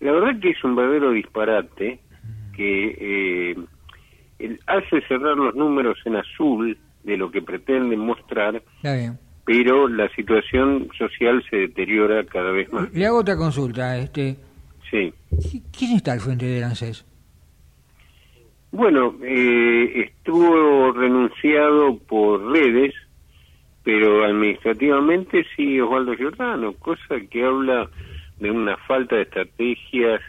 la 0.00 0.12
verdad 0.12 0.40
que 0.40 0.50
es 0.50 0.64
un 0.64 0.74
verdadero 0.76 1.10
disparate 1.12 2.00
que 2.52 2.96
eh, 2.98 3.56
el- 4.38 4.60
hace 4.66 5.00
cerrar 5.02 5.36
los 5.36 5.54
números 5.54 5.98
en 6.04 6.16
azul 6.16 6.78
de 7.02 7.16
lo 7.16 7.30
que 7.30 7.42
pretenden 7.42 7.98
mostrar, 8.00 8.62
Está 8.76 8.94
bien. 8.94 9.18
Pero 9.44 9.88
la 9.88 10.08
situación 10.14 10.88
social 10.96 11.44
se 11.50 11.56
deteriora 11.56 12.24
cada 12.24 12.52
vez 12.52 12.72
más. 12.72 12.92
Le 12.92 13.06
hago 13.06 13.18
otra 13.18 13.36
consulta. 13.36 13.98
Este, 13.98 14.36
Sí. 14.92 15.12
¿Quién 15.76 15.96
está 15.96 16.12
al 16.12 16.20
frente 16.20 16.44
del 16.44 16.64
ANSES? 16.64 17.06
Bueno, 18.72 19.14
eh, 19.22 20.04
estuvo 20.06 20.92
renunciado 20.92 21.96
por 21.96 22.52
redes, 22.52 22.94
pero 23.82 24.24
administrativamente 24.24 25.46
sí 25.56 25.80
Osvaldo 25.80 26.14
Giordano, 26.14 26.74
cosa 26.74 27.20
que 27.30 27.42
habla 27.42 27.88
de 28.38 28.50
una 28.50 28.76
falta 28.76 29.16
de 29.16 29.22
estrategias 29.22 30.20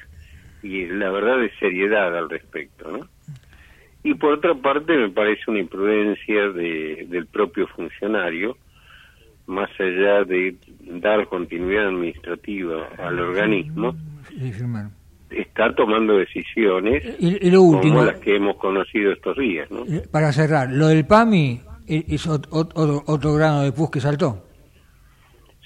y 0.61 0.86
la 0.86 1.11
verdad 1.11 1.39
de 1.39 1.51
seriedad 1.59 2.18
al 2.18 2.30
respecto, 2.30 2.89
¿no? 2.89 3.07
Y 4.03 4.14
por 4.16 4.34
otra 4.34 4.55
parte 4.55 4.95
me 4.95 5.09
parece 5.09 5.43
una 5.47 5.59
imprudencia 5.59 6.49
de, 6.49 7.05
del 7.09 7.26
propio 7.28 7.68
funcionario, 7.68 8.57
más 9.48 9.70
allá 9.80 10.24
de 10.24 10.56
dar 11.02 11.28
continuidad 11.28 11.88
administrativa 11.88 12.88
al 12.98 13.20
organismo, 13.20 13.96
está 15.30 15.74
tomando 15.76 16.18
decisiones 16.18 17.04
Y- 17.20 17.48
y 17.48 17.52
lo 17.52 17.62
último- 17.64 17.96
como 17.96 18.06
las 18.06 18.20
que 18.20 18.36
hemos 18.36 18.56
conocido 18.58 19.12
estos 19.12 19.38
días, 19.38 19.70
¿no? 19.72 19.84
Eh, 19.86 20.04
Para 20.12 20.32
cerrar, 20.32 20.72
lo 20.72 20.88
del 20.88 21.06
PAMI 21.06 21.60
es 21.88 22.28
ot- 22.28 22.48
ot- 22.50 22.72
otro, 22.76 23.04
otro 23.08 23.34
grano 23.34 23.64
de 23.64 23.72
pus 23.72 23.89
que 23.91 24.00
saltó. 24.00 24.46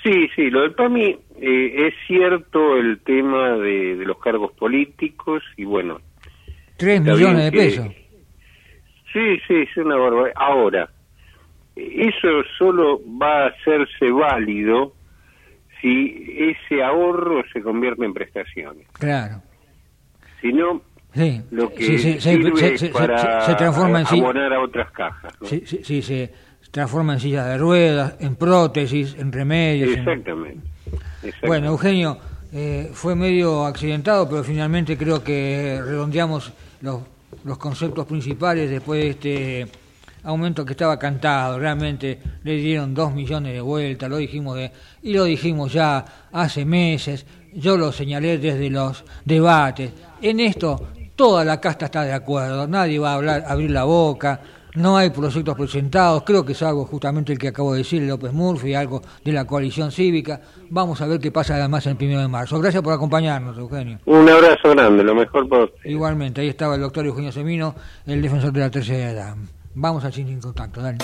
Sí, 0.03 0.27
sí, 0.35 0.49
lo 0.49 0.61
del 0.61 0.73
PAMI 0.73 1.17
eh, 1.39 1.87
es 1.87 1.93
cierto 2.07 2.77
el 2.77 2.99
tema 3.01 3.57
de, 3.57 3.95
de 3.97 4.05
los 4.05 4.17
cargos 4.19 4.53
políticos 4.53 5.43
y 5.57 5.65
bueno. 5.65 5.99
Tres 6.77 7.01
millones 7.01 7.45
de 7.45 7.51
que- 7.51 7.57
pesos. 7.57 7.87
Sí, 9.13 9.37
sí, 9.47 9.53
es 9.55 9.77
una 9.77 9.95
barbaridad. 9.97 10.33
Ahora, 10.35 10.89
eso 11.77 12.27
solo 12.57 12.99
va 13.21 13.45
a 13.45 13.47
hacerse 13.47 14.11
válido 14.11 14.93
si 15.81 16.25
ese 16.37 16.83
ahorro 16.83 17.43
se 17.53 17.61
convierte 17.61 18.03
en 18.05 18.13
prestaciones. 18.13 18.87
Claro. 18.93 19.41
Si 20.41 20.51
no, 20.53 20.81
Sí. 21.13 21.41
lo 21.51 21.73
que 21.73 21.83
Sí, 21.97 22.19
sirve 22.19 22.55
se- 22.57 22.73
es 22.73 22.79
se- 22.79 22.87
se- 22.87 22.93
para 22.93 23.55
transforma 23.57 24.01
en 24.01 24.07
abonar 24.07 24.53
a 24.53 24.59
otras 24.61 24.91
cajas. 24.91 25.33
¿no? 25.41 25.47
Sí, 25.47 25.63
sí, 25.65 25.79
sí, 25.83 26.01
se 26.01 26.31
transforma 26.71 27.13
en 27.13 27.19
sillas 27.19 27.47
de 27.47 27.57
ruedas, 27.57 28.15
en 28.19 28.35
prótesis, 28.35 29.15
en 29.17 29.31
remedios. 29.31 29.93
en- 29.93 29.99
Exactamente. 29.99 30.67
exactamente. 31.23 31.47
Bueno, 31.47 31.67
Eugenio, 31.67 32.17
eh, 32.53 32.89
fue 32.93 33.15
medio 33.15 33.65
accidentado, 33.65 34.27
pero 34.29 34.43
finalmente 34.43 34.97
creo 34.97 35.23
que 35.23 35.79
redondeamos 35.83 36.53
los, 36.81 37.01
los 37.43 37.57
conceptos 37.57 38.05
principales 38.05 38.69
después 38.69 39.01
de 39.01 39.09
este 39.09 39.67
aumento 40.27 40.65
que 40.65 40.73
estaba 40.73 40.99
cantado. 40.99 41.57
Realmente 41.57 42.19
le 42.43 42.55
dieron 42.57 42.93
dos 42.93 43.13
millones 43.13 43.53
de 43.53 43.61
vueltas, 43.61 44.09
lo 44.09 44.17
dijimos 44.17 44.57
de, 44.57 44.71
y 45.01 45.13
lo 45.13 45.23
dijimos 45.23 45.73
ya 45.73 46.03
hace 46.31 46.65
meses. 46.65 47.25
Yo 47.53 47.77
lo 47.77 47.91
señalé 47.91 48.37
desde 48.37 48.69
los 48.69 49.03
debates. 49.25 49.91
En 50.21 50.39
esto 50.39 50.89
toda 51.15 51.43
la 51.43 51.59
casta 51.59 51.85
está 51.85 52.03
de 52.03 52.13
acuerdo, 52.13 52.67
nadie 52.67 52.99
va 52.99 53.11
a 53.11 53.15
hablar, 53.15 53.43
abrir 53.47 53.71
la 53.71 53.85
boca. 53.85 54.41
No 54.75 54.95
hay 54.95 55.09
proyectos 55.09 55.55
presentados, 55.55 56.21
creo 56.21 56.45
que 56.45 56.51
es 56.51 56.61
algo 56.61 56.85
justamente 56.85 57.33
el 57.33 57.39
que 57.39 57.47
acabo 57.47 57.71
de 57.71 57.79
decir 57.79 58.03
López 58.03 58.31
Murphy, 58.31 58.75
algo 58.75 59.01
de 59.23 59.31
la 59.31 59.45
coalición 59.45 59.91
cívica. 59.91 60.39
Vamos 60.69 61.01
a 61.01 61.07
ver 61.07 61.19
qué 61.19 61.31
pasa 61.31 61.55
además 61.55 61.87
el 61.87 61.95
primero 61.95 62.19
de 62.19 62.27
marzo. 62.27 62.59
Gracias 62.59 62.83
por 62.83 62.93
acompañarnos, 62.93 63.57
Eugenio. 63.57 63.97
Un 64.05 64.29
abrazo 64.29 64.69
grande, 64.71 65.03
lo 65.03 65.15
mejor 65.15 65.49
para 65.49 65.63
usted. 65.63 65.79
Igualmente, 65.85 66.41
ahí 66.41 66.49
estaba 66.49 66.75
el 66.75 66.81
doctor 66.81 67.07
Eugenio 67.07 67.31
Semino, 67.31 67.73
el 68.05 68.21
defensor 68.21 68.51
de 68.51 68.59
la 68.59 68.69
tercera 68.69 69.09
edad. 69.09 69.35
Vamos 69.79 70.03
al 70.03 70.11
Sin 70.11 70.39
Contacto, 70.39 70.81
dale. 70.81 70.97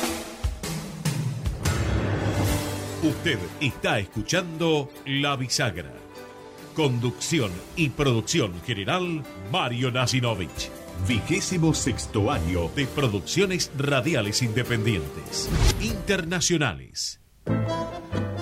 Usted 3.03 3.37
está 3.61 3.99
escuchando 3.99 4.89
La 5.05 5.35
Bisagra. 5.35 5.91
Conducción 6.75 7.51
y 7.75 7.89
producción 7.89 8.51
general, 8.65 9.21
Mario 9.51 9.91
Nasinovich. 9.91 10.71
Vigésimo 11.07 11.75
sexto 11.75 12.31
año 12.31 12.67
de 12.75 12.87
producciones 12.87 13.71
radiales 13.77 14.41
independientes. 14.41 15.51
Internacionales. 15.79 17.21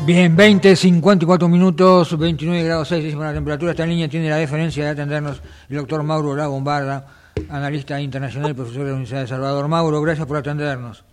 Bien, 0.06 0.34
20, 0.34 0.78
54 0.78 1.50
minutos, 1.50 2.18
29 2.18 2.64
grados 2.64 2.88
6 2.88 3.04
décimas 3.04 3.26
la 3.26 3.34
temperatura. 3.34 3.72
Esta 3.72 3.86
línea 3.86 4.08
tiene 4.08 4.30
la 4.30 4.38
deferencia 4.38 4.86
de 4.86 4.92
atendernos 4.92 5.42
el 5.68 5.76
doctor 5.76 6.04
Mauro 6.04 6.38
Lagombarda, 6.38 7.21
analista 7.50 8.00
internacional, 8.02 8.56
profesor 8.56 8.82
de 8.84 8.88
la 8.90 8.94
Universidad 8.94 9.22
de 9.22 9.28
Salvador. 9.28 9.68
Mauro, 9.68 10.02
gracias 10.02 10.28
por 10.28 10.38
atendernos. 10.38 11.04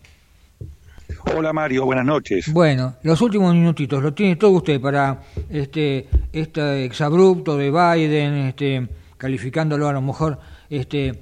Hola 1.35 1.53
Mario, 1.53 1.85
buenas 1.85 2.05
noches. 2.05 2.53
Bueno, 2.53 2.95
los 3.03 3.21
últimos 3.21 3.55
minutitos, 3.55 4.03
lo 4.03 4.13
tiene 4.15 4.37
todo 4.37 4.51
usted 4.53 4.81
para 4.81 5.21
este, 5.51 6.09
este 6.33 6.85
exabrupto 6.85 7.57
de 7.57 7.71
Biden, 7.71 8.35
este, 8.49 8.89
calificándolo 9.17 9.89
a 9.89 9.93
lo 9.93 10.03
mejor, 10.03 10.39
este, 10.71 11.09
eh, 11.09 11.17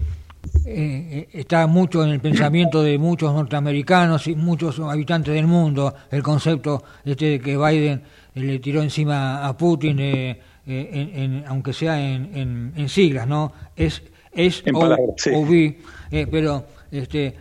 eh, 0.67 1.29
está 1.33 1.67
mucho 1.67 2.05
en 2.05 2.11
el 2.11 2.21
pensamiento 2.21 2.83
de 2.83 2.99
muchos 2.99 3.33
norteamericanos 3.33 4.27
y 4.29 4.35
muchos 4.35 4.79
habitantes 4.81 5.35
del 5.35 5.47
mundo 5.47 5.95
el 6.11 6.23
concepto 6.23 6.85
este 7.05 7.27
de 7.31 7.41
que 7.41 7.57
Biden 7.57 8.03
le 8.35 8.59
tiró 8.59 8.83
encima 8.83 9.47
a 9.47 9.57
Putin, 9.57 9.99
eh, 9.99 10.41
eh, 10.67 10.91
en- 10.93 11.23
en- 11.23 11.45
aunque 11.47 11.73
sea 11.73 12.01
en, 12.01 12.31
en- 12.37 12.73
en 12.77 12.89
siglas, 12.89 13.27
¿no? 13.27 13.53
Es, 13.75 14.03
es 14.37 14.62
En 14.66 14.76
o- 14.76 14.80
palabras, 14.80 15.09
sí. 15.16 15.30
o 15.34 15.45
vi, 15.45 15.78
eh, 16.11 16.26
pero 16.30 16.66
este, 16.91 17.34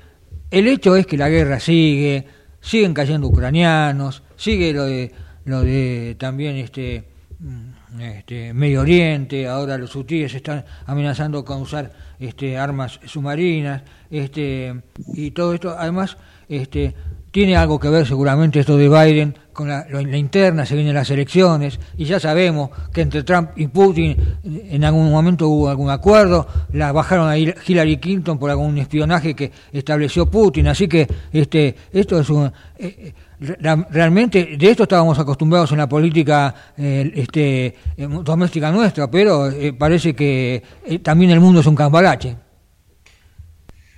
el 0.51 0.67
hecho 0.67 0.95
es 0.95 1.05
que 1.05 1.17
la 1.17 1.29
guerra 1.29 1.59
sigue, 1.59 2.25
siguen 2.61 2.93
cayendo 2.93 3.27
ucranianos, 3.27 4.23
sigue 4.35 4.73
lo 4.73 4.85
de 4.85 5.11
lo 5.45 5.61
de 5.61 6.15
también 6.17 6.55
este 6.55 7.03
mm, 7.39 8.01
este 8.01 8.53
Medio 8.53 8.81
Oriente, 8.81 9.47
ahora 9.47 9.77
los 9.77 9.95
hutíes 9.95 10.33
están 10.33 10.65
amenazando 10.87 11.45
con 11.45 11.61
usar 11.61 11.91
este 12.19 12.57
armas 12.57 12.99
submarinas, 13.05 13.83
este 14.09 14.73
y 15.13 15.31
todo 15.31 15.53
esto 15.53 15.75
además 15.77 16.17
este 16.49 16.95
tiene 17.35 17.57
algo 17.57 17.77
que 17.77 17.89
ver 17.89 18.07
seguramente 18.07 18.61
esto 18.61 18.77
de 18.77 18.87
Biden 18.87 19.35
con 19.51 19.67
la, 19.67 19.85
la 19.89 20.17
interna, 20.17 20.65
se 20.65 20.73
vienen 20.73 20.93
las 20.93 21.09
elecciones 21.09 21.77
y 21.97 22.05
ya 22.05 22.17
sabemos 22.17 22.69
que 22.93 23.01
entre 23.01 23.23
Trump 23.23 23.49
y 23.57 23.67
Putin 23.67 24.15
en 24.45 24.85
algún 24.85 25.11
momento 25.11 25.49
hubo 25.49 25.67
algún 25.67 25.89
acuerdo, 25.89 26.47
la 26.71 26.93
bajaron 26.93 27.27
a 27.27 27.35
Hil- 27.37 27.55
Hillary 27.67 27.97
Clinton 27.97 28.39
por 28.39 28.49
algún 28.49 28.77
espionaje 28.77 29.33
que 29.33 29.51
estableció 29.73 30.27
Putin, 30.27 30.69
así 30.69 30.87
que 30.87 31.05
este 31.33 31.75
esto 31.91 32.17
es 32.21 32.29
un 32.29 32.45
eh, 32.79 33.13
eh, 33.41 33.83
realmente 33.89 34.55
de 34.57 34.69
esto 34.71 34.83
estábamos 34.83 35.19
acostumbrados 35.19 35.73
en 35.73 35.79
la 35.79 35.89
política 35.89 36.55
este 36.77 37.65
eh, 37.97 38.07
doméstica 38.23 38.71
nuestra, 38.71 39.11
pero 39.11 39.49
eh, 39.51 39.73
parece 39.73 40.13
que 40.15 40.63
también 41.03 41.31
el 41.31 41.41
mundo 41.41 41.59
es 41.59 41.65
un 41.65 41.75
cambalache. 41.75 42.44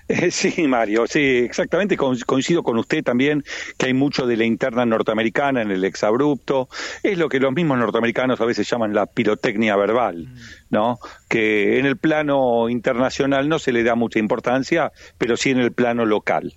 Sí, 0.31 0.67
Mario, 0.67 1.05
sí, 1.07 1.19
exactamente. 1.19 1.97
co- 1.97 2.13
Coincido 2.25 2.63
con 2.63 2.77
usted 2.77 3.03
también 3.03 3.43
que 3.77 3.87
hay 3.87 3.93
mucho 3.93 4.25
de 4.25 4.37
la 4.37 4.45
interna 4.45 4.85
norteamericana 4.85 5.61
en 5.61 5.71
el 5.71 5.83
exabrupto. 5.83 6.69
Es 7.03 7.17
lo 7.17 7.27
que 7.29 7.39
los 7.39 7.53
mismos 7.53 7.77
norteamericanos 7.77 8.39
a 8.39 8.45
veces 8.45 8.69
llaman 8.69 8.93
la 8.93 9.05
pirotecnia 9.05 9.75
verbal, 9.75 10.27
¿no? 10.69 10.99
Que 11.27 11.79
en 11.79 11.85
el 11.85 11.97
plano 11.97 12.69
internacional 12.69 13.49
no 13.49 13.59
se 13.59 13.71
le 13.73 13.83
da 13.83 13.95
mucha 13.95 14.19
importancia, 14.19 14.91
pero 15.17 15.35
sí 15.35 15.49
en 15.49 15.59
el 15.59 15.73
plano 15.73 16.05
local. 16.05 16.53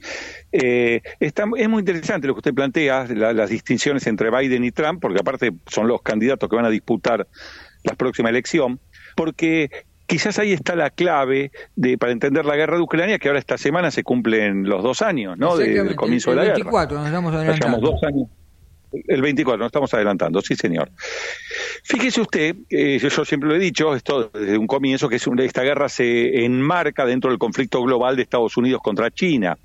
Eh, 0.52 1.02
está- 1.18 1.46
es 1.56 1.68
muy 1.68 1.80
interesante 1.80 2.26
lo 2.28 2.34
que 2.34 2.38
usted 2.40 2.54
plantea, 2.54 3.06
la- 3.08 3.32
las 3.32 3.50
distinciones 3.50 4.06
entre 4.06 4.30
Biden 4.30 4.64
y 4.64 4.70
Trump, 4.72 5.00
porque 5.00 5.20
aparte 5.20 5.52
son 5.66 5.88
los 5.88 6.02
candidatos 6.02 6.48
que 6.48 6.56
van 6.56 6.66
a 6.66 6.70
disputar 6.70 7.26
la 7.82 7.94
próxima 7.94 8.28
elección, 8.28 8.78
porque 9.16 9.70
quizás 10.10 10.40
ahí 10.40 10.52
está 10.52 10.74
la 10.74 10.90
clave 10.90 11.52
de 11.76 11.96
para 11.96 12.10
entender 12.10 12.44
la 12.44 12.56
guerra 12.56 12.74
de 12.76 12.82
Ucrania, 12.82 13.18
que 13.20 13.28
ahora 13.28 13.38
esta 13.38 13.56
semana 13.56 13.92
se 13.92 14.02
cumplen 14.02 14.68
los 14.68 14.82
dos 14.82 15.02
años, 15.02 15.38
¿no? 15.38 15.56
De- 15.56 15.68
del 15.84 15.94
comienzo 15.94 16.32
el 16.32 16.38
de 16.38 16.46
la 16.48 16.52
24 16.54 16.96
guerra. 16.96 16.98
nos 17.00 17.06
estamos 17.08 17.32
adelantando. 17.34 17.66
llevamos 17.78 17.90
dos 17.92 18.02
años. 18.02 18.28
El 19.06 19.22
24, 19.22 19.58
nos 19.58 19.66
estamos 19.68 19.94
adelantando, 19.94 20.40
sí, 20.42 20.56
señor. 20.56 20.90
Fíjese 21.84 22.20
usted, 22.22 22.56
eh, 22.70 22.98
yo, 22.98 23.08
yo 23.08 23.24
siempre 23.24 23.48
lo 23.48 23.54
he 23.54 23.58
dicho, 23.60 23.94
esto 23.94 24.30
desde 24.34 24.58
un 24.58 24.66
comienzo, 24.66 25.08
que 25.08 25.14
es 25.14 25.26
un- 25.28 25.38
esta 25.38 25.62
guerra 25.62 25.88
se 25.88 26.44
enmarca 26.44 27.06
dentro 27.06 27.30
del 27.30 27.38
conflicto 27.38 27.80
global 27.84 28.16
de 28.16 28.22
Estados 28.22 28.56
Unidos 28.56 28.80
contra 28.82 29.08
China. 29.12 29.56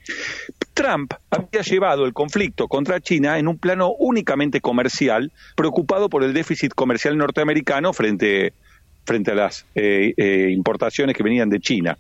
Trump 0.76 1.12
había 1.32 1.62
llevado 1.64 2.06
el 2.06 2.14
conflicto 2.14 2.68
contra 2.68 3.00
China 3.02 3.40
en 3.40 3.48
un 3.48 3.58
plano 3.58 3.94
únicamente 3.98 4.62
comercial, 4.62 5.32
preocupado 5.56 6.08
por 6.08 6.24
el 6.24 6.32
déficit 6.34 6.74
comercial 6.76 7.18
norteamericano 7.18 7.94
frente, 7.94 8.54
frente 9.06 9.32
a 9.32 9.36
las 9.36 9.66
eh, 9.76 10.14
eh, 10.18 10.50
importaciones 10.52 11.16
que 11.16 11.24
venían 11.24 11.50
de 11.50 11.60
China. 11.60 11.98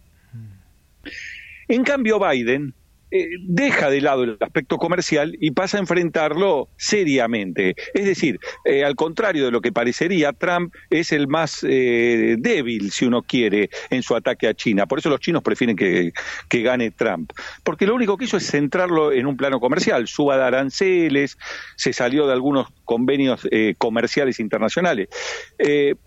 En 1.68 1.84
cambio, 1.84 2.20
Biden 2.20 2.74
eh, 3.12 3.30
deja 3.40 3.90
de 3.92 4.02
lado 4.02 4.24
el 4.24 4.38
aspecto 4.40 4.78
comercial 4.78 5.38
y 5.40 5.52
pasa 5.52 5.78
a 5.78 5.80
enfrentarlo 5.80 6.70
seriamente. 6.76 7.76
Es 7.94 8.06
decir, 8.06 8.40
eh, 8.66 8.84
al 8.84 8.96
contrario 8.96 9.46
de 9.46 9.52
lo 9.52 9.62
que 9.62 9.72
parecería, 9.72 10.34
Trump 10.34 10.74
es 10.90 11.12
el 11.12 11.28
más 11.28 11.64
eh, 11.64 12.36
débil, 12.40 12.92
si 12.92 13.06
uno 13.06 13.22
quiere, 13.22 13.70
en 13.92 14.02
su 14.02 14.16
ataque 14.16 14.48
a 14.48 14.54
China. 14.56 14.88
Por 14.88 15.00
eso 15.00 15.10
los 15.10 15.20
chinos 15.20 15.44
prefieren 15.44 15.76
que, 15.76 16.14
que 16.50 16.62
gane 16.64 16.92
Trump. 16.92 17.32
Porque 17.64 17.86
lo 17.86 17.94
único 17.94 18.18
que 18.18 18.26
hizo 18.26 18.38
es 18.38 18.50
centrarlo 18.50 19.12
en 19.12 19.28
un 19.28 19.38
plano 19.38 19.60
comercial. 19.60 20.08
Suba 20.08 20.38
de 20.38 20.44
aranceles, 20.44 21.38
se 21.76 21.94
salió 21.94 22.26
de 22.26 22.34
algunos 22.34 22.68
convenios 22.84 23.48
comerciales 23.78 24.40
internacionales. 24.40 25.10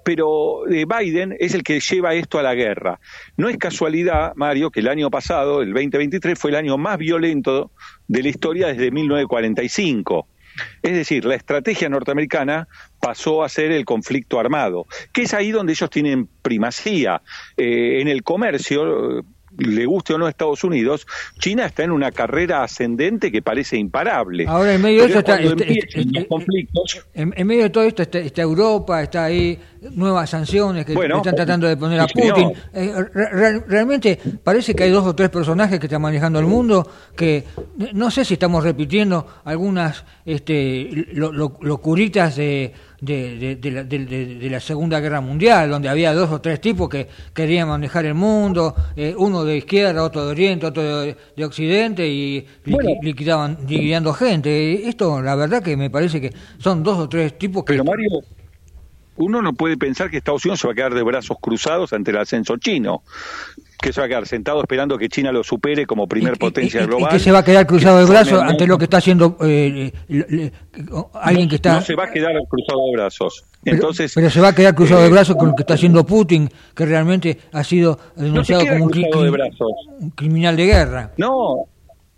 pero 0.05 0.63
Biden 0.67 1.37
es 1.39 1.55
el 1.55 1.63
que 1.63 1.81
lleva 1.81 2.15
esto 2.15 2.39
a 2.39 2.43
la 2.43 2.55
guerra. 2.55 3.01
No 3.37 3.49
es 3.49 3.57
casualidad, 3.57 4.33
Mario, 4.37 4.71
que 4.71 4.81
el 4.81 4.89
año 4.89 5.11
pasado, 5.11 5.63
el 5.63 5.73
2023, 5.73 6.39
fue 6.39 6.51
el 6.51 6.57
año 6.57 6.77
más 6.79 6.88
violento 6.97 7.71
de 8.07 8.23
la 8.23 8.29
historia 8.29 8.69
desde 8.69 8.91
1945. 8.91 10.27
Es 10.83 10.93
decir, 10.93 11.25
la 11.25 11.35
estrategia 11.35 11.89
norteamericana 11.89 12.67
pasó 13.01 13.45
a 13.45 13.49
ser 13.49 13.71
el 13.71 13.85
conflicto 13.85 14.41
armado, 14.41 14.87
que 15.13 15.23
es 15.23 15.35
ahí 15.35 15.53
donde 15.53 15.73
ellos 15.73 15.91
tienen 15.91 16.29
primacía. 16.43 17.23
Eh, 17.57 18.01
en 18.01 18.09
el 18.09 18.23
comercio, 18.23 19.25
le 19.57 19.87
guste 19.87 20.15
o 20.15 20.19
no 20.19 20.27
a 20.27 20.31
Estados 20.31 20.63
Unidos, 20.65 21.07
China 21.39 21.67
está 21.67 21.83
en 21.83 21.91
una 21.91 22.13
carrera 22.13 22.63
ascendente 22.63 23.33
que 23.33 23.43
parece 23.43 23.77
imparable. 23.77 24.47
Ahora, 24.47 24.75
en 24.75 24.83
medio 24.83 25.03
de 25.03 25.11
eso 25.11 25.19
está, 25.19 25.41
este, 25.41 26.07
en, 27.15 27.47
medio 27.47 27.65
de 27.65 27.71
todo 27.71 27.85
esto 27.85 28.03
está, 28.03 28.43
Europa, 28.43 29.03
está 29.03 29.25
ahí 29.25 29.59
nuevas 29.95 30.31
sanciones 30.31 30.85
que 30.85 30.93
están 30.93 31.35
tratando 31.35 31.67
de 31.67 31.77
poner 31.77 32.01
a 32.01 32.07
Putin. 32.07 32.53
Eh, 32.73 32.93
realmente 33.67 34.19
parece 34.43 34.75
que 34.75 34.85
hay 34.85 34.91
dos 34.91 35.07
o 35.07 35.15
tres 35.15 35.31
personajes 35.31 35.79
que 35.79 35.87
están 35.87 36.03
manejando 36.03 36.39
el 36.39 36.47
mundo 36.47 36.89
que 37.17 37.45
no 37.95 38.11
sé 38.11 38.25
si 38.25 38.35
estamos 38.35 38.65
repitiendo 38.65 39.27
algunas 39.45 40.05
este, 40.25 41.07
locuritas 41.61 42.37
de 42.37 42.73
de, 43.01 43.57
de, 43.57 43.71
la, 43.71 43.85
de, 43.85 44.49
la, 44.51 44.61
Segunda 44.61 44.99
Guerra 45.01 45.21
Mundial, 45.21 45.71
donde 45.71 45.89
había 45.89 46.13
dos 46.13 46.31
o 46.31 46.41
tres 46.41 46.61
tipos 46.61 46.89
que 46.89 47.07
querían 47.33 47.69
manejar 47.69 48.05
el 48.07 48.15
mundo, 48.15 48.75
eh, 48.97 49.15
uno 49.17 49.45
de 49.45 49.59
izquierda, 49.59 50.03
otro 50.03 50.25
de 50.25 50.33
oriente, 50.33 50.67
otro 50.67 50.83
de, 50.83 51.45
occidente, 51.45 52.09
y 52.09 52.45
liquidaban, 53.03 53.59
liquidando 53.69 54.13
gente. 54.13 54.89
Esto, 54.89 55.23
la 55.23 55.37
verdad 55.37 55.63
que 55.63 55.77
me 55.77 55.91
parece 55.91 56.21
que 56.21 56.33
son 56.59 56.83
dos 56.83 56.99
o 56.99 57.09
tres 57.09 57.39
tipos 57.39 57.65
que... 57.65 57.75
Pero 57.75 57.85
Mario, 57.85 58.25
uno 59.19 59.43
no 59.43 59.53
puede 59.53 59.77
pensar 59.77 60.11
que 60.11 60.19
Estados 60.19 60.45
Unidos 60.45 60.61
se 60.61 60.67
va 60.69 60.73
a 60.73 60.77
quedar 60.77 60.95
de 60.95 61.03
brazos 61.03 61.37
cruzados 61.41 61.93
ante 61.93 62.11
el 62.11 62.19
ascenso 62.19 62.57
chino 62.57 63.03
que 63.81 63.93
se 63.93 64.01
va 64.01 64.07
a 64.07 64.09
quedar 64.09 64.27
sentado 64.27 64.61
esperando 64.61 64.99
que 64.99 65.09
China 65.09 65.31
lo 65.31 65.45
supere 65.45 65.87
como 65.87 66.09
primer 66.09 66.37
potencia 66.37 66.85
global. 66.85 67.11
Y 67.11 67.17
que 67.17 67.21
se 67.21 67.31
va 67.31 67.39
a 67.41 67.45
quedar 67.45 67.67
cruzado 67.67 67.99
de 67.99 68.07
brazos 68.07 68.43
ante 68.43 68.67
lo 68.67 68.77
que 68.77 68.85
está 68.85 68.97
haciendo 68.97 69.37
eh, 69.41 69.93
alguien 71.15 71.49
que 71.49 71.57
está... 71.57 71.75
No 71.75 71.83
se 71.83 71.95
va 71.95 72.05
a 72.05 72.11
quedar 72.11 72.33
cruzado 72.49 72.87
de 72.87 72.93
brazos. 72.93 73.45
Entonces, 73.65 74.13
pero, 74.15 74.31
se 74.31 74.41
va 74.41 74.49
a 74.49 74.55
quedar 74.55 74.75
cruzado 74.75 75.03
de 75.03 75.09
eh, 75.09 75.11
brazos 75.11 75.37
con 75.37 75.51
lo 75.51 75.55
que 75.55 75.63
está 75.63 75.75
haciendo 75.75 76.05
Putin, 76.05 76.49
que 76.75 76.87
realmente 76.87 77.39
ha 77.53 77.63
sido 77.63 77.99
denunciado 78.17 78.67
como 78.67 78.87
un, 78.87 78.93
un 80.01 80.11
criminal 80.11 80.57
de 80.57 80.67
guerra. 80.67 81.13
No, 81.17 81.69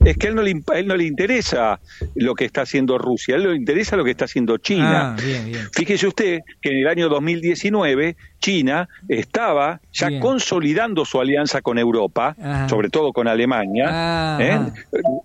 es 0.05 0.17
que 0.17 0.27
a 0.27 0.31
él 0.31 0.37
no, 0.37 0.43
le, 0.43 0.51
él 0.51 0.87
no 0.87 0.97
le 0.97 1.05
interesa 1.05 1.81
lo 2.15 2.35
que 2.35 2.45
está 2.45 2.63
haciendo 2.63 2.97
Rusia, 2.99 3.35
a 3.35 3.39
él 3.39 3.51
le 3.51 3.57
interesa 3.57 3.97
lo 3.97 4.05
que 4.05 4.11
está 4.11 4.25
haciendo 4.25 4.57
China. 4.59 5.15
Ah, 5.15 5.23
Fíjese 5.73 6.07
usted 6.07 6.41
que 6.61 6.71
en 6.71 6.79
el 6.79 6.89
año 6.89 7.09
2019 7.09 8.17
China 8.41 8.89
estaba 9.09 9.81
ya 9.93 10.19
consolidando 10.21 11.05
su 11.05 11.21
alianza 11.21 11.61
con 11.61 11.79
Europa, 11.79 12.35
sobre 12.69 12.89
todo 12.89 13.13
con 13.13 13.29
Alemania. 13.29 13.87
Ah, 13.91 14.39
¿eh? 14.41 14.59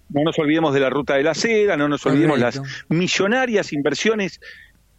No 0.09 0.23
nos 0.23 0.37
olvidemos 0.39 0.73
de 0.73 0.79
la 0.81 0.89
ruta 0.89 1.15
de 1.15 1.23
la 1.23 1.33
seda, 1.33 1.77
no 1.77 1.87
nos 1.87 2.05
olvidemos 2.05 2.39
las 2.39 2.61
millonarias 2.89 3.71
inversiones 3.71 4.39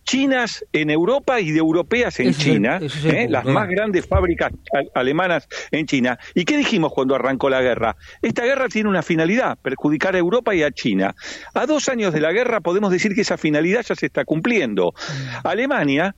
chinas 0.06 0.64
en 0.72 0.88
Europa 0.88 1.40
y 1.40 1.50
de 1.50 1.58
europeas 1.58 2.18
en 2.20 2.32
China, 2.32 2.78
¿eh? 3.04 3.26
las 3.28 3.44
más 3.44 3.68
grandes 3.68 4.06
fábricas 4.06 4.52
alemanas 4.94 5.48
en 5.72 5.84
China. 5.86 6.18
¿Y 6.34 6.44
qué 6.44 6.56
dijimos 6.56 6.92
cuando 6.92 7.14
arrancó 7.14 7.50
la 7.50 7.60
guerra? 7.60 7.96
Esta 8.22 8.44
guerra 8.44 8.68
tiene 8.68 8.88
una 8.88 9.02
finalidad, 9.02 9.58
perjudicar 9.60 10.14
a 10.14 10.18
Europa 10.18 10.54
y 10.54 10.62
a 10.62 10.70
China. 10.70 11.14
A 11.54 11.66
dos 11.66 11.88
años 11.88 12.14
de 12.14 12.20
la 12.20 12.32
guerra 12.32 12.60
podemos 12.60 12.90
decir 12.90 13.14
que 13.14 13.22
esa 13.22 13.36
finalidad 13.36 13.82
ya 13.82 13.96
se 13.96 14.06
está 14.06 14.24
cumpliendo. 14.24 14.92
Mm. 14.96 15.46
Alemania 15.46 16.14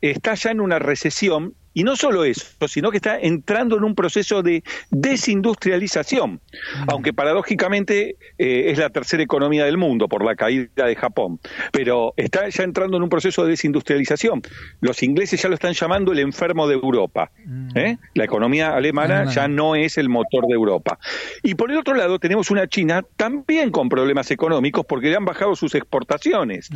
está 0.00 0.34
ya 0.34 0.52
en 0.52 0.60
una 0.60 0.78
recesión 0.78 1.54
y 1.74 1.84
no 1.84 1.96
solo 1.96 2.24
eso, 2.24 2.46
sino 2.68 2.90
que 2.90 2.98
está 2.98 3.18
entrando 3.18 3.76
en 3.76 3.84
un 3.84 3.94
proceso 3.94 4.42
de 4.42 4.62
desindustrialización, 4.90 6.32
mm. 6.32 6.88
aunque 6.88 7.12
paradójicamente 7.12 8.16
eh, 8.38 8.70
es 8.70 8.78
la 8.78 8.90
tercera 8.90 9.22
economía 9.22 9.64
del 9.64 9.78
mundo 9.78 10.08
por 10.08 10.24
la 10.24 10.34
caída 10.34 10.86
de 10.86 10.96
Japón, 10.96 11.40
pero 11.72 12.14
está 12.16 12.48
ya 12.48 12.64
entrando 12.64 12.96
en 12.96 13.02
un 13.02 13.08
proceso 13.08 13.44
de 13.44 13.50
desindustrialización. 13.50 14.42
Los 14.80 15.02
ingleses 15.02 15.40
ya 15.40 15.48
lo 15.48 15.54
están 15.54 15.72
llamando 15.72 16.12
el 16.12 16.18
enfermo 16.18 16.66
de 16.68 16.74
Europa. 16.74 17.30
Mm. 17.44 17.78
¿eh? 17.78 17.98
La 18.14 18.24
economía 18.24 18.74
alemana 18.74 19.24
ya 19.24 19.48
no 19.48 19.74
es 19.74 19.98
el 19.98 20.08
motor 20.08 20.46
de 20.46 20.54
Europa. 20.54 20.98
Y 21.42 21.54
por 21.54 21.70
el 21.70 21.78
otro 21.78 21.94
lado 21.94 22.18
tenemos 22.18 22.50
una 22.50 22.66
China 22.66 23.02
también 23.16 23.70
con 23.70 23.88
problemas 23.88 24.30
económicos 24.30 24.84
porque 24.86 25.08
le 25.08 25.16
han 25.16 25.24
bajado 25.24 25.56
sus 25.56 25.74
exportaciones. 25.74 26.68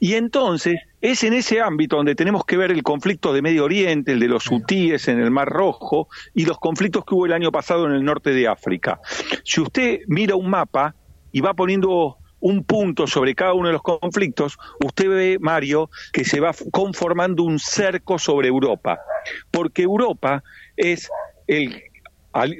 Y 0.00 0.14
entonces 0.14 0.80
es 1.04 1.22
en 1.22 1.34
ese 1.34 1.60
ámbito 1.60 1.96
donde 1.96 2.14
tenemos 2.14 2.46
que 2.46 2.56
ver 2.56 2.70
el 2.70 2.82
conflicto 2.82 3.34
de 3.34 3.42
Medio 3.42 3.64
Oriente, 3.64 4.12
el 4.12 4.20
de 4.20 4.26
los 4.26 4.50
hutíes 4.50 5.06
en 5.08 5.20
el 5.20 5.30
Mar 5.30 5.50
Rojo 5.50 6.08
y 6.32 6.46
los 6.46 6.58
conflictos 6.58 7.04
que 7.04 7.14
hubo 7.14 7.26
el 7.26 7.34
año 7.34 7.52
pasado 7.52 7.84
en 7.84 7.92
el 7.92 8.02
norte 8.02 8.30
de 8.30 8.48
África. 8.48 8.98
Si 9.44 9.60
usted 9.60 10.00
mira 10.06 10.34
un 10.34 10.48
mapa 10.48 10.94
y 11.30 11.42
va 11.42 11.52
poniendo 11.52 12.16
un 12.40 12.64
punto 12.64 13.06
sobre 13.06 13.34
cada 13.34 13.52
uno 13.52 13.66
de 13.66 13.74
los 13.74 13.82
conflictos, 13.82 14.56
usted 14.82 15.10
ve, 15.10 15.36
Mario, 15.38 15.90
que 16.10 16.24
se 16.24 16.40
va 16.40 16.54
conformando 16.72 17.42
un 17.42 17.58
cerco 17.58 18.18
sobre 18.18 18.48
Europa, 18.48 18.98
porque 19.50 19.82
Europa 19.82 20.42
es 20.74 21.10
el 21.46 21.82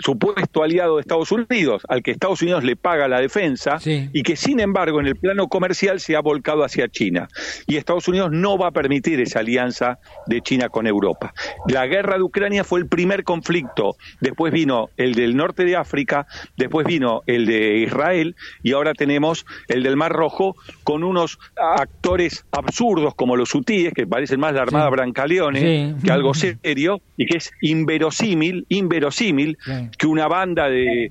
supuesto 0.00 0.62
aliado 0.62 0.96
de 0.96 1.00
Estados 1.00 1.32
Unidos, 1.32 1.82
al 1.88 2.02
que 2.02 2.10
Estados 2.10 2.42
Unidos 2.42 2.64
le 2.64 2.76
paga 2.76 3.08
la 3.08 3.20
defensa 3.20 3.78
y 3.84 4.22
que 4.22 4.36
sin 4.36 4.60
embargo 4.60 5.00
en 5.00 5.06
el 5.06 5.16
plano 5.16 5.48
comercial 5.48 6.00
se 6.00 6.16
ha 6.16 6.20
volcado 6.20 6.64
hacia 6.64 6.88
China. 6.88 7.28
Y 7.66 7.76
Estados 7.76 8.08
Unidos 8.08 8.30
no 8.32 8.56
va 8.56 8.68
a 8.68 8.70
permitir 8.70 9.20
esa 9.20 9.40
alianza 9.40 9.98
de 10.26 10.40
China 10.40 10.68
con 10.68 10.86
Europa. 10.86 11.34
La 11.68 11.86
guerra 11.86 12.16
de 12.16 12.22
Ucrania 12.22 12.64
fue 12.64 12.80
el 12.80 12.86
primer 12.86 13.24
conflicto, 13.24 13.96
después 14.20 14.52
vino 14.52 14.90
el 14.96 15.14
del 15.14 15.36
norte 15.36 15.64
de 15.64 15.76
África, 15.76 16.26
después 16.56 16.86
vino 16.86 17.22
el 17.26 17.46
de 17.46 17.78
Israel 17.78 18.36
y 18.62 18.72
ahora 18.72 18.94
tenemos 18.94 19.44
el 19.68 19.82
del 19.82 19.96
Mar 19.96 20.12
Rojo 20.12 20.56
con 20.84 21.02
unos 21.02 21.38
actores 21.56 22.44
absurdos 22.52 23.14
como 23.14 23.36
los 23.36 23.54
hutíes, 23.54 23.92
que 23.92 24.06
parecen 24.06 24.40
más 24.40 24.54
la 24.54 24.62
Armada 24.62 24.88
Brancaleone 24.90 25.96
que 26.04 26.12
algo 26.12 26.34
serio 26.34 27.00
y 27.16 27.26
que 27.26 27.38
es 27.38 27.50
inverosímil, 27.60 28.66
inverosímil 28.68 29.58
que 29.96 30.06
una 30.06 30.28
banda 30.28 30.68
de, 30.68 31.10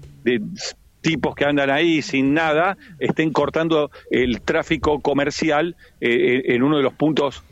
tipos 1.02 1.36
que 1.36 1.46
andan 1.46 1.70
ahí 1.70 2.02
sin 2.02 2.34
nada 2.34 2.78
estén 2.98 3.32
cortando 3.34 3.92
el 4.10 4.42
tráfico 4.42 5.02
comercial 5.02 5.76
eh, 6.00 6.44
en 6.46 6.64
uno 6.64 6.78
de 6.78 6.84
los 6.84 6.94
puntos 6.94 7.44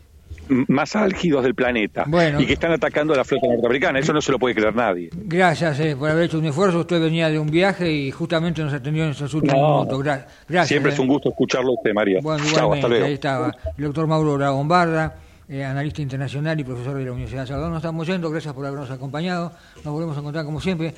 más 0.67 0.95
álgidos 0.95 1.43
del 1.43 1.55
planeta 1.55 2.05
y 2.39 2.45
que 2.45 2.53
están 2.53 2.71
atacando 2.71 3.13
a 3.13 3.17
la 3.17 3.23
flota 3.23 3.47
norteamericana. 3.47 3.99
Eso 3.99 4.13
no 4.13 4.21
se 4.21 4.31
lo 4.31 4.39
puede 4.39 4.55
creer 4.55 4.75
nadie. 4.75 5.09
Gracias 5.13 5.79
eh, 5.79 5.95
por 5.97 6.09
haber 6.09 6.25
hecho 6.25 6.39
un 6.39 6.45
esfuerzo. 6.45 6.79
Usted 6.79 7.01
venía 7.01 7.29
de 7.29 7.39
un 7.39 7.49
viaje 7.49 7.91
y 7.91 8.11
justamente 8.11 8.61
nos 8.63 8.73
atendió 8.73 9.05
en 9.05 9.11
esos 9.11 9.33
últimos 9.33 9.55
minutos. 9.55 10.03
Gracias. 10.03 10.67
Siempre 10.67 10.91
es 10.91 10.99
eh. 10.99 11.01
un 11.01 11.07
gusto 11.07 11.29
escucharlo 11.29 11.73
usted, 11.73 11.93
María. 11.93 12.19
Bueno, 12.21 12.43
igualmente, 12.45 13.03
ahí 13.03 13.13
estaba 13.13 13.55
el 13.77 13.83
doctor 13.83 14.07
Mauro 14.07 14.37
Dragombarda 14.37 15.15
eh, 15.51 15.65
analista 15.65 16.01
internacional 16.01 16.57
y 16.61 16.63
profesor 16.63 16.97
de 16.97 17.03
la 17.03 17.11
Universidad 17.11 17.41
de 17.41 17.47
Salvador. 17.47 17.71
Nos 17.71 17.79
estamos 17.79 18.07
yendo, 18.07 18.31
gracias 18.31 18.53
por 18.53 18.65
habernos 18.65 18.89
acompañado. 18.89 19.51
Nos 19.83 19.93
volvemos 19.93 20.15
a 20.15 20.21
encontrar 20.21 20.45
como 20.45 20.61
siempre 20.61 20.95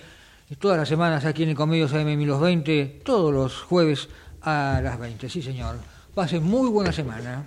todas 0.59 0.77
las 0.77 0.87
semanas 0.87 1.25
aquí 1.25 1.41
en 1.41 1.49
Ecomedios 1.49 1.91
AM 1.91 2.39
20, 2.39 3.01
todos 3.03 3.33
los 3.33 3.63
jueves 3.63 4.09
a 4.43 4.79
las 4.83 4.99
20. 4.99 5.27
Sí, 5.27 5.41
señor. 5.41 5.77
Pasen 6.13 6.43
muy 6.43 6.69
buena 6.69 6.91
semana. 6.91 7.45